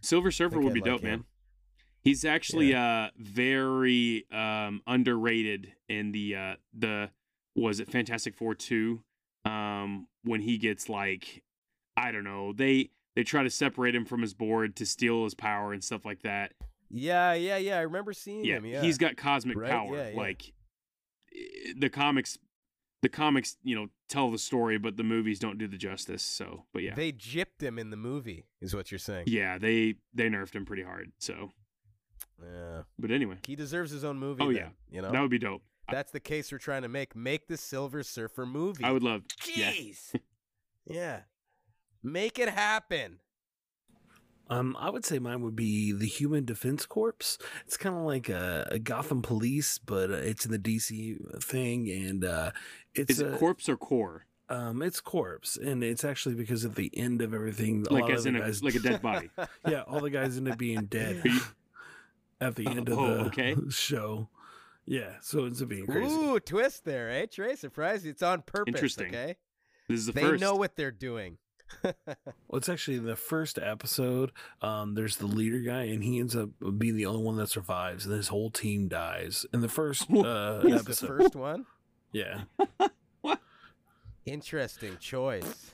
Silver 0.00 0.30
Surfer 0.30 0.58
would 0.60 0.68
I'd 0.68 0.74
be 0.74 0.80
like 0.80 0.90
dope, 0.90 1.00
him. 1.00 1.10
man. 1.10 1.24
He's 2.00 2.24
actually 2.26 2.74
uh 2.74 3.08
very 3.16 4.26
um 4.30 4.82
underrated 4.86 5.72
in 5.88 6.12
the 6.12 6.36
uh 6.36 6.54
the 6.78 7.10
was 7.56 7.80
it 7.80 7.90
Fantastic 7.90 8.34
Four 8.34 8.54
2 8.54 9.02
um 9.46 10.06
when 10.22 10.42
he 10.42 10.58
gets 10.58 10.90
like 10.90 11.42
I 11.96 12.12
don't 12.12 12.24
know, 12.24 12.52
they 12.52 12.90
they 13.16 13.22
try 13.22 13.42
to 13.42 13.50
separate 13.50 13.94
him 13.94 14.04
from 14.04 14.20
his 14.20 14.34
board 14.34 14.76
to 14.76 14.84
steal 14.84 15.24
his 15.24 15.34
power 15.34 15.72
and 15.72 15.82
stuff 15.82 16.04
like 16.04 16.22
that. 16.22 16.52
Yeah, 16.96 17.32
yeah, 17.34 17.56
yeah. 17.56 17.78
I 17.78 17.82
remember 17.82 18.12
seeing 18.12 18.44
Yeah, 18.44 18.56
him. 18.58 18.66
Yeah, 18.66 18.80
he's 18.82 18.98
got 18.98 19.16
cosmic 19.16 19.56
Right, 19.58 19.70
power. 19.70 19.96
yeah, 19.96 20.08
yeah. 20.10 20.16
Like 20.16 20.52
eh, 21.34 21.72
the 21.76 21.90
comics 21.90 22.38
the 23.02 23.08
comics, 23.10 23.58
you 23.62 23.76
know, 23.76 23.88
tell 24.08 24.30
the 24.30 24.38
story, 24.38 24.78
but 24.78 24.96
the 24.96 25.02
movies 25.02 25.38
don't 25.38 25.58
do 25.58 25.68
the 25.68 25.76
justice. 25.76 26.22
So, 26.22 26.64
but 26.72 26.82
yeah. 26.82 26.94
They 26.94 27.12
gypped 27.12 27.60
him 27.60 27.78
in 27.78 27.90
the 27.90 27.98
movie, 27.98 28.46
is 28.62 28.74
what 28.74 28.90
you're 28.90 28.98
saying. 28.98 29.24
yeah, 29.26 29.58
they 29.58 29.96
they 30.14 30.28
nerfed 30.30 30.54
him 30.54 30.64
pretty 30.64 30.84
hard. 30.84 31.12
So, 31.18 31.52
Yeah. 32.42 32.82
but 32.98 33.10
anyway, 33.10 33.36
He 33.46 33.56
deserves 33.56 33.90
his 33.90 34.04
own 34.04 34.18
movie. 34.18 34.42
Oh, 34.42 34.46
then, 34.46 34.56
yeah. 34.56 34.68
You 34.90 35.02
know? 35.02 35.10
that 35.10 35.20
would 35.20 35.30
be 35.30 35.38
dope. 35.38 35.62
That's 35.90 36.12
the 36.12 36.20
case 36.20 36.50
we're 36.50 36.56
trying 36.58 36.80
to 36.82 36.88
make. 36.88 37.14
Make 37.14 37.46
the 37.46 37.58
Silver 37.58 38.02
Surfer 38.02 38.46
movie. 38.46 38.84
I 38.84 38.90
would 38.92 39.02
love. 39.02 39.22
Yeah. 39.54 39.70
Jeez. 39.72 40.14
yeah. 40.86 41.20
Make 42.02 42.38
it 42.38 42.48
happen. 42.48 43.18
Um, 44.50 44.76
I 44.78 44.90
would 44.90 45.04
say 45.06 45.18
mine 45.18 45.40
would 45.42 45.56
be 45.56 45.92
the 45.92 46.06
Human 46.06 46.44
Defense 46.44 46.84
Corps. 46.84 47.38
It's 47.66 47.76
kind 47.78 47.96
of 47.96 48.02
like 48.02 48.28
a, 48.28 48.68
a 48.70 48.78
Gotham 48.78 49.22
Police, 49.22 49.78
but 49.78 50.10
uh, 50.10 50.14
it's 50.14 50.44
in 50.44 50.52
the 50.52 50.58
DC 50.58 51.42
thing, 51.42 51.88
and 51.90 52.24
uh, 52.24 52.50
it's 52.94 53.12
Is 53.12 53.20
it 53.20 53.32
a- 53.34 53.36
corpse 53.38 53.68
or 53.68 53.76
core? 53.76 54.26
um, 54.50 54.82
it's 54.82 55.00
corpse, 55.00 55.56
and 55.56 55.82
it's 55.82 56.04
actually 56.04 56.34
because 56.34 56.66
at 56.66 56.74
the 56.74 56.90
end 56.94 57.22
of 57.22 57.32
everything, 57.32 57.84
Like 57.84 58.02
lot 58.02 58.12
as 58.12 58.26
in 58.26 58.36
a 58.36 58.40
guys, 58.40 58.62
like 58.62 58.74
a 58.74 58.80
dead 58.80 59.00
body. 59.02 59.30
yeah, 59.66 59.80
all 59.82 60.00
the 60.00 60.10
guys 60.10 60.36
end 60.36 60.48
up 60.50 60.58
being 60.58 60.84
dead 60.84 61.22
you- 61.24 61.40
at 62.40 62.54
the 62.56 62.66
end 62.66 62.90
of 62.90 62.98
Oh, 62.98 63.06
the 63.16 63.20
okay. 63.26 63.56
show. 63.70 64.28
Yeah, 64.84 65.14
so 65.22 65.46
it's 65.46 65.62
a 65.62 65.66
being 65.66 65.86
crazy. 65.86 66.14
Ooh, 66.14 66.38
twist 66.38 66.84
there, 66.84 67.08
eh, 67.10 67.24
Trey? 67.24 67.56
Surprise! 67.56 68.04
It's 68.04 68.22
on 68.22 68.42
purpose. 68.42 68.68
Interesting. 68.74 69.06
Okay. 69.08 69.36
This 69.88 70.00
is 70.00 70.06
the 70.06 70.12
they 70.12 70.20
first. 70.20 70.42
know 70.42 70.54
what 70.54 70.76
they're 70.76 70.90
doing. 70.90 71.38
Well, 72.48 72.58
it's 72.58 72.68
actually 72.68 72.98
the 72.98 73.16
first 73.16 73.58
episode. 73.58 74.30
Um, 74.62 74.94
there's 74.94 75.16
the 75.16 75.26
leader 75.26 75.58
guy, 75.60 75.84
and 75.84 76.04
he 76.04 76.18
ends 76.20 76.36
up 76.36 76.50
being 76.78 76.96
the 76.96 77.06
only 77.06 77.22
one 77.22 77.36
that 77.36 77.48
survives, 77.50 78.06
and 78.06 78.14
his 78.14 78.28
whole 78.28 78.50
team 78.50 78.86
dies 78.88 79.44
in 79.52 79.60
the 79.60 79.68
first 79.68 80.02
uh, 80.10 80.60
It's 80.64 81.00
the 81.00 81.06
first 81.06 81.34
one. 81.36 81.66
Yeah, 82.12 82.42
Interesting 84.24 84.96
choice. 84.98 85.72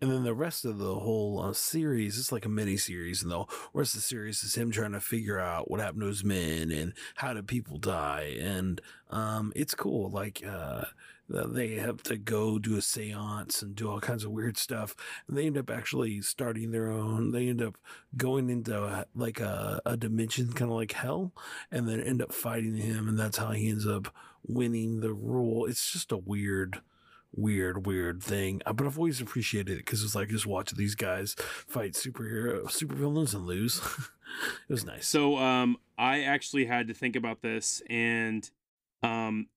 and 0.00 0.10
then 0.10 0.22
the 0.24 0.34
rest 0.34 0.64
of 0.64 0.78
the 0.78 0.94
whole 0.94 1.40
uh, 1.42 1.52
series 1.52 2.18
it's 2.18 2.30
like 2.32 2.46
a 2.46 2.48
mini 2.48 2.76
series, 2.76 3.22
and 3.22 3.30
the 3.32 3.44
rest 3.74 3.94
of 3.94 4.00
the 4.02 4.06
series 4.06 4.42
is 4.44 4.54
him 4.54 4.70
trying 4.70 4.92
to 4.92 5.00
figure 5.00 5.38
out 5.40 5.68
what 5.70 5.80
happened 5.80 6.02
to 6.02 6.06
his 6.06 6.22
men 6.24 6.70
and 6.70 6.92
how 7.16 7.34
did 7.34 7.46
people 7.48 7.76
die, 7.78 8.36
and 8.40 8.80
um, 9.10 9.52
it's 9.56 9.74
cool. 9.74 10.10
Like 10.10 10.42
uh, 10.46 10.82
th- 10.82 10.92
they 11.28 11.74
have 11.74 12.02
to 12.04 12.16
go 12.16 12.58
do 12.58 12.74
a 12.76 12.80
séance 12.80 13.62
and 13.62 13.74
do 13.74 13.90
all 13.90 14.00
kinds 14.00 14.24
of 14.24 14.30
weird 14.30 14.56
stuff, 14.56 14.94
and 15.26 15.36
they 15.36 15.46
end 15.46 15.58
up 15.58 15.70
actually 15.70 16.22
starting 16.22 16.70
their 16.70 16.90
own. 16.90 17.32
They 17.32 17.48
end 17.48 17.62
up 17.62 17.76
going 18.16 18.48
into 18.50 18.82
a, 18.82 19.06
like 19.14 19.40
a, 19.40 19.80
a 19.84 19.96
dimension 19.96 20.52
kind 20.52 20.70
of 20.70 20.76
like 20.76 20.92
hell, 20.92 21.32
and 21.70 21.88
then 21.88 22.00
end 22.00 22.22
up 22.22 22.32
fighting 22.32 22.76
him, 22.76 23.08
and 23.08 23.18
that's 23.18 23.38
how 23.38 23.50
he 23.50 23.68
ends 23.68 23.86
up 23.86 24.14
winning 24.46 25.00
the 25.00 25.12
rule. 25.12 25.66
It's 25.66 25.92
just 25.92 26.12
a 26.12 26.16
weird 26.16 26.80
weird, 27.36 27.86
weird 27.86 28.22
thing. 28.22 28.62
Uh, 28.64 28.72
But 28.72 28.86
I've 28.86 28.98
always 28.98 29.20
appreciated 29.20 29.72
it 29.72 29.84
because 29.84 30.02
it's 30.02 30.14
like 30.14 30.28
just 30.30 30.46
watching 30.46 30.78
these 30.78 30.94
guys 30.94 31.34
fight 31.68 31.92
superhero 31.92 32.64
supervillains 32.64 33.34
and 33.34 33.46
lose. 33.46 33.76
it 34.68 34.72
was 34.72 34.84
nice. 34.84 35.06
So 35.06 35.36
um 35.36 35.76
I 35.98 36.22
actually 36.22 36.64
had 36.64 36.88
to 36.88 36.94
think 36.94 37.16
about 37.16 37.42
this 37.42 37.82
and 37.88 38.48
um 39.02 39.48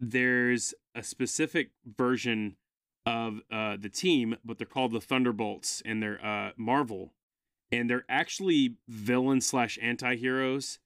there's 0.00 0.74
a 0.94 1.02
specific 1.02 1.70
version 1.86 2.56
of 3.04 3.40
uh 3.52 3.76
the 3.76 3.88
team, 3.88 4.36
but 4.44 4.58
they're 4.58 4.66
called 4.66 4.92
the 4.92 5.00
Thunderbolts 5.00 5.82
and 5.84 6.02
they're 6.02 6.24
uh 6.24 6.50
Marvel. 6.56 7.12
And 7.72 7.90
they're 7.90 8.04
actually 8.08 8.76
villain 8.88 9.40
slash 9.40 9.78
anti-heroes. 9.80 10.78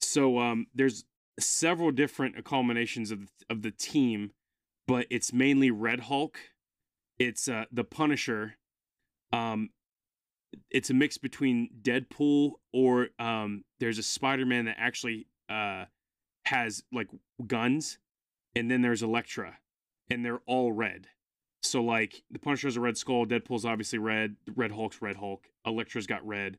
So 0.00 0.38
um 0.38 0.66
there's 0.74 1.04
several 1.38 1.90
different 1.90 2.42
culminations 2.44 3.10
of 3.10 3.30
of 3.50 3.62
the 3.62 3.70
team, 3.70 4.32
but 4.86 5.06
it's 5.10 5.32
mainly 5.32 5.70
Red 5.70 6.00
Hulk. 6.00 6.38
It's 7.18 7.48
uh 7.48 7.66
the 7.70 7.84
Punisher. 7.84 8.56
Um 9.32 9.70
it's 10.70 10.88
a 10.88 10.94
mix 10.94 11.18
between 11.18 11.68
Deadpool 11.82 12.52
or 12.72 13.08
um 13.18 13.64
there's 13.80 13.98
a 13.98 14.02
Spider-Man 14.02 14.64
that 14.64 14.76
actually 14.78 15.26
uh 15.50 15.84
has 16.46 16.84
like 16.92 17.08
guns 17.46 17.98
and 18.56 18.68
then 18.70 18.82
there's 18.82 19.02
Elektra 19.02 19.58
and 20.10 20.24
they're 20.24 20.40
all 20.46 20.72
red. 20.72 21.06
So 21.62 21.82
like 21.82 22.22
the 22.30 22.38
Punisher's 22.40 22.76
a 22.76 22.80
red 22.80 22.96
skull, 22.96 23.24
Deadpool's 23.26 23.64
obviously 23.64 23.98
red, 23.98 24.36
Red 24.54 24.72
Hulk's 24.72 25.00
red 25.02 25.16
Hulk, 25.16 25.46
Elektra's 25.64 26.06
got 26.06 26.26
red. 26.26 26.58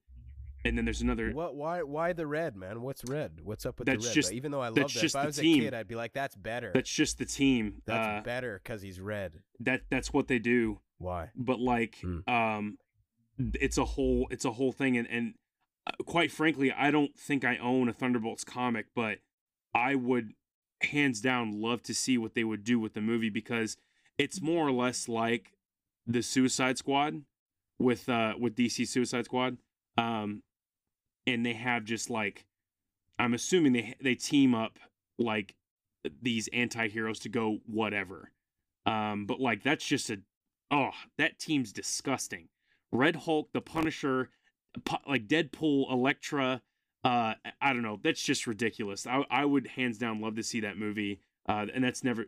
And 0.66 0.78
then 0.78 0.86
there's 0.86 1.02
another 1.02 1.32
What? 1.32 1.56
Why? 1.56 1.84
Why 1.84 2.14
the 2.14 2.26
red, 2.28 2.56
man? 2.56 2.82
What's 2.82 3.04
red? 3.06 3.39
What's 3.43 3.66
up 3.66 3.80
with 3.80 3.86
That's 3.86 4.04
the 4.04 4.10
red? 4.10 4.16
just- 4.16 4.34
Even 4.34 4.52
though 4.52 4.60
I 4.60 4.68
love 4.68 4.76
that, 4.76 4.88
just 4.88 5.16
if 5.16 5.16
I 5.16 5.22
the 5.22 5.28
was 5.28 5.38
team. 5.38 5.62
a 5.62 5.66
kid, 5.66 5.74
I'd 5.76 5.88
be 5.88 5.95
like, 5.95 6.14
"That's 6.14 6.36
better. 6.36 6.72
that's 6.74 6.89
just 6.89 7.20
the 7.20 7.26
team. 7.26 7.82
That's 7.86 8.08
uh, 8.08 8.22
better 8.24 8.60
because 8.62 8.82
he's 8.82 9.00
red." 9.00 9.39
that 9.62 9.82
that's 9.89 10.12
what 10.12 10.28
they 10.28 10.39
do. 10.39 10.80
Why? 10.98 11.30
but 11.36 11.60
like 11.60 11.98
Hmm. 12.02 12.28
um 12.28 12.78
it's 13.54 13.78
a 13.78 13.86
whole 13.86 14.28
it's 14.32 14.45
a 14.45 14.52
whole 14.54 14.72
thing 14.72 14.98
and 14.98 15.08
and 15.10 15.36
uh, 15.86 15.91
quite 16.06 16.32
frankly 16.32 16.72
i 16.72 16.89
don't 16.89 17.16
think 17.16 17.45
i 17.45 17.56
own 17.58 17.88
a 17.88 17.93
thunderbolts 17.93 18.43
comic 18.43 18.88
but 18.95 19.20
i 19.76 19.93
would 19.93 20.32
hands 20.82 21.21
down 21.21 21.61
love 21.61 21.82
to 21.84 21.93
see 21.93 22.17
what 22.17 22.34
they 22.34 22.43
would 22.43 22.63
do 22.63 22.80
with 22.80 22.93
the 22.93 23.01
movie 23.01 23.30
because 23.30 23.78
it's 24.17 24.41
more 24.41 24.67
or 24.67 24.71
less 24.71 25.07
like 25.07 25.53
the 26.05 26.21
suicide 26.21 26.78
squad 26.78 27.21
with 27.80 28.07
uh 28.09 28.34
with 28.39 28.55
dc 28.55 28.88
suicide 28.88 29.25
squad 29.25 29.57
um 29.97 30.43
and 31.25 31.45
they 31.45 31.53
have 31.53 31.84
just 31.84 32.09
like 32.09 32.45
i'm 33.17 33.34
assuming 33.34 33.73
they 33.73 33.95
they 34.01 34.15
team 34.15 34.53
up 34.53 34.78
like 35.17 35.55
these 36.21 36.47
anti-heroes 36.53 37.19
to 37.19 37.30
go 37.30 37.57
whatever 37.65 38.32
um 38.86 39.25
but 39.25 39.39
like 39.39 39.63
that's 39.63 39.86
just 39.86 40.09
a 40.09 40.19
oh, 40.71 40.91
that 41.17 41.39
team's 41.39 41.71
disgusting. 41.71 42.49
Red 42.91 43.15
Hulk, 43.15 43.49
the 43.53 43.61
Punisher, 43.61 44.30
like 45.07 45.28
Deadpool, 45.28 45.91
Elektra. 45.91 46.61
Uh, 47.04 47.34
I 47.62 47.74
don't 47.74 47.84
know. 47.84 48.00
That's 48.04 48.22
just 48.22 48.48
ridiculous. 48.48 49.08
I 49.08 49.24
I 49.30 49.45
would 49.45 49.68
hands 49.68 49.98
down 49.98 50.22
love 50.22 50.36
to 50.36 50.43
see 50.43 50.62
that 50.62 50.78
movie. 50.78 51.22
Uh, 51.48 51.66
and 51.74 51.84
that's 51.84 52.04
never. 52.04 52.26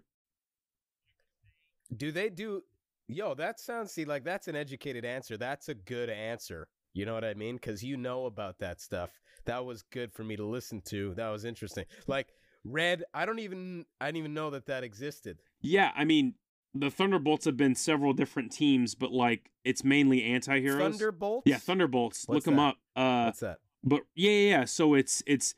Do 1.96 2.12
they 2.12 2.30
do? 2.30 2.64
Yo, 3.08 3.34
that 3.36 3.60
sounds. 3.60 3.92
See, 3.92 4.06
like 4.06 4.24
that's 4.24 4.48
an 4.48 4.56
educated 4.56 5.04
answer. 5.04 5.38
That's 5.38 5.70
a 5.70 5.74
good 5.74 6.10
answer. 6.10 6.68
You 6.94 7.06
know 7.06 7.14
what 7.14 7.26
I 7.26 7.34
mean? 7.34 7.56
Because 7.56 7.84
you 7.84 7.98
know 7.98 8.26
about 8.26 8.60
that 8.60 8.80
stuff. 8.82 9.10
That 9.46 9.66
was 9.66 9.84
good 9.84 10.14
for 10.14 10.24
me 10.24 10.36
to 10.36 10.46
listen 10.46 10.82
to. 10.90 11.14
That 11.16 11.30
was 11.30 11.46
interesting. 11.46 11.86
Like 12.08 12.28
red. 12.64 13.04
I 13.14 13.26
don't 13.26 13.40
even. 13.40 13.86
I 14.00 14.08
didn't 14.08 14.18
even 14.18 14.34
know 14.34 14.52
that 14.52 14.68
that 14.68 14.84
existed. 14.84 15.40
Yeah, 15.62 15.92
I 15.96 16.06
mean, 16.06 16.36
the 16.74 16.90
Thunderbolts 16.90 17.46
have 17.46 17.58
been 17.58 17.76
several 17.76 18.14
different 18.14 18.52
teams, 18.52 18.96
but 18.96 19.12
like 19.12 19.50
it's 19.64 19.84
mainly 19.84 20.24
anti-heroes. 20.24 20.80
Thunderbolts. 20.80 21.48
Yeah, 21.48 21.58
Thunderbolts. 21.58 22.26
What's 22.28 22.46
Look 22.46 22.46
them 22.46 22.60
up. 22.60 22.78
Uh, 22.96 23.26
What's 23.26 23.40
that? 23.40 23.58
But 23.84 24.02
yeah, 24.16 24.32
yeah, 24.32 24.50
yeah. 24.60 24.66
So 24.66 24.94
it's 24.94 25.24
it's 25.26 25.56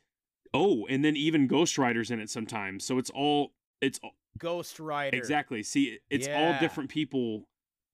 oh, 0.54 0.86
and 0.88 1.04
then 1.04 1.16
even 1.16 1.46
Ghost 1.46 1.78
Rider's 1.78 2.10
in 2.10 2.20
it 2.20 2.30
sometimes. 2.30 2.84
So 2.84 2.98
it's 2.98 3.10
all 3.10 3.52
it's 3.80 3.98
all- 4.02 4.16
Ghost 4.38 4.80
Rider. 4.80 5.16
Exactly. 5.16 5.62
See, 5.62 5.98
it's 6.10 6.26
all 6.28 6.58
different 6.58 6.90
people. 6.90 7.48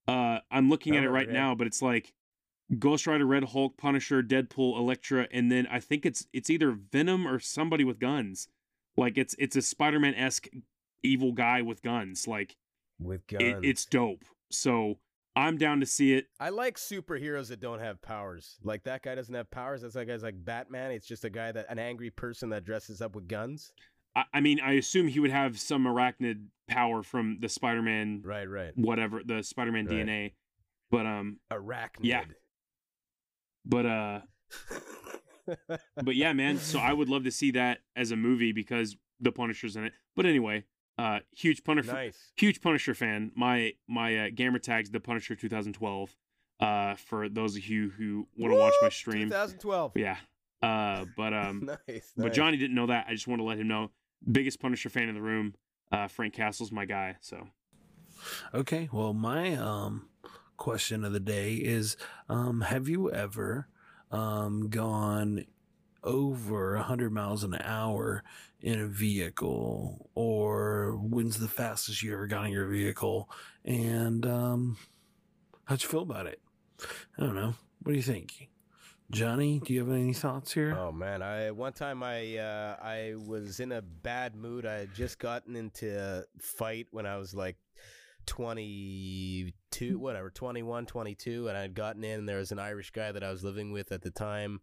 Uh, 0.06 0.38
I'm 0.50 0.70
looking 0.70 0.96
at 0.96 1.04
it 1.04 1.10
right 1.10 1.26
yeah. 1.26 1.34
now, 1.34 1.54
but 1.54 1.66
it's 1.66 1.82
like 1.82 2.14
Ghost 2.78 3.06
Rider, 3.06 3.26
Red 3.26 3.44
Hulk, 3.44 3.76
Punisher, 3.76 4.22
Deadpool, 4.22 4.78
Elektra, 4.78 5.26
and 5.32 5.50
then 5.50 5.66
I 5.70 5.80
think 5.80 6.06
it's 6.06 6.26
it's 6.32 6.50
either 6.50 6.70
Venom 6.72 7.26
or 7.26 7.38
somebody 7.38 7.84
with 7.84 7.98
guns. 7.98 8.48
Like 8.96 9.18
it's 9.18 9.34
it's 9.38 9.56
a 9.56 9.62
Spider-Man 9.62 10.14
esque 10.14 10.48
evil 11.02 11.32
guy 11.32 11.62
with 11.62 11.82
guns. 11.82 12.28
Like 12.28 12.56
With 12.98 13.26
guns. 13.26 13.42
it, 13.42 13.58
it's 13.62 13.84
dope. 13.84 14.24
So 14.50 14.98
I'm 15.38 15.56
down 15.56 15.80
to 15.80 15.86
see 15.86 16.14
it. 16.14 16.26
I 16.40 16.48
like 16.48 16.76
superheroes 16.76 17.48
that 17.48 17.60
don't 17.60 17.78
have 17.80 18.02
powers. 18.02 18.56
Like 18.64 18.82
that 18.84 19.02
guy 19.02 19.14
doesn't 19.14 19.34
have 19.34 19.50
powers. 19.50 19.82
That's 19.82 19.94
like 19.94 20.08
guy's 20.08 20.22
like 20.22 20.42
Batman. 20.44 20.90
It's 20.90 21.06
just 21.06 21.24
a 21.24 21.30
guy 21.30 21.52
that 21.52 21.66
an 21.68 21.78
angry 21.78 22.10
person 22.10 22.48
that 22.50 22.64
dresses 22.64 23.00
up 23.00 23.14
with 23.14 23.28
guns. 23.28 23.72
I, 24.16 24.24
I 24.34 24.40
mean, 24.40 24.58
I 24.60 24.72
assume 24.72 25.06
he 25.08 25.20
would 25.20 25.30
have 25.30 25.58
some 25.60 25.84
arachnid 25.84 26.46
power 26.66 27.02
from 27.02 27.38
the 27.40 27.48
Spider-Man, 27.48 28.22
Right, 28.24 28.48
right. 28.48 28.72
whatever 28.74 29.20
the 29.24 29.42
Spider-Man 29.42 29.86
Right. 29.86 30.06
DNA. 30.06 30.32
But 30.90 31.06
um, 31.06 31.38
Arachnid. 31.52 32.00
Yeah. 32.02 32.24
but 33.64 33.86
uh, 33.86 34.20
but 36.02 36.16
yeah, 36.16 36.32
man. 36.32 36.58
So 36.58 36.78
I 36.78 36.92
would 36.92 37.08
love 37.08 37.24
to 37.24 37.30
see 37.30 37.50
that 37.52 37.78
as 37.94 38.10
a 38.10 38.16
movie 38.16 38.52
because 38.52 38.96
the 39.20 39.32
Punisher's 39.32 39.76
in 39.76 39.84
it. 39.84 39.92
But 40.16 40.26
anyway, 40.26 40.64
uh, 40.98 41.20
huge 41.36 41.64
Punisher, 41.64 41.92
nice. 41.92 42.32
huge 42.36 42.60
Punisher 42.60 42.94
fan. 42.94 43.30
My 43.34 43.72
my 43.86 44.26
uh, 44.26 44.28
gamer 44.34 44.58
tags 44.58 44.90
the 44.90 45.00
Punisher 45.00 45.34
2012. 45.34 46.14
Uh, 46.60 46.96
for 46.96 47.28
those 47.28 47.56
of 47.56 47.64
you 47.66 47.90
who 47.90 48.26
want 48.36 48.52
to 48.52 48.58
watch 48.58 48.74
my 48.82 48.88
stream, 48.88 49.28
2012. 49.28 49.92
yeah. 49.94 50.16
Uh, 50.60 51.04
but 51.16 51.32
um, 51.32 51.70
nice. 51.88 52.12
but. 52.16 52.32
Johnny 52.32 52.56
didn't 52.56 52.74
know 52.74 52.86
that. 52.86 53.06
I 53.08 53.12
just 53.12 53.28
want 53.28 53.40
to 53.40 53.44
let 53.44 53.58
him 53.58 53.68
know. 53.68 53.92
Biggest 54.30 54.58
Punisher 54.60 54.88
fan 54.88 55.08
in 55.08 55.14
the 55.14 55.22
room. 55.22 55.54
Uh, 55.92 56.08
Frank 56.08 56.34
Castle's 56.34 56.72
my 56.72 56.84
guy. 56.84 57.16
So 57.20 57.46
Okay, 58.52 58.88
well, 58.92 59.12
my 59.14 59.54
um 59.54 60.08
question 60.56 61.04
of 61.04 61.12
the 61.12 61.20
day 61.20 61.54
is 61.54 61.96
um 62.28 62.62
have 62.62 62.88
you 62.88 63.10
ever 63.12 63.68
um 64.10 64.68
gone 64.68 65.44
over 66.02 66.76
100 66.76 67.12
miles 67.12 67.44
an 67.44 67.56
hour 67.62 68.22
in 68.60 68.80
a 68.80 68.86
vehicle 68.86 70.10
or 70.14 70.98
when's 71.02 71.38
the 71.38 71.48
fastest 71.48 72.02
you 72.02 72.12
ever 72.12 72.26
got 72.26 72.46
in 72.46 72.52
your 72.52 72.66
vehicle 72.66 73.28
and 73.64 74.26
um 74.26 74.76
how'd 75.64 75.82
you 75.82 75.88
feel 75.88 76.02
about 76.02 76.26
it? 76.26 76.40
I 77.18 77.22
don't 77.22 77.34
know. 77.34 77.54
What 77.82 77.92
do 77.92 77.96
you 77.96 78.02
think? 78.02 78.48
Johnny, 79.10 79.60
do 79.64 79.72
you 79.72 79.80
have 79.80 79.90
any 79.90 80.12
thoughts 80.12 80.52
here? 80.52 80.76
Oh 80.78 80.92
man, 80.92 81.22
I 81.22 81.50
one 81.50 81.72
time 81.72 82.02
I 82.02 82.36
uh, 82.36 82.76
I 82.82 83.14
was 83.26 83.58
in 83.58 83.72
a 83.72 83.80
bad 83.80 84.34
mood. 84.34 84.66
I 84.66 84.80
had 84.80 84.94
just 84.94 85.18
gotten 85.18 85.56
into 85.56 85.98
a 85.98 86.24
fight 86.42 86.88
when 86.90 87.06
I 87.06 87.16
was 87.16 87.32
like 87.34 87.56
22, 88.26 89.98
whatever, 89.98 90.28
21, 90.28 90.84
22 90.84 91.48
and 91.48 91.56
I 91.56 91.62
had 91.62 91.74
gotten 91.74 92.04
in 92.04 92.20
and 92.20 92.28
there 92.28 92.36
was 92.36 92.52
an 92.52 92.58
Irish 92.58 92.90
guy 92.90 93.10
that 93.10 93.24
I 93.24 93.30
was 93.30 93.42
living 93.42 93.72
with 93.72 93.92
at 93.92 94.02
the 94.02 94.10
time. 94.10 94.60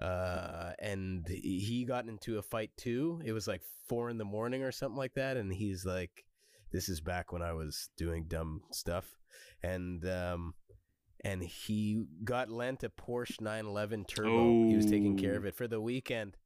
Uh, 0.00 0.72
and 0.78 1.26
he 1.28 1.84
got 1.86 2.08
into 2.08 2.38
a 2.38 2.42
fight 2.42 2.70
too. 2.76 3.20
It 3.24 3.32
was 3.32 3.46
like 3.46 3.62
four 3.88 4.10
in 4.10 4.18
the 4.18 4.24
morning 4.24 4.62
or 4.62 4.72
something 4.72 4.96
like 4.98 5.14
that. 5.14 5.36
And 5.36 5.52
he's 5.52 5.84
like, 5.86 6.24
this 6.72 6.88
is 6.88 7.00
back 7.00 7.32
when 7.32 7.42
I 7.42 7.52
was 7.52 7.88
doing 7.96 8.24
dumb 8.26 8.62
stuff. 8.72 9.06
And, 9.62 10.04
um, 10.08 10.54
and 11.24 11.42
he 11.42 12.04
got 12.24 12.50
lent 12.50 12.82
a 12.84 12.90
Porsche 12.90 13.40
911 13.40 14.04
Turbo. 14.04 14.68
He 14.68 14.76
was 14.76 14.86
taking 14.86 15.16
care 15.16 15.34
Oh. 15.34 15.36
of 15.38 15.46
it 15.46 15.54
for 15.54 15.66
the 15.66 15.80
weekend, 15.80 16.36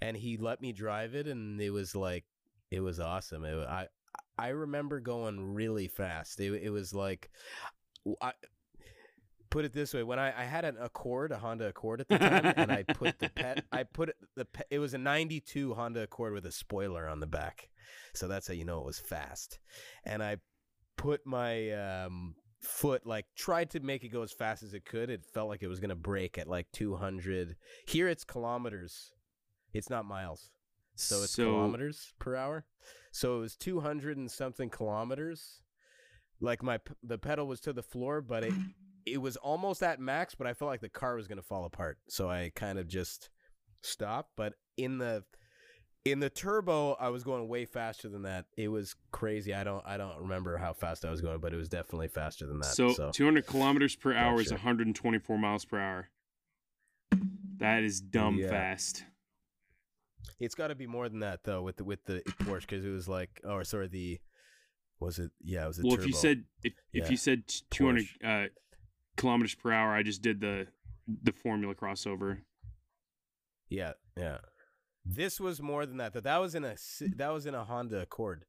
and 0.00 0.16
he 0.16 0.36
let 0.36 0.60
me 0.60 0.72
drive 0.72 1.16
it, 1.16 1.26
and 1.26 1.60
it 1.60 1.70
was 1.70 1.96
like 1.96 2.24
it 2.70 2.78
was 2.80 3.00
awesome. 3.00 3.44
It, 3.44 3.56
I 3.66 3.88
I 4.38 4.48
remember 4.50 5.00
going 5.00 5.52
really 5.54 5.88
fast. 5.88 6.38
It, 6.38 6.62
it 6.62 6.70
was 6.70 6.94
like 6.94 7.28
I 8.22 8.32
put 9.50 9.64
it 9.64 9.72
this 9.72 9.92
way: 9.92 10.02
when 10.02 10.18
I, 10.18 10.28
I 10.40 10.44
had 10.44 10.64
an 10.64 10.76
Accord, 10.80 11.32
a 11.32 11.38
Honda 11.38 11.68
Accord 11.68 12.00
at 12.02 12.08
the 12.08 12.18
time, 12.18 12.54
and 12.56 12.72
I 12.72 12.82
put 12.84 13.18
the 13.18 13.28
pet, 13.28 13.64
I 13.72 13.82
put 13.82 14.10
it, 14.10 14.16
the 14.36 14.44
pe- 14.44 14.64
it 14.70 14.78
was 14.78 14.94
a 14.94 14.98
'92 14.98 15.74
Honda 15.74 16.02
Accord 16.02 16.32
with 16.32 16.46
a 16.46 16.52
spoiler 16.52 17.08
on 17.08 17.20
the 17.20 17.26
back, 17.26 17.68
so 18.14 18.28
that's 18.28 18.46
how 18.48 18.54
you 18.54 18.64
know 18.64 18.78
it 18.78 18.86
was 18.86 18.98
fast. 18.98 19.58
And 20.04 20.22
I 20.22 20.36
put 20.96 21.26
my 21.26 21.70
um, 21.72 22.34
foot 22.60 23.06
like 23.06 23.26
tried 23.36 23.70
to 23.70 23.80
make 23.80 24.04
it 24.04 24.08
go 24.08 24.22
as 24.22 24.32
fast 24.32 24.62
as 24.62 24.74
it 24.74 24.84
could. 24.84 25.10
It 25.10 25.24
felt 25.32 25.48
like 25.48 25.62
it 25.62 25.68
was 25.68 25.80
gonna 25.80 25.94
break 25.96 26.38
at 26.38 26.46
like 26.48 26.66
200. 26.72 27.56
Here 27.86 28.08
it's 28.08 28.24
kilometers. 28.24 29.12
It's 29.72 29.88
not 29.90 30.04
miles, 30.04 30.50
so 30.94 31.22
it's 31.22 31.32
So- 31.32 31.44
kilometers 31.44 32.12
per 32.18 32.36
hour. 32.36 32.64
So 33.12 33.38
it 33.38 33.40
was 33.40 33.56
200 33.56 34.16
and 34.18 34.30
something 34.30 34.70
kilometers. 34.70 35.62
Like 36.40 36.62
my 36.62 36.78
the 37.02 37.18
pedal 37.18 37.46
was 37.46 37.60
to 37.60 37.72
the 37.72 37.82
floor, 37.82 38.20
but 38.20 38.44
it 38.44 38.52
it 39.12 39.18
was 39.18 39.36
almost 39.36 39.82
at 39.82 40.00
max, 40.00 40.34
but 40.34 40.46
I 40.46 40.54
felt 40.54 40.70
like 40.70 40.80
the 40.80 40.88
car 40.88 41.16
was 41.16 41.26
gonna 41.28 41.42
fall 41.42 41.64
apart. 41.64 41.98
So 42.08 42.28
I 42.30 42.50
kind 42.54 42.78
of 42.78 42.86
just 42.88 43.30
stopped. 43.82 44.30
But 44.36 44.54
in 44.76 44.98
the 44.98 45.24
in 46.04 46.18
the 46.20 46.30
turbo, 46.30 46.94
I 46.94 47.10
was 47.10 47.22
going 47.24 47.46
way 47.48 47.66
faster 47.66 48.08
than 48.08 48.22
that. 48.22 48.46
It 48.56 48.68
was 48.68 48.94
crazy. 49.12 49.52
I 49.54 49.64
don't 49.64 49.84
I 49.86 49.96
don't 49.98 50.18
remember 50.22 50.56
how 50.56 50.72
fast 50.72 51.04
I 51.04 51.10
was 51.10 51.20
going, 51.20 51.40
but 51.40 51.52
it 51.52 51.56
was 51.56 51.68
definitely 51.68 52.08
faster 52.08 52.46
than 52.46 52.58
that. 52.60 52.74
So, 52.74 52.92
So, 52.92 53.10
200 53.12 53.46
kilometers 53.46 53.96
per 53.96 54.14
hour 54.14 54.40
is 54.40 54.50
124 54.50 55.36
miles 55.38 55.64
per 55.66 55.78
hour. 55.78 56.08
That 57.58 57.82
is 57.82 58.00
dumb 58.00 58.38
Yeah. 58.38 58.48
fast. 58.48 59.04
it's 60.38 60.54
got 60.54 60.68
to 60.68 60.74
be 60.74 60.86
more 60.86 61.08
than 61.08 61.20
that 61.20 61.44
though 61.44 61.62
with 61.62 61.76
the 61.76 61.84
with 61.84 62.04
the 62.06 62.22
Porsche 62.44 62.60
because 62.62 62.84
it 62.84 62.90
was 62.90 63.08
like 63.08 63.40
oh 63.44 63.62
sorry 63.62 63.88
the 63.88 64.18
was 64.98 65.18
it 65.18 65.30
yeah 65.42 65.64
it 65.64 65.68
was 65.68 65.78
a 65.78 65.82
Well, 65.82 65.92
turbo. 65.96 66.02
if 66.02 66.06
you 66.06 66.12
said 66.14 66.44
if, 66.62 66.72
if 66.94 67.10
you 67.10 67.16
said 67.18 67.42
200 67.70 68.04
uh, 68.24 68.46
kilometers 69.20 69.54
per 69.54 69.70
hour, 69.70 69.92
I 69.94 70.02
just 70.02 70.22
did 70.22 70.40
the 70.40 70.66
the 71.22 71.32
formula 71.32 71.74
crossover. 71.74 72.38
Yeah, 73.68 73.92
yeah. 74.16 74.38
This 75.04 75.38
was 75.38 75.60
more 75.60 75.86
than 75.86 75.98
that. 75.98 76.14
That 76.14 76.24
that 76.24 76.38
was 76.38 76.54
in 76.54 76.64
a 76.64 76.76
that 77.16 77.32
was 77.32 77.46
in 77.46 77.54
a 77.54 77.64
Honda 77.64 78.00
Accord. 78.00 78.46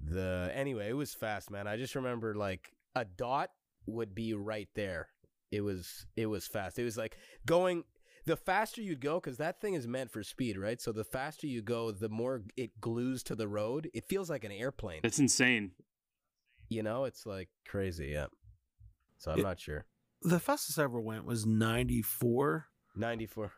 The 0.00 0.50
anyway, 0.54 0.88
it 0.88 0.96
was 0.96 1.14
fast, 1.14 1.50
man. 1.50 1.66
I 1.66 1.76
just 1.76 1.96
remember 1.96 2.34
like 2.34 2.70
a 2.94 3.04
dot 3.04 3.50
would 3.86 4.14
be 4.14 4.34
right 4.34 4.68
there. 4.74 5.08
It 5.50 5.62
was 5.62 6.06
it 6.16 6.26
was 6.26 6.46
fast. 6.46 6.78
It 6.78 6.84
was 6.84 6.96
like 6.96 7.16
going 7.44 7.84
the 8.24 8.36
faster 8.36 8.82
you'd 8.82 9.00
go 9.00 9.20
cuz 9.20 9.38
that 9.38 9.60
thing 9.60 9.74
is 9.74 9.88
meant 9.88 10.12
for 10.12 10.22
speed, 10.22 10.58
right? 10.58 10.80
So 10.80 10.92
the 10.92 11.04
faster 11.04 11.46
you 11.46 11.62
go, 11.62 11.90
the 11.90 12.08
more 12.08 12.42
it 12.56 12.80
glues 12.80 13.22
to 13.24 13.34
the 13.34 13.48
road. 13.48 13.90
It 13.94 14.08
feels 14.08 14.30
like 14.30 14.44
an 14.44 14.52
airplane. 14.52 15.00
That's 15.02 15.18
insane. 15.18 15.72
You 16.68 16.82
know, 16.82 17.04
it's 17.04 17.24
like 17.26 17.48
crazy, 17.66 18.08
yeah. 18.08 18.26
So 19.18 19.32
I'm 19.32 19.40
It- 19.40 19.42
not 19.42 19.60
sure. 19.60 19.84
The 20.22 20.40
fastest 20.40 20.78
I 20.78 20.82
ever 20.84 21.00
went 21.00 21.24
was 21.26 21.46
94. 21.46 22.66
94. 22.96 23.52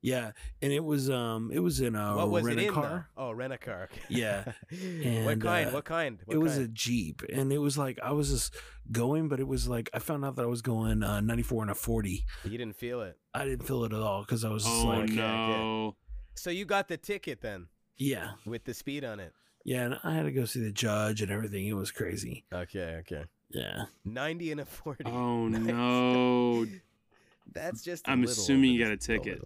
Yeah, 0.00 0.32
and 0.60 0.70
it 0.70 0.84
was 0.84 1.08
um 1.08 1.50
it 1.50 1.60
was 1.60 1.80
in 1.80 1.94
a 1.96 2.14
what 2.14 2.28
was 2.30 2.44
rent 2.44 2.60
it 2.60 2.64
a 2.64 2.66
in? 2.68 2.74
car. 2.74 3.08
though? 3.16 3.22
Oh, 3.28 3.32
rent 3.32 3.54
a 3.54 3.58
car. 3.58 3.84
okay. 3.90 4.02
Yeah, 4.10 4.44
what 5.24 5.40
kind? 5.40 5.70
uh, 5.70 5.72
what 5.72 5.84
kind? 5.86 6.18
What 6.26 6.34
it 6.34 6.38
was 6.38 6.58
a? 6.58 6.68
Jeep, 6.68 7.22
and 7.32 7.50
it 7.50 7.56
was 7.58 7.78
like 7.78 7.98
I 8.02 8.12
was 8.12 8.28
just 8.30 8.54
going, 8.92 9.28
but 9.28 9.40
it 9.40 9.48
was 9.48 9.66
like 9.66 9.88
I 9.94 10.00
found 10.00 10.22
out 10.24 10.36
that 10.36 10.42
I 10.42 10.46
was 10.46 10.60
going 10.60 11.02
uh, 11.02 11.20
94 11.22 11.62
and 11.62 11.70
a 11.70 11.74
40. 11.74 12.22
You 12.44 12.50
didn't 12.50 12.76
feel 12.76 13.00
it. 13.00 13.16
I 13.32 13.46
didn't 13.46 13.66
feel 13.66 13.82
it 13.84 13.94
at 13.94 14.00
all 14.00 14.20
because 14.20 14.44
I 14.44 14.50
was 14.50 14.62
just 14.64 14.84
Oh 14.84 14.88
like, 14.88 15.04
okay, 15.10 15.12
okay. 15.14 15.22
no. 15.22 15.96
So 16.34 16.50
you 16.50 16.66
got 16.66 16.88
the 16.88 16.98
ticket 16.98 17.40
then 17.40 17.68
yeah, 17.96 18.32
with 18.44 18.64
the 18.64 18.74
speed 18.74 19.04
on 19.04 19.20
it. 19.20 19.32
yeah, 19.64 19.84
and 19.86 19.98
I 20.04 20.12
had 20.12 20.24
to 20.24 20.32
go 20.32 20.44
see 20.44 20.60
the 20.60 20.70
judge 20.72 21.22
and 21.22 21.30
everything. 21.32 21.66
It 21.66 21.72
was 21.76 21.90
crazy. 21.90 22.44
Okay, 22.52 22.96
okay. 23.00 23.24
Yeah, 23.54 23.84
90 24.04 24.52
and 24.52 24.60
a 24.60 24.64
40. 24.64 25.04
Oh 25.06 25.48
Nice. 25.48 25.62
no. 25.62 26.66
That's 27.52 27.82
just. 27.82 28.08
i 28.08 28.12
I'm 28.12 28.24
assuming 28.24 28.72
you 28.72 28.82
got 28.82 28.90
a 28.92 28.96
ticket. 28.96 29.42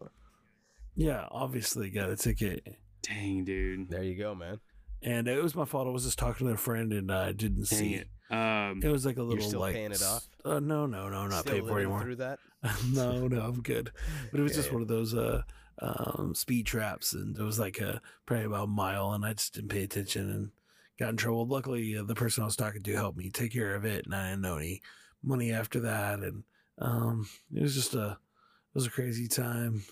yeah, 0.96 1.26
obviously 1.30 1.90
got 1.90 2.10
a 2.10 2.16
ticket, 2.16 2.76
Dang, 3.02 3.44
dude. 3.44 3.90
There 3.90 4.02
you 4.02 4.16
go, 4.16 4.34
man. 4.34 4.60
and 5.02 5.28
it 5.28 5.42
was 5.42 5.54
my 5.54 5.64
fault. 5.64 5.86
I 5.86 5.90
was 5.90 6.04
just 6.04 6.18
talking 6.18 6.46
to 6.46 6.52
a 6.54 6.56
friend 6.56 6.92
and 6.92 7.12
I 7.12 7.32
didn't 7.32 7.68
Dang 7.68 7.78
see 7.78 7.94
it. 7.94 8.08
Um, 8.30 8.80
It 8.82 8.90
was 8.90 9.06
like 9.06 9.16
a 9.16 9.22
little 9.22 9.42
still 9.46 9.60
like 9.60 9.74
paying 9.74 9.92
it 9.92 10.02
off? 10.02 10.18
s- 10.18 10.28
Uh, 10.44 10.60
no, 10.60 10.86
no, 10.86 11.08
no, 11.08 11.26
not 11.26 11.40
Still 11.40 11.52
paying 11.54 11.66
for 11.66 11.78
anymore. 11.78 12.02
through 12.02 12.16
that. 12.16 12.38
no, 12.92 13.26
no, 13.28 13.40
I'm 13.40 13.62
good. 13.62 13.90
But 14.30 14.40
it 14.40 14.42
was 14.42 14.52
Yeah, 14.52 14.56
just 14.56 14.68
yeah. 14.68 14.74
one 14.74 14.82
of 14.82 14.88
those 14.88 15.14
uh 15.14 15.42
um 15.80 16.32
speed 16.34 16.66
traps, 16.66 17.12
and 17.12 17.36
it 17.38 17.42
was 17.42 17.58
like 17.58 17.78
a 17.80 18.00
probably 18.26 18.46
about 18.46 18.64
a 18.64 18.66
mile, 18.66 19.12
and 19.12 19.24
I 19.24 19.32
just 19.34 19.54
didn't 19.54 19.70
pay 19.70 19.82
attention 19.84 20.28
and 20.30 20.50
got 20.98 21.10
in 21.10 21.16
trouble. 21.16 21.46
Luckily, 21.46 21.96
uh, 21.96 22.02
the 22.02 22.14
person 22.14 22.42
I 22.42 22.46
was 22.46 22.56
talking 22.56 22.82
to 22.82 22.94
helped 22.94 23.18
me 23.18 23.30
take 23.30 23.52
care 23.52 23.74
of 23.74 23.84
it, 23.84 24.04
and 24.04 24.14
I 24.14 24.30
didn't 24.30 24.42
know 24.42 24.56
any 24.56 24.82
money 25.22 25.52
after 25.52 25.80
that, 25.80 26.20
and 26.20 26.44
um 26.78 27.28
it 27.52 27.62
was 27.62 27.74
just 27.74 27.94
a 27.94 28.10
it 28.12 28.74
was 28.74 28.86
a 28.86 28.90
crazy 28.90 29.26
time, 29.28 29.82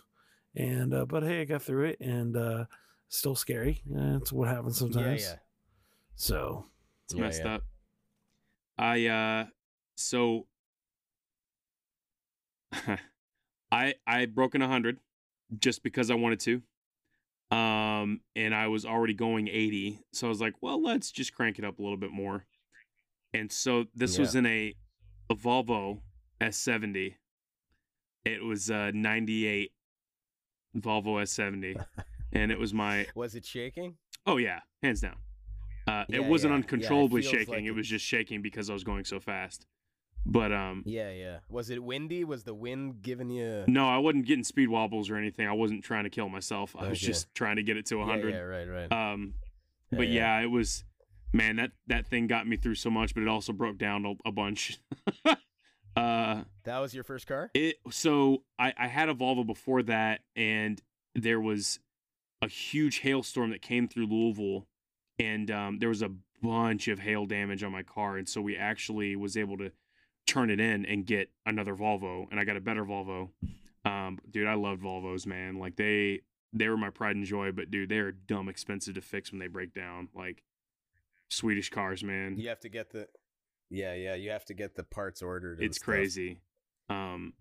and 0.55 0.95
uh, 0.95 1.07
but 1.07 1.23
hey, 1.23 1.41
I 1.41 1.45
got 1.45 1.63
through 1.63 1.87
it, 1.87 2.01
and 2.01 2.37
uh 2.37 2.65
still 3.09 3.35
scary. 3.35 3.83
That's 3.87 4.33
what 4.33 4.49
happens 4.49 4.79
sometimes. 4.79 5.23
Yeah, 5.23 5.29
yeah. 5.29 5.37
So 6.17 6.67
It's 7.05 7.15
Yeah, 7.15 7.21
messed 7.23 7.43
yeah. 7.45 7.55
up. 7.55 7.63
I 8.79 9.07
uh 9.07 9.47
so 9.97 10.47
I 13.73 13.95
I 14.07 14.27
broken 14.27 14.63
a 14.63 14.69
hundred 14.69 14.99
just 15.59 15.83
because 15.83 16.11
I 16.11 16.15
wanted 16.15 16.41
to. 16.41 16.63
Um 17.51 18.21
and 18.35 18.55
I 18.55 18.67
was 18.69 18.85
already 18.85 19.15
going 19.15 19.49
80. 19.49 20.01
So 20.13 20.27
I 20.27 20.31
was 20.31 20.41
like, 20.41 20.55
well, 20.61 20.83
let's 20.83 21.11
just 21.13 21.33
crank 21.33 21.59
it 21.59 21.65
up 21.65 21.79
a 21.79 21.83
little 21.83 21.97
bit 21.97 22.11
more. 22.11 22.45
And 23.33 23.53
so 23.53 23.85
this 23.95 24.19
was 24.19 24.35
in 24.35 24.47
a, 24.47 24.75
a 25.31 25.35
Volvo 25.35 26.01
S70. 26.41 27.15
It 28.25 28.43
was 28.43 28.71
a 28.71 28.91
98 28.93 29.71
Volvo 30.77 31.23
S70. 31.23 31.85
and 32.33 32.51
it 32.51 32.59
was 32.59 32.75
my 32.75 33.07
Was 33.15 33.35
it 33.35 33.45
shaking? 33.45 33.97
Oh 34.27 34.39
yeah, 34.39 34.61
hands 34.83 35.01
down. 35.01 35.17
Uh, 35.87 36.05
Yeah, 36.09 36.17
it 36.17 36.25
wasn't 36.25 36.51
yeah, 36.51 36.57
yeah, 36.57 36.61
it 36.61 36.65
uncontrollably 36.65 37.23
shaking. 37.23 37.55
like 37.55 37.65
it- 37.65 37.71
was 37.73 37.87
just 37.89 38.05
shaking 38.05 38.43
because 38.43 38.69
I 38.71 38.73
was 38.73 38.83
going 38.85 39.05
so 39.05 39.21
fast. 39.21 39.67
But 40.29 40.53
um, 40.53 40.83
Yeah, 40.85 41.11
yeah. 41.13 41.39
Was 41.49 41.71
it 41.71 41.83
windy? 41.83 42.25
Was 42.25 42.43
the 42.43 42.53
wind 42.55 43.01
giving 43.03 43.31
you? 43.31 43.65
no, 43.69 43.89
I 43.89 43.99
wasn't 43.99 44.27
getting 44.27 44.43
speed 44.45 44.69
wobbles 44.69 45.09
or 45.09 45.17
anything. 45.17 45.47
I 45.47 45.53
wasn't 45.53 45.85
trying 45.85 46.03
to 46.05 46.11
kill 46.11 46.29
myself. 46.29 46.75
I 46.77 46.89
was 46.89 46.99
Okay. 46.99 47.07
just 47.07 47.33
trying 47.35 47.57
to 47.57 47.63
get 47.63 47.77
it 47.77 47.87
to 47.87 47.97
Yeah, 47.97 48.05
100. 48.07 48.35
yeah, 48.35 48.41
right, 48.41 48.69
right. 48.69 48.93
Um, 48.93 49.35
Yeah, 49.93 49.99
but 49.99 50.09
yeah. 50.09 50.39
yeah, 50.39 50.45
it 50.45 50.51
was. 50.51 50.85
Man, 51.33 51.57
that 51.57 51.73
that 51.87 52.07
thing 52.07 52.27
got 52.29 52.47
me 52.47 52.57
through 52.57 52.77
so 52.77 52.89
much, 52.91 53.15
but 53.15 53.23
it 53.23 53.29
also 53.29 53.53
broke 53.53 53.79
down 53.79 54.05
a, 54.07 54.15
a 54.29 54.33
bunch. 54.33 54.79
uh, 55.97 56.43
that 56.65 56.79
was 56.79 56.95
your 56.95 57.05
first 57.05 57.27
car? 57.27 57.51
It 57.55 57.77
so 57.91 58.43
I, 58.59 58.73
I 58.79 58.87
had 58.89 59.09
a 59.09 59.15
Volvo 59.15 59.47
before 59.47 59.83
that, 59.85 60.21
and 60.35 60.81
there 61.15 61.41
was 61.41 61.79
a 62.43 62.49
huge 62.49 62.99
hailstorm 63.01 63.51
that 63.51 63.63
came 63.63 63.89
through 63.89 64.07
Louisville, 64.07 64.67
and 65.19 65.51
um, 65.51 65.79
there 65.79 65.89
was 65.89 66.03
a 66.03 66.11
bunch 66.43 66.89
of 66.89 66.99
hail 67.01 67.27
damage 67.27 67.63
on 67.65 67.73
my 67.73 67.83
car, 67.83 68.17
and 68.17 68.29
so 68.29 68.41
we 68.41 68.57
actually 68.57 69.17
was 69.17 69.37
able 69.37 69.57
to 69.59 69.73
turn 70.27 70.51
it 70.51 70.61
in 70.61 70.85
and 70.87 71.07
get 71.07 71.31
another 71.45 71.75
Volvo, 71.75 72.27
and 72.31 72.41
I 72.41 72.45
got 72.45 72.57
a 72.57 72.61
better 72.61 72.85
Volvo. 72.85 73.31
Um, 73.85 74.19
dude, 74.31 74.47
I 74.47 74.55
loved 74.55 74.83
Volvos, 74.83 75.27
man. 75.27 75.59
Like 75.59 75.77
they 75.77 76.23
they 76.53 76.69
were 76.69 76.77
my 76.77 76.91
pride 76.91 77.17
and 77.17 77.25
joy, 77.25 77.53
but 77.53 77.71
dude, 77.71 77.89
they 77.89 77.99
are 77.99 78.13
dumb 78.13 78.49
expensive 78.49 78.95
to 78.95 79.01
fix 79.01 79.31
when 79.31 79.39
they 79.39 79.47
break 79.47 79.75
down. 79.75 80.09
Like 80.15 80.43
Swedish 81.29 81.71
cars, 81.71 82.03
man. 82.03 82.37
You 82.39 82.49
have 82.49 82.61
to 82.61 82.69
get 82.69 82.91
the. 82.91 83.09
Yeah, 83.71 83.95
yeah. 83.95 84.15
You 84.15 84.31
have 84.31 84.45
to 84.47 84.55
get 84.55 84.75
the 84.77 84.85
parts 84.85 85.23
ordered. 85.23 85.61
it's 85.61 85.79
crazy. 85.79 86.39
Um, 86.89 87.35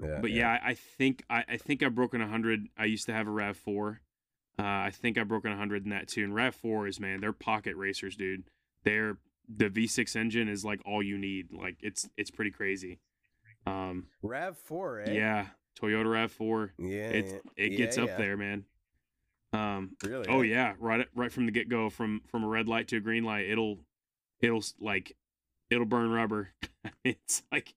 Yeah, 0.00 0.18
but 0.20 0.30
yeah, 0.30 0.48
I 0.48 0.70
I 0.70 0.74
think 0.74 1.24
I, 1.28 1.44
I 1.48 1.56
think 1.56 1.82
I've 1.82 1.94
broken 1.94 2.20
hundred. 2.20 2.68
I 2.78 2.84
used 2.86 3.06
to 3.06 3.12
have 3.12 3.26
a 3.26 3.30
Rav 3.30 3.56
four. 3.56 4.00
Uh, 4.58 4.62
I 4.62 4.90
think 4.92 5.18
I've 5.18 5.28
broken 5.28 5.56
hundred 5.56 5.84
in 5.84 5.90
that 5.90 6.08
too. 6.08 6.24
And 6.24 6.34
Rav 6.34 6.54
four 6.54 6.86
is 6.86 7.00
man, 7.00 7.20
they're 7.20 7.32
pocket 7.32 7.76
racers, 7.76 8.16
dude. 8.16 8.44
They're 8.84 9.18
the 9.48 9.68
V6 9.68 10.16
engine 10.16 10.48
is 10.48 10.64
like 10.64 10.80
all 10.84 11.02
you 11.02 11.18
need. 11.18 11.52
Like 11.52 11.76
it's 11.80 12.08
it's 12.16 12.30
pretty 12.30 12.50
crazy. 12.50 13.00
Um, 13.66 14.06
Rav 14.22 14.56
Four, 14.58 15.00
eh? 15.00 15.12
yeah, 15.12 15.46
Toyota 15.80 16.10
Rav 16.12 16.32
four. 16.32 16.72
yeah. 16.78 17.08
it 17.10 17.42
yeah. 17.56 17.64
it 17.64 17.76
gets 17.76 17.96
Yeah, 17.96 18.04
up 18.04 18.16
there, 18.16 18.36
man. 18.36 18.64
Um, 19.52 19.96
Really? 20.04 20.26
oh 20.28 20.40
eh? 20.40 20.46
yeah, 20.46 20.74
right 20.78 21.06
right 21.14 21.30
from 21.30 21.46
the 21.46 21.52
get 21.52 21.68
go, 21.68 21.90
from 21.90 22.22
from 22.26 22.42
a 22.44 22.48
red 22.48 22.68
light 22.68 22.88
to 22.88 22.96
a 22.96 23.00
green 23.00 23.24
light, 23.24 23.48
it'll 23.48 23.78
it'll 24.40 24.64
like 24.80 25.16
it'll 25.70 25.84
burn 25.84 26.10
rubber. 26.10 26.50
it's 27.04 27.42
like 27.52 27.74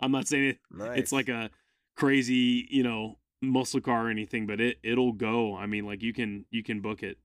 I'm 0.00 0.12
not 0.12 0.26
saying 0.26 0.44
it 0.50 0.58
Nice. 0.70 0.98
it's 0.98 1.12
like 1.12 1.28
a 1.28 1.50
crazy 1.96 2.66
you 2.70 2.82
know 2.82 3.18
muscle 3.42 3.80
car 3.80 4.06
or 4.06 4.10
anything 4.10 4.46
but 4.46 4.60
it 4.60 4.78
it'll 4.82 5.12
go 5.12 5.56
i 5.56 5.64
mean 5.66 5.86
like 5.86 6.02
you 6.02 6.12
can 6.12 6.44
you 6.50 6.62
can 6.62 6.80
book 6.80 7.02
it 7.02 7.16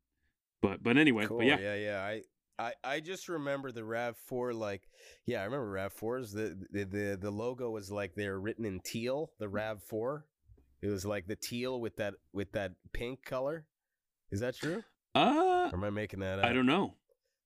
but 0.61 0.81
but 0.81 0.97
anyway 0.97 1.25
cool. 1.25 1.37
but 1.39 1.45
yeah 1.45 1.59
yeah, 1.59 1.75
yeah. 1.75 2.01
I, 2.01 2.21
I, 2.57 2.73
I 2.83 2.99
just 3.01 3.27
remember 3.27 3.71
the 3.71 3.83
Rav 3.83 4.15
Four. 4.17 4.53
Like, 4.53 4.83
yeah, 5.25 5.41
I 5.41 5.45
remember 5.45 5.69
Rav 5.71 5.91
Fours. 5.93 6.31
The, 6.31 6.57
the 6.71 6.83
the 6.85 7.17
the 7.21 7.31
logo 7.31 7.69
was 7.69 7.91
like 7.91 8.15
they're 8.15 8.39
written 8.39 8.65
in 8.65 8.79
teal. 8.79 9.31
The 9.39 9.49
Rav 9.49 9.81
Four. 9.83 10.25
It 10.81 10.87
was 10.89 11.05
like 11.05 11.27
the 11.27 11.35
teal 11.35 11.79
with 11.81 11.97
that 11.97 12.13
with 12.33 12.51
that 12.53 12.73
pink 12.93 13.23
color. 13.25 13.65
Is 14.31 14.39
that 14.39 14.55
true? 14.55 14.83
uh 15.15 15.69
Or 15.71 15.75
am 15.77 15.83
I 15.83 15.89
making 15.89 16.19
that 16.19 16.39
up? 16.39 16.45
i 16.45 16.51
don't 16.53 16.65
know 16.65 16.93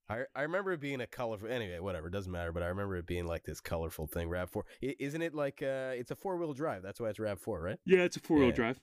I 0.09 0.23
I 0.35 0.41
remember 0.41 0.71
it 0.73 0.79
being 0.81 1.01
a 1.01 1.07
colorful. 1.07 1.47
Anyway, 1.49 1.77
whatever, 1.79 2.07
it 2.07 2.11
doesn't 2.13 2.31
matter. 2.31 2.51
But 2.51 2.63
I 2.63 2.67
remember 2.67 2.95
it 2.97 3.05
being 3.05 3.25
like 3.27 3.43
this 3.43 3.61
colorful 3.61 4.07
thing. 4.07 4.27
Rav 4.29 4.49
Four, 4.49 4.65
isn't 4.81 5.21
it 5.21 5.33
like 5.35 5.61
uh, 5.61 5.93
it's 5.95 6.11
a 6.11 6.15
four 6.15 6.37
wheel 6.37 6.53
drive? 6.53 6.81
That's 6.83 6.99
why 6.99 7.09
it's 7.09 7.19
Rav 7.19 7.39
Four, 7.39 7.61
right? 7.61 7.77
Yeah, 7.85 7.99
it's 7.99 8.17
a 8.17 8.19
four 8.19 8.37
wheel 8.37 8.47
Yeah. 8.47 8.53
drive. 8.53 8.79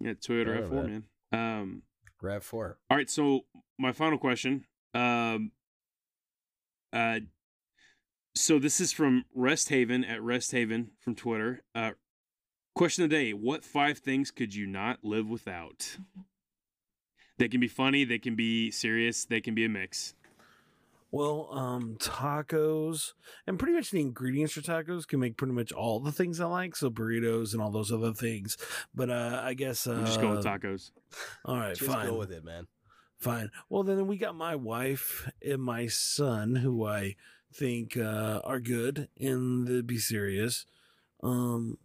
Yeah, 0.00 0.12
Toyota 0.14 0.60
Rav 0.60 0.68
Four, 0.68 0.82
man. 0.84 1.04
man. 1.32 1.60
Um, 1.60 1.82
Rav 2.20 2.44
Four. 2.44 2.78
all 2.90 2.96
right, 2.96 3.08
so 3.10 3.42
my 3.78 3.92
final 3.92 4.18
question. 4.18 4.64
Um, 4.94 5.52
uh, 6.92 7.20
so 8.34 8.58
this 8.58 8.80
is 8.80 8.92
from 8.92 9.24
Rest 9.34 9.68
Haven 9.68 10.04
at 10.04 10.22
Rest 10.22 10.52
Haven 10.52 10.90
from 11.00 11.14
Twitter. 11.14 11.62
Uh, 11.74 11.92
question 12.74 13.04
of 13.04 13.10
the 13.10 13.16
day: 13.16 13.32
What 13.32 13.64
five 13.64 13.98
things 13.98 14.30
could 14.30 14.54
you 14.54 14.66
not 14.66 14.98
live 15.02 15.28
without? 15.28 15.96
They 17.38 17.48
can 17.48 17.60
be 17.60 17.68
funny. 17.68 18.04
They 18.04 18.18
can 18.18 18.36
be 18.36 18.70
serious. 18.70 19.24
They 19.24 19.40
can 19.40 19.54
be 19.54 19.64
a 19.64 19.68
mix. 19.68 20.14
Well, 21.10 21.48
um, 21.52 21.96
tacos 21.98 23.12
and 23.46 23.58
pretty 23.58 23.74
much 23.74 23.90
the 23.90 24.00
ingredients 24.00 24.54
for 24.54 24.62
tacos 24.62 25.06
can 25.06 25.20
make 25.20 25.36
pretty 25.36 25.52
much 25.52 25.70
all 25.70 26.00
the 26.00 26.10
things 26.12 26.40
I 26.40 26.46
like. 26.46 26.74
So 26.74 26.88
burritos 26.88 27.52
and 27.52 27.60
all 27.60 27.70
those 27.70 27.92
other 27.92 28.14
things. 28.14 28.56
But 28.94 29.10
uh, 29.10 29.42
I 29.44 29.52
guess 29.52 29.86
uh, 29.86 29.92
We'll 29.96 30.06
just 30.06 30.20
go 30.22 30.30
with 30.30 30.44
tacos. 30.46 30.90
All 31.44 31.56
right, 31.58 31.76
Just 31.76 31.90
fine. 31.90 32.06
go 32.06 32.16
with 32.18 32.32
it, 32.32 32.42
man. 32.44 32.66
Fine. 33.22 33.52
Well, 33.68 33.84
then 33.84 34.08
we 34.08 34.16
got 34.16 34.34
my 34.34 34.56
wife 34.56 35.30
and 35.46 35.62
my 35.62 35.86
son, 35.86 36.56
who 36.56 36.84
I 36.84 37.14
think 37.54 37.96
uh, 37.96 38.40
are 38.42 38.58
good 38.58 39.08
in 39.16 39.64
the 39.64 39.84
be 39.84 39.98
serious. 39.98 40.66
Um, 41.22 41.78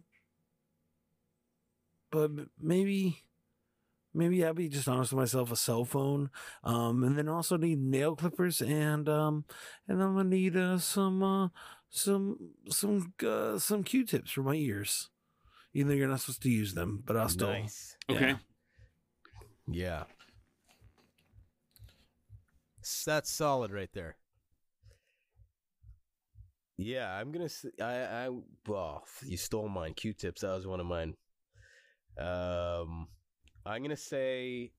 but 2.10 2.32
maybe, 2.60 3.22
maybe 4.12 4.44
I'll 4.44 4.52
be 4.52 4.68
just 4.68 4.88
honest 4.88 5.12
with 5.12 5.20
myself. 5.20 5.52
A 5.52 5.56
cell 5.56 5.84
phone, 5.84 6.30
um, 6.64 7.04
and 7.04 7.16
then 7.16 7.28
also 7.28 7.56
need 7.56 7.78
nail 7.78 8.16
clippers, 8.16 8.60
and 8.60 9.08
um, 9.08 9.44
and 9.86 10.02
I'm 10.02 10.16
gonna 10.16 10.28
need 10.28 10.56
uh, 10.56 10.78
some 10.78 11.22
uh, 11.22 11.48
some 11.88 12.50
some 12.68 13.12
uh, 13.24 13.60
some 13.60 13.84
Q-tips 13.84 14.32
for 14.32 14.42
my 14.42 14.54
ears. 14.54 15.08
Even 15.72 15.86
though 15.88 15.94
you're 15.94 16.08
not 16.08 16.18
supposed 16.18 16.42
to 16.42 16.50
use 16.50 16.74
them, 16.74 17.04
but 17.06 17.16
I'll 17.16 17.28
still. 17.28 17.52
Nice. 17.52 17.96
Okay. 18.10 18.34
Yeah. 19.70 20.04
Yeah. 23.06 23.12
That's 23.14 23.30
solid 23.30 23.72
right 23.72 23.92
there. 23.92 24.16
Yeah, 26.76 27.12
I'm 27.12 27.32
gonna. 27.32 27.48
I 27.80 28.26
I 28.26 28.28
Well, 28.66 29.04
you 29.24 29.36
stole 29.36 29.68
mine. 29.68 29.94
Q-tips. 29.94 30.42
That 30.42 30.54
was 30.54 30.66
one 30.66 30.80
of 30.80 30.86
mine. 30.86 31.16
Um, 32.18 33.08
I'm 33.64 33.82
gonna 33.82 33.96
say 33.96 34.72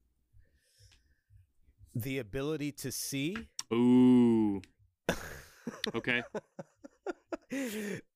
the 1.96 2.20
ability 2.20 2.72
to 2.72 2.92
see. 2.92 3.36
Ooh. 3.74 4.62
Okay. 5.96 6.24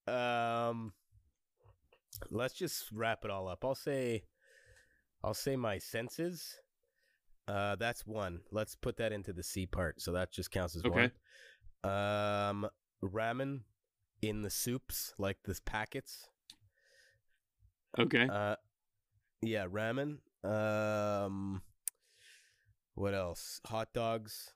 um, 0.08 0.94
let's 2.32 2.54
just 2.54 2.92
wrap 2.92 3.26
it 3.26 3.32
all 3.32 3.48
up. 3.48 3.64
I'll 3.64 3.76
say, 3.76 4.24
I'll 5.24 5.34
say 5.34 5.56
my 5.56 5.78
senses. 5.78 6.56
Uh, 7.48 7.76
that's 7.76 8.06
one. 8.06 8.42
Let's 8.52 8.76
put 8.76 8.98
that 8.98 9.12
into 9.12 9.34
the 9.34 9.44
C 9.44 9.66
part. 9.66 10.02
So 10.02 10.14
that 10.14 10.32
just 10.32 10.52
counts 10.52 10.76
as 10.76 10.84
Okay. 10.84 11.12
one. 11.84 11.92
Um, 11.92 12.68
ramen 13.04 13.62
in 14.22 14.42
the 14.42 14.50
soups, 14.50 15.14
like 15.18 15.38
the 15.44 15.60
packets. 15.66 16.30
Okay. 18.00 18.28
Uh, 18.28 18.56
yeah, 19.42 19.68
ramen. 19.68 20.20
Um, 20.44 21.62
what 22.96 23.14
else? 23.14 23.60
Hot 23.66 23.90
dogs. 23.94 24.54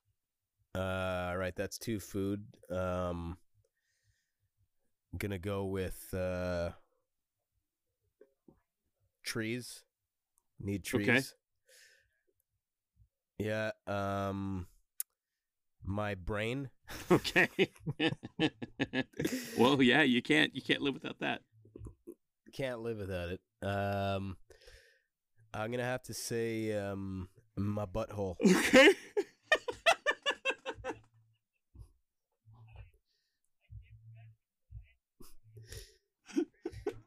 Uh, 0.74 1.34
right, 1.36 1.56
that's 1.56 1.78
two 1.78 2.00
food. 2.00 2.46
Um, 2.72 3.38
gonna 5.18 5.40
go 5.40 5.66
with 5.66 6.14
uh 6.14 6.70
trees. 9.24 9.84
Need 10.60 10.84
trees. 10.84 11.10
Okay. 11.10 11.22
Yeah. 13.40 13.72
Um, 13.86 14.68
my 15.84 16.16
brain. 16.16 16.70
Okay. 17.12 17.50
well, 19.58 19.82
yeah, 19.82 20.02
you 20.04 20.22
can't 20.22 20.56
you 20.56 20.62
can't 20.62 20.82
live 20.82 20.94
without 20.94 21.20
that. 21.20 21.42
Can't 22.54 22.80
live 22.82 22.98
without 22.98 23.30
it. 23.30 23.42
Um, 23.62 24.38
I'm 25.54 25.72
gonna 25.72 25.84
have 25.84 26.04
to 26.04 26.14
say 26.14 26.72
um 26.78 27.28
my 27.58 27.86
butthole. 27.86 28.36
Okay. 28.46 28.94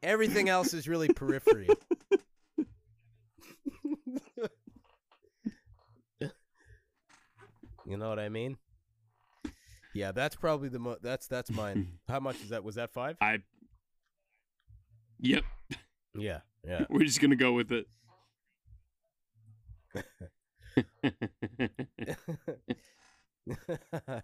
Everything 0.03 0.49
else 0.49 0.73
is 0.73 0.87
really 0.87 1.09
periphery. 1.09 1.69
You 7.91 7.97
know 7.97 8.09
what 8.09 8.19
I 8.19 8.29
mean? 8.29 8.57
Yeah, 9.93 10.11
that's 10.13 10.35
probably 10.35 10.69
the 10.69 10.79
mo- 10.79 10.97
that's 11.01 11.27
that's 11.27 11.51
mine. 11.51 11.99
How 12.07 12.19
much 12.21 12.41
is 12.41 12.49
that? 12.49 12.63
Was 12.63 12.75
that 12.75 12.91
five? 12.93 13.17
I 13.21 13.39
Yep. 15.19 15.43
Yeah, 16.15 16.39
yeah. 16.65 16.85
We're 16.89 17.05
just 17.05 17.21
gonna 17.21 17.35
go 17.35 17.53
with 17.53 17.71
it. 17.71 17.87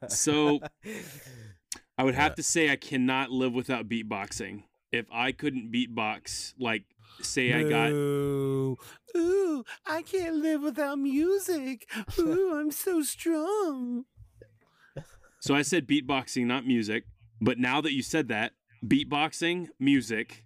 So, 0.07 0.59
I 1.97 2.03
would 2.03 2.15
have 2.15 2.31
Yeah. 2.31 2.35
to 2.35 2.43
say 2.43 2.71
I 2.71 2.75
cannot 2.75 3.31
live 3.31 3.53
without 3.53 3.87
beatboxing. 3.89 4.63
If 4.91 5.05
I 5.11 5.31
couldn't 5.31 5.71
beatbox, 5.71 6.53
like 6.59 6.83
say 7.21 7.53
I 7.53 7.63
got. 7.63 7.91
Ooh, 9.15 9.63
I 9.85 10.01
can't 10.01 10.35
live 10.35 10.61
without 10.61 10.99
music. 10.99 11.89
Ooh, 12.19 12.55
I'm 12.59 12.71
so 12.71 13.01
strong. 13.01 14.05
so 15.39 15.55
I 15.55 15.61
said 15.61 15.87
beatboxing, 15.87 16.45
not 16.45 16.65
music. 16.65 17.05
But 17.41 17.57
now 17.57 17.81
that 17.81 17.93
you 17.93 18.01
said 18.01 18.27
that, 18.29 18.53
beatboxing, 18.85 19.67
music. 19.79 20.43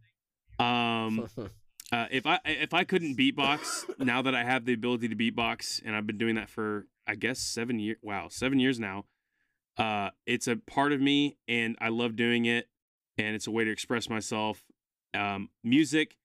Um, 0.60 1.28
uh, 1.92 2.06
if 2.12 2.26
I 2.26 2.40
if 2.46 2.74
I 2.74 2.84
couldn't 2.84 3.18
beatbox, 3.18 4.00
now 4.00 4.22
that 4.22 4.36
I 4.36 4.44
have 4.44 4.66
the 4.66 4.74
ability 4.74 5.10
to 5.10 5.16
beatbox, 5.16 5.82
and 5.86 5.96
I've 5.96 6.08
been 6.08 6.18
doing 6.18 6.36
that 6.36 6.50
for 6.50 6.88
I 7.08 7.16
guess 7.16 7.40
seven 7.40 7.80
years. 7.80 7.98
Wow, 8.02 8.28
seven 8.30 8.60
years 8.60 8.80
now. 8.80 9.06
Uh, 9.78 10.10
it's 10.26 10.48
a 10.48 10.58
part 10.58 10.92
of 10.92 11.02
me, 11.02 11.38
and 11.48 11.78
I 11.80 11.90
love 11.90 12.16
doing 12.16 12.46
it, 12.46 12.68
and 13.18 13.36
it's 13.36 13.48
a 13.48 13.52
way 13.52 13.64
to 13.64 13.72
express 13.72 14.10
myself. 14.10 14.64
Um, 15.14 15.50
music 15.64 16.18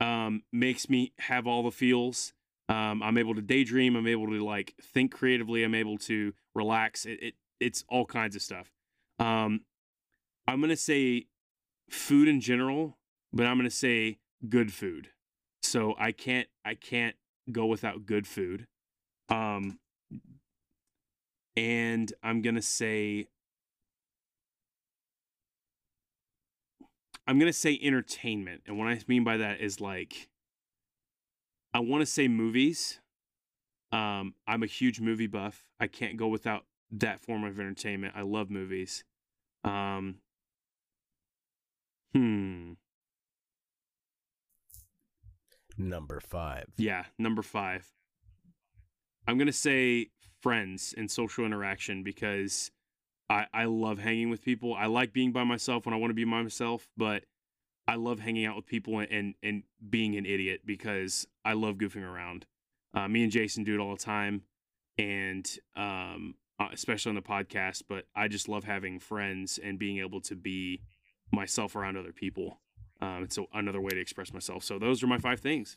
um, 0.00 0.42
makes 0.52 0.88
me 0.88 1.12
have 1.18 1.46
all 1.46 1.62
the 1.62 1.70
feels. 1.70 2.32
Um, 2.68 3.02
I'm 3.02 3.16
able 3.16 3.34
to 3.34 3.42
daydream. 3.42 3.96
I'm 3.96 4.06
able 4.06 4.26
to 4.26 4.44
like 4.44 4.74
think 4.82 5.12
creatively. 5.12 5.62
I'm 5.62 5.74
able 5.74 5.98
to 5.98 6.32
relax. 6.54 7.06
It, 7.06 7.22
it 7.22 7.34
it's 7.60 7.84
all 7.88 8.04
kinds 8.04 8.36
of 8.36 8.42
stuff. 8.42 8.70
Um, 9.18 9.62
I'm 10.46 10.60
gonna 10.60 10.76
say 10.76 11.26
food 11.88 12.28
in 12.28 12.40
general, 12.40 12.98
but 13.32 13.46
I'm 13.46 13.56
gonna 13.56 13.70
say 13.70 14.18
good 14.48 14.72
food. 14.72 15.08
So 15.62 15.94
I 15.98 16.12
can't 16.12 16.48
I 16.64 16.74
can't 16.74 17.16
go 17.50 17.66
without 17.66 18.06
good 18.06 18.26
food. 18.26 18.66
Um, 19.28 19.78
and 21.56 22.12
I'm 22.22 22.42
gonna 22.42 22.62
say 22.62 23.28
I'm 27.26 27.38
gonna 27.38 27.52
say 27.52 27.78
entertainment, 27.82 28.62
and 28.66 28.78
what 28.78 28.88
I 28.88 29.00
mean 29.08 29.24
by 29.24 29.38
that 29.38 29.60
is 29.60 29.80
like 29.80 30.28
I 31.74 31.80
want 31.80 32.02
to 32.02 32.06
say 32.06 32.28
movies. 32.28 33.00
Um, 33.92 34.34
I'm 34.46 34.62
a 34.62 34.66
huge 34.66 35.00
movie 35.00 35.26
buff. 35.26 35.64
I 35.78 35.86
can't 35.86 36.16
go 36.16 36.28
without 36.28 36.64
that 36.92 37.20
form 37.20 37.44
of 37.44 37.58
entertainment. 37.58 38.14
I 38.16 38.22
love 38.22 38.50
movies. 38.50 39.04
Um, 39.64 40.16
hmm. 42.12 42.72
Number 45.76 46.20
five. 46.20 46.66
Yeah, 46.76 47.04
number 47.18 47.42
five. 47.42 47.86
I'm 49.26 49.36
gonna 49.36 49.52
say 49.52 50.10
friends 50.42 50.94
and 50.96 51.10
social 51.10 51.44
interaction 51.44 52.02
because 52.02 52.70
I 53.28 53.46
I 53.52 53.64
love 53.64 53.98
hanging 53.98 54.30
with 54.30 54.42
people. 54.42 54.74
I 54.74 54.86
like 54.86 55.12
being 55.12 55.32
by 55.32 55.44
myself 55.44 55.86
when 55.86 55.94
I 55.94 55.98
want 55.98 56.10
to 56.10 56.14
be 56.14 56.24
by 56.24 56.42
myself, 56.42 56.88
but 56.96 57.24
I 57.88 57.94
love 57.96 58.20
hanging 58.20 58.46
out 58.46 58.56
with 58.56 58.66
people 58.66 58.98
and 58.98 59.34
and, 59.42 59.62
being 59.88 60.16
an 60.16 60.26
idiot 60.26 60.62
because 60.64 61.26
I 61.44 61.52
love 61.52 61.76
goofing 61.76 62.02
around. 62.02 62.46
Uh, 62.94 63.08
me 63.08 63.22
and 63.22 63.30
Jason 63.30 63.62
do 63.62 63.74
it 63.74 63.80
all 63.80 63.94
the 63.94 64.02
time, 64.02 64.42
and 64.98 65.46
um, 65.76 66.34
uh, 66.58 66.68
especially 66.72 67.10
on 67.10 67.16
the 67.16 67.22
podcast. 67.22 67.82
But 67.88 68.06
I 68.14 68.28
just 68.28 68.48
love 68.48 68.64
having 68.64 68.98
friends 68.98 69.58
and 69.62 69.78
being 69.78 69.98
able 69.98 70.20
to 70.22 70.34
be 70.34 70.82
myself 71.32 71.76
around 71.76 71.96
other 71.96 72.12
people. 72.12 72.60
Um, 73.00 73.22
it's 73.24 73.36
a, 73.38 73.44
another 73.52 73.80
way 73.80 73.90
to 73.90 74.00
express 74.00 74.32
myself. 74.32 74.64
So 74.64 74.78
those 74.78 75.02
are 75.02 75.06
my 75.06 75.18
five 75.18 75.40
things. 75.40 75.76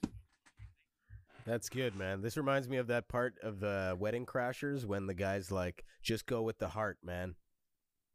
That's 1.50 1.68
good, 1.68 1.96
man. 1.96 2.22
This 2.22 2.38
reminds 2.38 2.70
me 2.70 2.78
of 2.78 2.86
that 2.88 3.08
part 3.08 3.34
of 3.42 3.60
the 3.60 3.98
Wedding 4.00 4.28
Crashers 4.28 4.86
when 4.86 5.08
the 5.08 5.16
guy's 5.16 5.50
like, 5.50 5.84
"Just 6.04 6.28
go 6.28 6.44
with 6.44 6.60
the 6.60 6.68
heart, 6.68 7.00
man. 7.04 7.34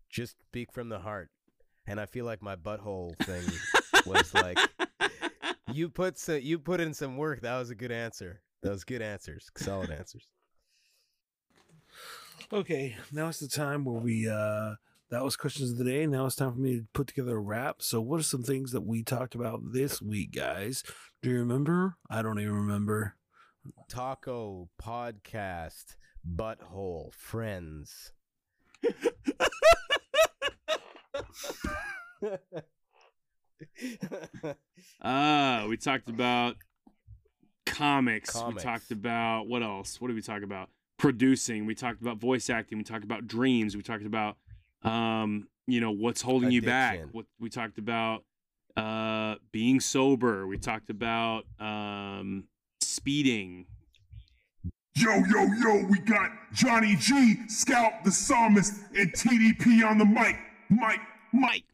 Just 0.08 0.36
speak 0.50 0.72
from 0.72 0.88
the 0.88 1.00
heart." 1.00 1.30
And 1.84 1.98
I 2.00 2.06
feel 2.06 2.26
like 2.26 2.42
my 2.42 2.54
butthole 2.54 3.18
thing 3.24 3.42
was 4.06 4.32
like, 4.34 4.56
"You 5.72 5.88
put 5.88 6.16
so, 6.16 6.36
you 6.36 6.60
put 6.60 6.80
in 6.80 6.94
some 6.94 7.16
work. 7.16 7.40
That 7.40 7.58
was 7.58 7.70
a 7.70 7.74
good 7.74 7.90
answer. 7.90 8.40
That 8.62 8.70
was 8.70 8.84
good 8.84 9.02
answers. 9.02 9.50
Solid 9.56 9.90
answers." 9.90 10.28
Okay, 12.52 12.96
now 13.10 13.26
it's 13.30 13.40
the 13.40 13.48
time 13.48 13.84
where 13.84 14.00
we 14.00 14.28
uh 14.28 14.76
that 15.10 15.24
was 15.24 15.34
questions 15.34 15.72
of 15.72 15.78
the 15.78 15.84
day. 15.84 16.06
Now 16.06 16.26
it's 16.26 16.36
time 16.36 16.52
for 16.52 16.60
me 16.60 16.76
to 16.76 16.86
put 16.92 17.08
together 17.08 17.36
a 17.36 17.40
wrap. 17.40 17.82
So 17.82 18.00
what 18.00 18.20
are 18.20 18.22
some 18.22 18.44
things 18.44 18.70
that 18.70 18.82
we 18.82 19.02
talked 19.02 19.34
about 19.34 19.72
this 19.72 20.00
week, 20.00 20.30
guys? 20.30 20.84
Do 21.20 21.30
you 21.30 21.38
remember? 21.38 21.96
I 22.08 22.22
don't 22.22 22.38
even 22.38 22.54
remember. 22.54 23.16
Taco 23.88 24.68
podcast, 24.80 25.96
butthole 26.26 27.12
friends. 27.14 28.12
Uh, 35.00 35.66
we 35.68 35.76
talked 35.76 36.08
about 36.08 36.56
comics. 37.66 38.34
We 38.46 38.54
talked 38.54 38.90
about 38.90 39.46
what 39.48 39.62
else? 39.62 40.00
What 40.00 40.08
did 40.08 40.14
we 40.14 40.22
talk 40.22 40.42
about? 40.42 40.68
Producing. 40.98 41.66
We 41.66 41.74
talked 41.74 42.00
about 42.00 42.18
voice 42.18 42.48
acting. 42.50 42.78
We 42.78 42.84
talked 42.84 43.04
about 43.04 43.26
dreams. 43.26 43.76
We 43.76 43.82
talked 43.82 44.06
about 44.06 44.36
um, 44.82 45.48
you 45.66 45.80
know, 45.80 45.90
what's 45.90 46.20
holding 46.22 46.50
you 46.50 46.62
back. 46.62 47.00
What 47.12 47.26
we 47.38 47.50
talked 47.50 47.78
about 47.78 48.24
uh 48.76 49.36
being 49.52 49.80
sober. 49.80 50.46
We 50.46 50.58
talked 50.58 50.90
about 50.90 51.44
um 51.60 52.44
speeding. 53.04 53.66
Yo, 54.96 55.12
yo, 55.12 55.44
yo, 55.60 55.84
we 55.90 55.98
got 55.98 56.30
Johnny 56.54 56.96
G, 56.96 57.36
Scout 57.48 58.02
the 58.02 58.10
Psalmist, 58.10 58.72
and 58.96 59.12
TDP 59.12 59.86
on 59.86 59.98
the 59.98 60.06
mic. 60.06 60.38
Mike, 60.70 61.00
Mike. 61.30 61.64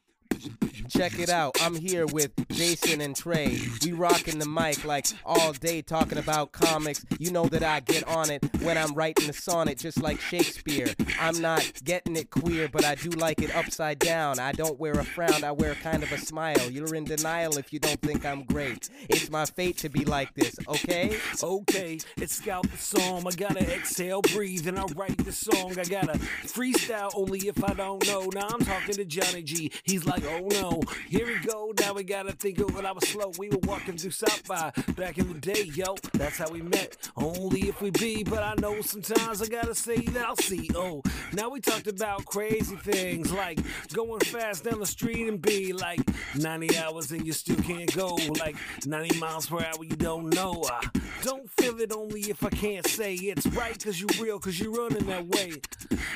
Check 0.89 1.19
it 1.19 1.29
out. 1.29 1.57
I'm 1.61 1.75
here 1.75 2.07
with 2.07 2.33
Jason 2.51 3.01
and 3.01 3.15
Trey. 3.15 3.61
We 3.85 3.93
rocking 3.93 4.39
the 4.39 4.49
mic 4.49 4.85
like 4.85 5.07
all 5.25 5.53
day 5.53 5.83
talking 5.83 6.19
about 6.19 6.53
comics. 6.53 7.05
You 7.19 7.31
know 7.31 7.47
that 7.47 7.63
I 7.63 7.81
get 7.81 8.07
on 8.09 8.31
it 8.31 8.45
when 8.63 8.77
I'm 8.77 8.95
writing 8.95 9.27
the 9.27 9.33
sonnet 9.33 9.79
just 9.79 10.03
like 10.03 10.21
Shakespeare. 10.21 10.89
I'm 11.21 11.41
not 11.41 11.73
getting 11.85 12.17
it 12.17 12.31
queer, 12.31 12.69
but 12.69 12.85
I 12.85 12.97
do 12.97 13.11
like 13.11 13.41
it 13.41 13.55
upside 13.55 13.99
down. 13.99 14.39
I 14.39 14.53
don't 14.53 14.79
wear 14.81 14.93
a 14.93 15.05
frown, 15.05 15.45
I 15.45 15.53
wear 15.53 15.75
kind 15.77 16.03
of 16.03 16.11
a 16.13 16.19
smile. 16.19 16.71
You're 16.71 16.95
in 16.95 17.05
denial 17.05 17.59
if 17.59 17.73
you 17.73 17.79
don't 17.79 18.01
think 18.01 18.25
I'm 18.27 18.43
great. 18.45 18.89
It's 19.09 19.31
my 19.31 19.45
fate 19.45 19.79
to 19.79 19.89
be 19.89 20.05
like 20.05 20.35
this, 20.35 20.57
okay? 20.69 21.17
Okay, 21.43 21.99
it's 22.17 22.37
Scout 22.37 22.69
the 22.71 22.77
Psalm. 22.77 23.27
I 23.27 23.31
gotta 23.33 23.75
exhale, 23.75 24.23
breathe, 24.23 24.67
and 24.67 24.79
I 24.79 24.85
write 24.97 25.25
the 25.25 25.33
song. 25.33 25.79
I 25.79 25.85
gotta 25.85 26.19
freestyle 26.47 27.13
only 27.15 27.41
if 27.41 27.63
I 27.63 27.75
don't 27.75 28.07
know. 28.07 28.29
Now 28.35 28.49
I'm 28.51 28.61
talking 28.61 28.95
to 28.95 29.05
Johnny 29.05 29.43
G. 29.43 29.73
He's 29.85 30.05
like, 30.05 30.25
oh 30.31 30.49
no, 30.49 30.81
here 31.09 31.27
we 31.27 31.39
go. 31.41 31.73
Now 31.81 31.95
we 31.95 32.05
gotta 32.05 32.33
think 32.33 32.59
of 32.61 32.75
when 32.75 32.87
I 32.87 32.93
was 32.93 33.07
slow. 33.09 33.33
We 33.39 33.49
were 33.49 33.59
walking 33.63 33.97
through 33.97 34.13
South 34.13 34.47
by 34.47 34.73
back 34.97 35.19
in 35.19 35.33
the 35.33 35.39
day, 35.39 35.71
yo. 35.75 35.97
That's 36.15 36.39
how 36.39 36.51
we 36.51 36.63
met. 36.63 36.97
Only 37.17 37.69
if 37.69 37.81
we 37.81 37.91
be, 37.91 38.25
but 38.25 38.43
I 38.43 38.55
know 38.61 38.81
sometimes 38.81 39.43
I 39.43 39.47
gotta 39.47 39.75
say 39.75 39.97
that 39.97 40.25
I'll 40.25 40.37
see. 40.37 40.69
Oh, 40.75 41.03
now 41.33 41.49
we 41.49 41.61
talked 41.61 41.87
about 41.87 42.25
crazy 42.25 42.77
things 42.77 43.33
like 43.33 43.59
going 43.93 44.21
fast 44.21 44.65
down 44.65 44.81
the 44.81 44.87
street 44.87 45.29
and 45.29 45.41
be 45.41 45.73
like 45.73 46.01
90 46.37 46.79
hours 46.79 47.11
and 47.13 47.27
you 47.27 47.33
still 47.33 47.57
can't 47.57 47.93
go. 47.95 48.17
Like 48.39 48.57
90 48.87 49.19
miles 49.19 49.47
per 49.47 49.59
hour, 49.59 49.83
you 49.83 49.97
don't 49.97 50.35
know. 50.35 50.65
I 50.71 50.89
don't 51.23 51.49
feel 51.51 51.81
it 51.81 51.93
only 51.93 52.21
if 52.23 52.45
I 52.45 52.51
can't 52.51 52.87
say 52.87 53.15
it's 53.15 53.47
right, 53.49 53.83
cause 53.83 54.01
you 54.01 54.07
real, 54.21 54.39
cause 54.39 54.59
you 54.59 54.73
running 54.75 55.07
that 55.07 55.27
way. 55.27 55.53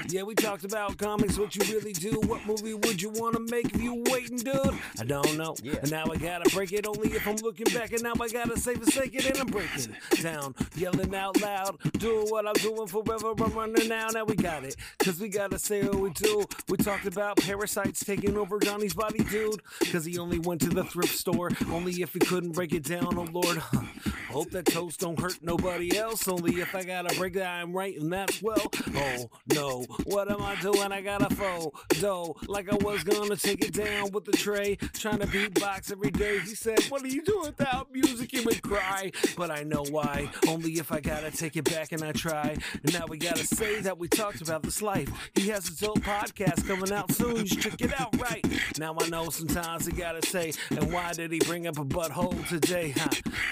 Yeah, 0.09 0.23
we 0.23 0.35
talked 0.35 0.65
about 0.65 0.99
comics, 0.99 1.39
what 1.39 1.57
you 1.57 1.63
really 1.75 1.93
do. 1.93 2.21
What 2.27 2.47
movie 2.47 2.75
would 2.75 3.01
you 3.01 3.11
wanna 3.11 3.41
make 3.41 3.75
if 3.75 3.81
you 3.81 4.04
waiting, 4.11 4.39
dude? 4.39 4.79
I 5.01 5.05
don't 5.05 5.37
know. 5.37 5.55
Yeah. 5.63 5.77
And 5.83 5.91
now 5.91 6.05
I 6.11 6.17
gotta 6.17 6.51
break 6.55 6.73
it 6.73 6.87
only 6.87 7.09
if 7.13 7.27
I'm 7.27 7.37
looking 7.37 7.73
back, 7.73 7.93
and 7.93 8.03
now 8.03 8.13
I 8.21 8.29
gotta 8.29 8.59
say 8.59 8.75
forsake 8.75 9.15
second 9.15 9.31
and 9.31 9.41
I'm 9.41 9.47
breaking 9.47 9.97
down, 10.23 10.55
yelling 10.77 11.15
out 11.15 11.41
loud, 11.41 11.79
doing 11.99 12.27
what 12.29 12.47
I'm 12.47 12.55
doing 12.55 12.87
forever. 12.87 13.35
I'm 13.39 13.53
running 13.53 13.89
now, 13.89 14.09
now 14.09 14.25
we 14.25 14.35
got 14.35 14.65
it, 14.65 14.77
cause 14.99 15.21
we 15.21 15.29
gotta 15.29 15.59
say 15.59 15.83
what 15.83 15.97
we 15.97 16.11
do. 16.11 16.45
We 16.69 16.77
talked 16.77 17.07
about 17.07 17.37
parasites 17.39 18.05
taking 18.05 18.37
over 18.37 18.59
Johnny's 18.59 18.95
body, 18.95 19.25
dude, 19.25 19.61
cause 19.91 20.05
he 20.05 20.19
only 20.19 20.39
went 20.39 20.61
to 20.63 20.71
the 20.71 20.85
thrift 20.85 21.15
store, 21.15 21.51
only 21.71 22.03
if 22.03 22.13
he 22.13 22.21
couldn't 22.21 22.53
break 22.53 22.73
it 22.73 22.85
down, 22.85 23.17
oh 23.17 23.27
lord. 23.33 23.59
Hope 24.35 24.51
that 24.51 24.67
toast 24.67 24.99
don't 24.99 25.21
hurt 25.21 25.39
nobody 25.43 25.97
else. 25.97 26.27
Only 26.27 26.61
if 26.61 26.75
I 26.75 26.83
gotta 26.83 27.15
break 27.15 27.35
that 27.35 27.47
I'm 27.47 27.73
right 27.73 27.97
and 27.97 28.13
that's 28.13 28.43
well. 28.43 28.69
Oh 28.97 29.31
no, 29.55 29.85
what 30.07 30.29
am 30.29 30.43
I 30.43 30.57
doing? 30.57 30.91
I 30.91 31.01
gotta 31.03 31.33
foe 31.33 31.73
dough 32.01 32.35
like 32.49 32.69
I 32.69 32.75
was 32.75 33.05
gonna 33.05 33.37
take 33.37 33.65
it 33.65 33.73
down 33.73 33.94
with 34.13 34.25
the 34.25 34.33
tray. 34.33 34.77
Trying 34.95 35.19
to 35.21 35.27
beatbox 35.27 35.93
every 35.93 36.11
day. 36.11 36.41
He 36.41 36.55
said, 36.55 36.81
What 36.89 37.03
are 37.03 37.09
you 37.09 37.23
doing 37.23 37.47
without 37.47 37.93
music? 37.93 38.31
He 38.33 38.41
would 38.45 38.63
cry, 38.63 39.13
but 39.37 39.51
I 39.51 39.63
know 39.63 39.85
why. 39.91 40.31
Only 40.49 40.73
if 40.73 40.93
I 40.93 41.01
gotta 41.01 41.31
take 41.31 41.57
it 41.57 41.65
back 41.65 41.93
and 41.93 42.03
I 42.03 42.13
try. 42.13 42.57
And 42.83 42.93
now 42.93 43.07
we 43.09 43.19
gotta 43.19 43.47
say 43.47 43.81
that 43.81 43.99
we 43.99 44.09
talked 44.09 44.41
about 44.41 44.63
this 44.63 44.83
life. 44.83 45.11
He 45.35 45.49
has 45.49 45.69
his 45.69 45.83
own 45.83 45.97
podcast 45.97 46.67
coming 46.67 46.93
out 46.93 47.13
soon. 47.13 47.37
You 47.37 47.47
should 47.47 47.61
check 47.61 47.81
it 47.81 48.01
out 48.01 48.19
right. 48.21 48.45
Now 48.79 48.97
I 49.01 49.09
know 49.09 49.31
sometimes 49.31 49.87
he 49.87 49.93
gotta 49.93 50.27
say, 50.27 50.53
and 50.71 50.93
why 50.93 51.13
did 51.13 51.33
he 51.33 51.39
bring 51.41 51.67
up 51.67 51.79
a 51.79 51.85
butthole 51.85 52.47
today? 52.49 52.95
Huh? 52.97 53.09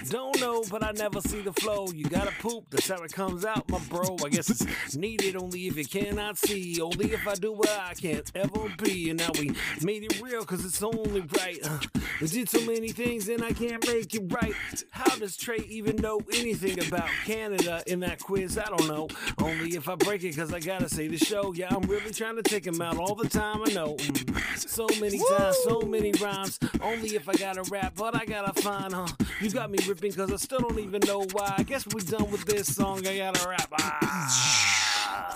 Don't 0.09 0.40
know, 0.40 0.64
but 0.70 0.82
I 0.82 0.93
never 0.93 1.20
see 1.20 1.40
the 1.40 1.53
flow. 1.53 1.88
You 1.95 2.05
gotta 2.05 2.32
poop, 2.40 2.64
that's 2.70 2.88
how 2.88 3.03
it 3.03 3.12
comes 3.12 3.45
out, 3.45 3.68
my 3.68 3.78
bro. 3.88 4.16
I 4.24 4.28
guess 4.28 4.51
it's 4.51 4.97
needed 4.97 5.36
only 5.36 5.66
if 5.66 5.76
you 5.76 5.84
cannot 5.84 6.38
see. 6.38 6.80
Only 6.80 7.12
if 7.12 7.26
I 7.26 7.34
do 7.34 7.53
what 7.53 7.68
I 7.68 7.95
can't 7.95 8.30
ever 8.34 8.72
be. 8.82 9.11
And 9.11 9.18
now 9.18 9.30
we 9.38 9.53
made 9.82 10.05
it 10.05 10.20
real, 10.20 10.32
cause 10.41 10.64
it's 10.64 10.83
only 10.83 11.20
right. 11.39 11.59
Uh, 11.62 11.78
we 12.20 12.26
did 12.26 12.49
so 12.49 12.61
many 12.62 12.89
things 12.89 13.28
and 13.28 13.45
I 13.45 13.53
can't 13.53 13.87
make 13.87 14.14
it 14.14 14.33
right. 14.33 14.55
How 14.91 15.14
does 15.16 15.37
Trey 15.37 15.59
even 15.68 15.97
know 15.97 16.20
anything 16.33 16.85
about 16.87 17.09
Canada 17.26 17.83
in 17.87 18.01
that 18.01 18.18
quiz? 18.18 18.57
I 18.57 18.64
don't 18.64 18.89
know. 18.89 19.09
Only 19.39 19.76
if 19.76 19.89
I 19.89 19.95
break 19.95 20.24
it, 20.24 20.35
cause 20.35 20.53
I 20.53 20.61
gotta 20.61 20.89
say 20.89 21.07
the 21.09 21.18
show. 21.18 21.53
Yeah, 21.53 21.68
I'm 21.70 21.83
really 21.83 22.12
trying 22.12 22.37
to 22.37 22.43
take 22.43 22.66
him 22.66 22.80
out 22.80 22.97
all 22.97 23.14
the 23.14 23.28
time. 23.28 23.62
I 23.66 23.72
know. 23.72 23.95
Mm. 23.97 24.68
So 24.68 24.87
many 25.01 25.20
times, 25.30 25.57
so 25.64 25.83
many 25.83 26.12
rhymes. 26.12 26.59
Only 26.80 27.11
if 27.14 27.28
I 27.28 27.35
gotta 27.35 27.62
rap, 27.70 27.93
but 27.97 28.16
I 28.16 28.24
gotta 28.24 28.59
find, 28.62 28.93
huh? 28.95 29.09
You 29.41 29.51
got 29.51 29.70
me 29.70 29.78
ripping, 29.87 30.12
cause 30.12 30.33
I 30.33 30.37
still 30.37 30.61
don't 30.61 30.78
even 30.78 31.03
know 31.07 31.26
why. 31.33 31.55
I 31.59 31.62
guess 31.62 31.87
we're 31.87 32.01
done 32.01 32.30
with 32.30 32.47
this 32.47 32.74
song. 32.74 33.07
I 33.07 33.18
gotta 33.18 33.49
rap. 33.49 33.72
Ah. 33.78 34.72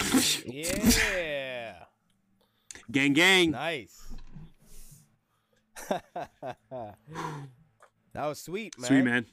Yeah. 0.46 1.74
Gang 2.90 3.12
gang. 3.12 3.50
Nice. 3.50 4.05
that 5.90 6.96
was 8.14 8.40
sweet, 8.40 8.78
man. 8.78 8.88
Sweet 8.88 9.02
man. 9.02 9.26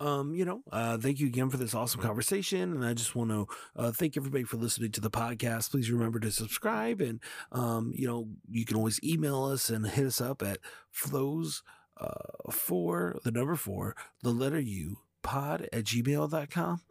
Um, 0.00 0.34
you 0.34 0.44
know, 0.44 0.62
uh, 0.72 0.98
thank 0.98 1.20
you 1.20 1.28
again 1.28 1.50
for 1.50 1.56
this 1.56 1.74
awesome 1.74 2.00
conversation. 2.00 2.72
And 2.72 2.84
I 2.84 2.94
just 2.94 3.14
want 3.14 3.30
to 3.30 3.46
uh, 3.76 3.92
thank 3.92 4.16
everybody 4.16 4.44
for 4.44 4.56
listening 4.56 4.90
to 4.92 5.00
the 5.00 5.10
podcast. 5.10 5.70
Please 5.70 5.90
remember 5.90 6.18
to 6.20 6.30
subscribe. 6.30 7.00
And, 7.00 7.20
um, 7.52 7.92
you 7.94 8.06
know, 8.06 8.28
you 8.50 8.64
can 8.64 8.76
always 8.76 9.00
email 9.04 9.44
us 9.44 9.70
and 9.70 9.86
hit 9.86 10.06
us 10.06 10.20
up 10.20 10.42
at 10.42 10.58
flows 10.90 11.62
uh, 12.00 12.50
for 12.50 13.18
the 13.24 13.30
number 13.30 13.54
four, 13.54 13.94
the 14.22 14.30
letter 14.30 14.60
U, 14.60 14.98
pod 15.24 15.68
at 15.72 15.84
gmail.com. 15.84 16.82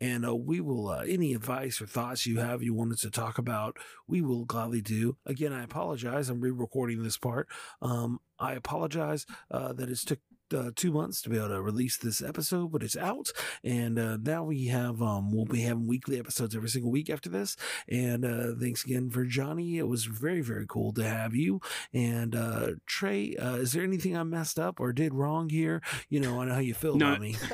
And 0.00 0.26
uh, 0.26 0.34
we 0.34 0.60
will, 0.60 0.88
uh, 0.88 1.04
any 1.06 1.32
advice 1.32 1.80
or 1.80 1.86
thoughts 1.86 2.26
you 2.26 2.40
have 2.40 2.60
you 2.60 2.74
wanted 2.74 2.98
to 2.98 3.10
talk 3.10 3.38
about, 3.38 3.76
we 4.08 4.20
will 4.20 4.44
gladly 4.44 4.80
do. 4.80 5.16
Again, 5.24 5.52
I 5.52 5.62
apologize. 5.62 6.28
I'm 6.28 6.40
re 6.40 6.50
recording 6.50 7.04
this 7.04 7.16
part. 7.16 7.46
Um, 7.80 8.18
I 8.40 8.54
apologize 8.54 9.24
uh, 9.52 9.72
that 9.74 9.88
it's 9.88 10.04
took 10.04 10.18
uh, 10.54 10.70
two 10.74 10.92
months 10.92 11.20
to 11.22 11.28
be 11.30 11.36
able 11.36 11.48
to 11.48 11.62
release 11.62 11.96
this 11.96 12.22
episode, 12.22 12.72
but 12.72 12.82
it's 12.82 12.96
out. 12.96 13.30
And 13.64 13.98
uh, 13.98 14.16
now 14.22 14.44
we 14.44 14.66
have, 14.66 15.00
um, 15.02 15.32
we'll 15.32 15.44
be 15.44 15.62
having 15.62 15.86
weekly 15.86 16.18
episodes 16.18 16.54
every 16.56 16.68
single 16.68 16.90
week 16.90 17.10
after 17.10 17.28
this. 17.28 17.56
And 17.88 18.24
uh, 18.24 18.52
thanks 18.60 18.84
again 18.84 19.10
for 19.10 19.24
Johnny. 19.24 19.78
It 19.78 19.88
was 19.88 20.04
very, 20.04 20.40
very 20.40 20.66
cool 20.68 20.92
to 20.94 21.04
have 21.04 21.34
you. 21.34 21.60
And 21.92 22.34
uh, 22.34 22.68
Trey, 22.86 23.34
uh, 23.36 23.56
is 23.56 23.72
there 23.72 23.82
anything 23.82 24.16
I 24.16 24.22
messed 24.22 24.58
up 24.58 24.80
or 24.80 24.92
did 24.92 25.14
wrong 25.14 25.48
here? 25.48 25.82
You 26.08 26.20
know, 26.20 26.40
I 26.40 26.44
know 26.46 26.54
how 26.54 26.60
you 26.60 26.74
feel 26.74 26.96
No. 26.96 27.08
about 27.08 27.20
me. 27.20 27.36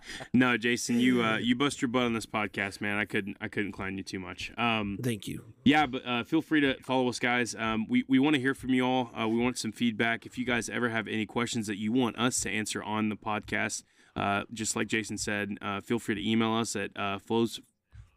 no, 0.32 0.56
Jason, 0.56 1.00
you 1.00 1.22
uh, 1.22 1.38
you 1.38 1.54
bust 1.54 1.80
your 1.82 1.88
butt 1.88 2.02
on 2.04 2.12
this 2.14 2.26
podcast, 2.26 2.80
man. 2.80 2.98
I 2.98 3.04
couldn't 3.04 3.36
I 3.40 3.48
couldn't 3.48 3.72
clown 3.72 3.96
you 3.98 4.04
too 4.04 4.18
much. 4.18 4.52
Um, 4.58 4.98
Thank 5.02 5.26
you. 5.28 5.44
yeah, 5.64 5.86
but 5.86 6.06
uh, 6.06 6.24
feel 6.24 6.42
free 6.42 6.60
to 6.60 6.74
follow 6.82 7.08
us, 7.08 7.18
guys. 7.18 7.54
Um, 7.58 7.86
we 7.88 8.04
we 8.08 8.18
want 8.18 8.34
to 8.34 8.40
hear 8.40 8.54
from 8.54 8.70
you 8.70 8.84
all. 8.84 9.10
Uh, 9.18 9.28
we 9.28 9.38
want 9.38 9.58
some 9.58 9.72
feedback. 9.72 10.26
If 10.26 10.38
you 10.38 10.44
guys 10.44 10.68
ever 10.68 10.88
have 10.88 11.08
any 11.08 11.26
questions 11.26 11.66
that 11.66 11.76
you 11.78 11.85
want 11.92 12.18
us 12.18 12.40
to 12.40 12.50
answer 12.50 12.82
on 12.82 13.08
the 13.08 13.16
podcast, 13.16 13.82
uh, 14.14 14.44
just 14.52 14.76
like 14.76 14.88
Jason 14.88 15.18
said, 15.18 15.56
uh, 15.62 15.80
feel 15.80 15.98
free 15.98 16.14
to 16.14 16.28
email 16.30 16.54
us 16.54 16.76
at 16.76 16.90
uh, 16.96 17.18
flows 17.18 17.60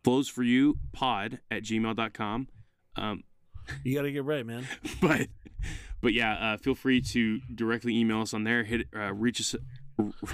flows 0.04 0.30
for 0.30 0.44
you 0.44 0.78
pod 0.94 1.40
at 1.52 1.64
gmail.com. 1.64 2.48
Um, 2.96 3.24
You 3.84 3.96
got 3.96 4.04
to 4.04 4.12
get 4.12 4.24
right, 4.24 4.46
man. 4.46 4.68
but 5.02 5.28
but 6.02 6.14
yeah, 6.14 6.54
uh, 6.54 6.58
feel 6.58 6.76
free 6.76 7.02
to 7.02 7.40
directly 7.54 7.98
email 7.98 8.22
us 8.22 8.34
on 8.34 8.44
there. 8.44 8.64
Hit 8.64 8.88
uh, 8.96 9.14
reach 9.14 9.40
us 9.42 9.56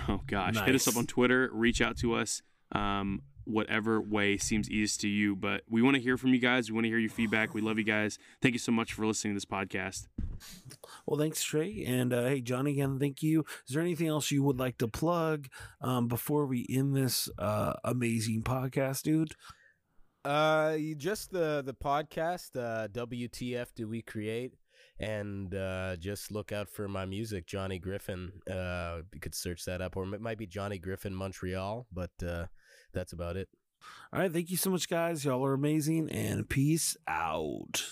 Oh 0.07 0.21
gosh, 0.27 0.57
hit 0.57 0.75
us 0.75 0.87
up 0.87 0.95
on 0.95 1.07
Twitter. 1.07 1.49
Reach 1.51 1.81
out 1.81 1.97
to 1.97 2.13
us. 2.13 2.41
Um, 2.71 3.21
whatever 3.45 4.01
way 4.01 4.37
seems 4.37 4.69
easiest 4.69 5.01
to 5.01 5.07
you. 5.07 5.35
But 5.35 5.61
we 5.69 5.81
want 5.81 5.95
to 5.95 6.01
hear 6.01 6.17
from 6.17 6.33
you 6.33 6.39
guys. 6.39 6.69
We 6.69 6.75
want 6.75 6.85
to 6.85 6.89
hear 6.89 6.99
your 6.99 7.09
feedback. 7.09 7.53
We 7.53 7.61
love 7.61 7.77
you 7.77 7.83
guys. 7.83 8.17
Thank 8.41 8.53
you 8.53 8.59
so 8.59 8.71
much 8.71 8.93
for 8.93 9.05
listening 9.05 9.33
to 9.33 9.37
this 9.37 9.45
podcast. 9.45 10.07
Well, 11.05 11.19
thanks, 11.19 11.43
Trey. 11.43 11.83
And 11.85 12.13
uh, 12.13 12.25
hey, 12.25 12.41
Johnny, 12.41 12.71
again, 12.71 12.99
thank 12.99 13.21
you. 13.23 13.45
Is 13.67 13.73
there 13.73 13.81
anything 13.81 14.07
else 14.07 14.31
you 14.31 14.43
would 14.43 14.59
like 14.59 14.77
to 14.79 14.87
plug 14.87 15.47
um, 15.81 16.07
before 16.07 16.45
we 16.45 16.65
end 16.69 16.95
this 16.95 17.29
uh, 17.37 17.73
amazing 17.83 18.43
podcast, 18.43 19.03
dude? 19.03 19.35
Uh, 20.25 20.77
just 20.97 21.31
the 21.31 21.61
the 21.63 21.73
podcast. 21.73 22.55
Uh, 22.55 22.87
WTF 22.87 23.67
do 23.75 23.87
we 23.87 24.01
create? 24.01 24.53
And 24.99 25.53
uh, 25.53 25.97
just 25.97 26.31
look 26.31 26.51
out 26.51 26.69
for 26.69 26.87
my 26.87 27.05
music, 27.05 27.45
Johnny 27.45 27.79
Griffin. 27.79 28.31
Uh, 28.49 29.01
you 29.13 29.19
could 29.19 29.35
search 29.35 29.65
that 29.65 29.81
up, 29.81 29.97
or 29.97 30.03
it 30.13 30.21
might 30.21 30.37
be 30.37 30.47
Johnny 30.47 30.79
Griffin 30.79 31.13
Montreal. 31.13 31.85
But 31.93 32.11
uh, 32.25 32.45
that's 32.95 33.13
about 33.13 33.37
it. 33.37 33.49
All 34.11 34.19
right. 34.19 34.31
Thank 34.31 34.49
you 34.49 34.57
so 34.57 34.71
much, 34.71 34.89
guys. 34.89 35.23
Y'all 35.25 35.45
are 35.45 35.53
amazing. 35.53 36.09
And 36.09 36.49
peace 36.49 36.97
out. 37.07 37.83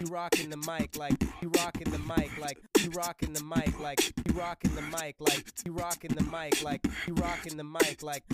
You 0.00 0.06
rocking 0.08 0.50
the 0.50 0.56
mic 0.56 0.96
like 0.96 1.14
you 1.40 1.50
rocking 1.56 1.90
the 1.90 1.98
mic 2.00 2.36
like 2.38 2.58
you 2.82 2.90
rocking 2.90 3.32
the 3.32 3.44
mic 3.44 3.78
like 3.78 4.00
you 4.26 4.32
rocking 4.32 4.74
the 4.74 4.82
mic 4.82 5.14
like 5.20 5.52
you 5.64 5.72
rocking 5.72 6.10
the 6.10 6.24
mic 6.24 6.62
like 6.62 6.84
you 7.06 7.14
rocking 7.14 7.56
the 7.56 7.64
mic 7.64 8.02
like 8.02 8.24